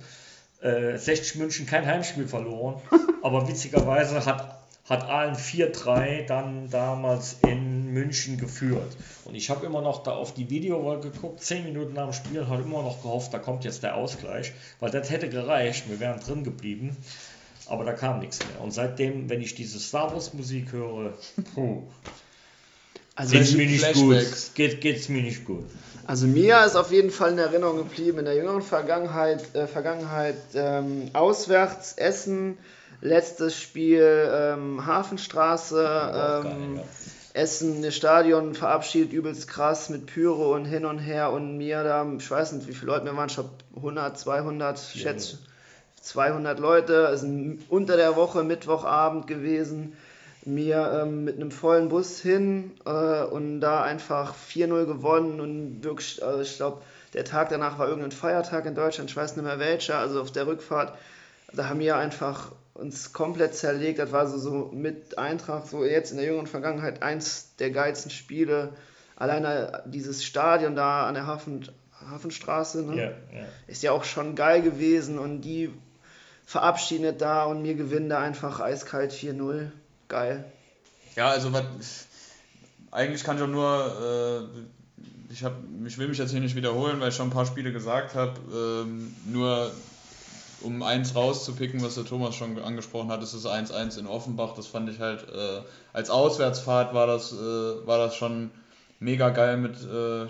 Äh, 0.60 0.96
60 0.96 1.36
München 1.36 1.66
kein 1.66 1.86
Heimspiel 1.86 2.28
verloren. 2.28 2.80
aber 3.22 3.48
witzigerweise 3.48 4.24
hat, 4.24 4.60
hat 4.88 5.04
Aalen 5.04 5.36
4-3 5.36 6.26
dann 6.26 6.70
damals 6.70 7.38
in 7.46 7.92
München 7.92 8.36
geführt. 8.36 8.96
Und 9.24 9.34
ich 9.34 9.48
habe 9.50 9.64
immer 9.64 9.80
noch 9.80 10.02
da 10.02 10.12
auf 10.12 10.34
die 10.34 10.50
Videowall 10.50 11.00
geguckt, 11.00 11.42
10 11.42 11.64
Minuten 11.64 11.94
nach 11.94 12.04
dem 12.04 12.12
Spiel, 12.12 12.40
und 12.40 12.48
habe 12.48 12.62
immer 12.62 12.82
noch 12.82 13.02
gehofft, 13.02 13.32
da 13.32 13.38
kommt 13.38 13.64
jetzt 13.64 13.82
der 13.82 13.96
Ausgleich, 13.96 14.52
weil 14.80 14.90
das 14.90 15.10
hätte 15.10 15.28
gereicht, 15.28 15.88
wir 15.88 15.98
wären 15.98 16.20
drin 16.20 16.44
geblieben 16.44 16.96
aber 17.66 17.84
da 17.84 17.92
kam 17.92 18.20
nichts 18.20 18.38
mehr. 18.46 18.60
Und 18.60 18.72
seitdem, 18.72 19.28
wenn 19.28 19.40
ich 19.42 19.54
diese 19.54 19.78
Star 19.78 20.12
Wars 20.12 20.32
Musik 20.34 20.72
höre, 20.72 21.14
puh, 21.54 21.82
also 23.16 23.32
geht's 23.32 23.54
mir 23.54 23.66
nicht 23.66 23.92
gut. 23.94 24.26
Geht, 24.54 24.80
geht's 24.80 25.08
mir 25.08 25.22
nicht 25.22 25.44
gut. 25.44 25.64
Also 26.06 26.26
mir 26.26 26.64
ist 26.64 26.76
auf 26.76 26.92
jeden 26.92 27.10
Fall 27.10 27.32
in 27.32 27.38
Erinnerung 27.38 27.78
geblieben, 27.78 28.18
in 28.18 28.26
der 28.26 28.36
jüngeren 28.36 28.62
Vergangenheit, 28.62 29.54
äh, 29.56 29.66
Vergangenheit 29.66 30.36
ähm, 30.54 31.10
auswärts 31.14 31.94
Essen, 31.94 32.58
letztes 33.00 33.60
Spiel 33.60 34.30
ähm, 34.32 34.86
Hafenstraße, 34.86 36.44
ähm. 36.46 36.80
Essen, 37.34 37.82
das 37.82 37.94
Stadion 37.94 38.54
verabschiedet, 38.54 39.12
übelst 39.12 39.46
krass 39.48 39.90
mit 39.90 40.06
Pyro 40.06 40.54
und 40.54 40.64
hin 40.64 40.86
und 40.86 40.98
her 40.98 41.32
und 41.32 41.58
mir 41.58 41.82
da, 41.82 42.06
ich 42.18 42.30
weiß 42.30 42.52
nicht, 42.52 42.68
wie 42.68 42.72
viele 42.72 42.92
Leute 42.92 43.04
wir 43.04 43.16
waren, 43.16 43.28
ich 43.28 43.34
glaube 43.34 43.50
100, 43.76 44.18
200, 44.18 44.94
ja. 44.94 45.00
schätze 45.00 45.38
200 46.00 46.58
Leute, 46.60 47.10
es 47.12 47.22
ist 47.22 47.28
unter 47.68 47.96
der 47.96 48.16
Woche, 48.16 48.44
Mittwochabend 48.44 49.26
gewesen, 49.26 49.94
mir 50.46 51.02
ähm, 51.02 51.24
mit 51.24 51.36
einem 51.36 51.50
vollen 51.50 51.88
Bus 51.88 52.20
hin 52.20 52.72
äh, 52.84 53.24
und 53.24 53.60
da 53.60 53.82
einfach 53.82 54.34
4-0 54.34 54.86
gewonnen 54.86 55.40
und 55.40 55.82
wirklich, 55.82 56.22
also 56.24 56.40
ich 56.40 56.56
glaube, 56.56 56.82
der 57.14 57.24
Tag 57.24 57.48
danach 57.48 57.78
war 57.78 57.88
irgendein 57.88 58.12
Feiertag 58.12 58.66
in 58.66 58.74
Deutschland, 58.74 59.10
ich 59.10 59.16
weiß 59.16 59.36
nicht 59.36 59.44
mehr 59.44 59.58
welcher, 59.58 59.98
also 59.98 60.20
auf 60.20 60.30
der 60.30 60.46
Rückfahrt, 60.46 60.96
da 61.52 61.68
haben 61.68 61.80
wir 61.80 61.96
einfach 61.96 62.52
uns 62.74 63.12
komplett 63.12 63.54
zerlegt, 63.54 63.98
das 63.98 64.12
war 64.12 64.26
so, 64.26 64.38
so 64.38 64.70
mit 64.72 65.18
Eintracht, 65.18 65.68
so 65.68 65.84
jetzt 65.84 66.10
in 66.10 66.18
der 66.18 66.26
jüngeren 66.26 66.46
Vergangenheit 66.46 67.02
eins 67.02 67.54
der 67.58 67.70
geilsten 67.70 68.10
Spiele, 68.10 68.74
alleine 69.16 69.82
dieses 69.86 70.24
Stadion 70.24 70.76
da 70.76 71.06
an 71.06 71.14
der 71.14 71.26
Hafen, 71.26 71.68
Hafenstraße, 72.10 72.82
ne? 72.82 72.96
yeah, 72.96 73.12
yeah. 73.32 73.46
ist 73.66 73.82
ja 73.82 73.92
auch 73.92 74.04
schon 74.04 74.34
geil 74.34 74.62
gewesen 74.62 75.18
und 75.18 75.40
die 75.40 75.72
verabschiedet 76.44 77.20
da 77.20 77.44
und 77.44 77.62
mir 77.62 77.74
gewinnt 77.74 78.10
da 78.10 78.20
einfach 78.20 78.60
eiskalt 78.60 79.12
4-0. 79.12 79.70
Geil. 80.08 80.44
Ja, 81.16 81.28
also 81.30 81.52
was, 81.52 81.64
eigentlich 82.90 83.24
kann 83.24 83.36
ich 83.36 83.42
auch 83.42 83.48
nur, 83.48 84.48
äh, 85.00 85.32
ich, 85.32 85.44
hab, 85.44 85.54
ich 85.86 85.98
will 85.98 86.08
mich 86.08 86.18
jetzt 86.18 86.30
hier 86.30 86.40
nicht 86.40 86.54
wiederholen, 86.54 87.00
weil 87.00 87.08
ich 87.08 87.16
schon 87.16 87.28
ein 87.28 87.32
paar 87.32 87.46
Spiele 87.46 87.72
gesagt 87.72 88.14
habe, 88.14 88.34
ähm, 88.52 89.14
nur 89.26 89.70
um 90.62 90.82
eins 90.82 91.14
rauszupicken, 91.14 91.82
was 91.82 91.94
der 91.94 92.04
Thomas 92.04 92.34
schon 92.34 92.58
angesprochen 92.58 93.10
hat, 93.10 93.22
ist 93.22 93.34
das 93.34 93.46
1-1 93.46 93.98
in 93.98 94.06
Offenbach. 94.06 94.54
Das 94.54 94.66
fand 94.66 94.88
ich 94.88 95.00
halt, 95.00 95.28
äh, 95.28 95.60
als 95.92 96.10
Auswärtsfahrt 96.10 96.94
war 96.94 97.06
das, 97.06 97.32
äh, 97.32 97.36
war 97.86 97.98
das 97.98 98.16
schon 98.16 98.50
mega 98.98 99.30
geil 99.30 99.58
mit 99.58 99.76
äh, 99.82 100.26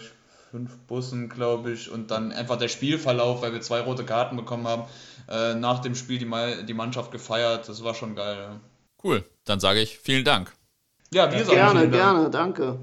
fünf 0.50 0.76
Bussen, 0.88 1.28
glaube 1.28 1.72
ich, 1.72 1.90
und 1.90 2.10
dann 2.10 2.32
einfach 2.32 2.56
der 2.56 2.68
Spielverlauf, 2.68 3.42
weil 3.42 3.52
wir 3.52 3.60
zwei 3.60 3.80
rote 3.80 4.04
Karten 4.04 4.36
bekommen 4.36 4.66
haben, 4.66 4.84
äh, 5.28 5.54
nach 5.54 5.80
dem 5.80 5.94
Spiel 5.94 6.18
die, 6.18 6.66
die 6.66 6.74
Mannschaft 6.74 7.12
gefeiert. 7.12 7.68
Das 7.68 7.84
war 7.84 7.94
schon 7.94 8.14
geil. 8.16 8.36
Ja. 8.38 8.60
Cool, 9.06 9.22
dann 9.44 9.60
sage 9.60 9.80
ich 9.80 10.00
vielen 10.00 10.24
Dank. 10.24 10.52
Ja, 11.14 11.30
wir 11.30 11.44
sagen 11.44 11.56
Gerne, 11.56 11.88
gerne, 11.88 12.28
danke. 12.28 12.80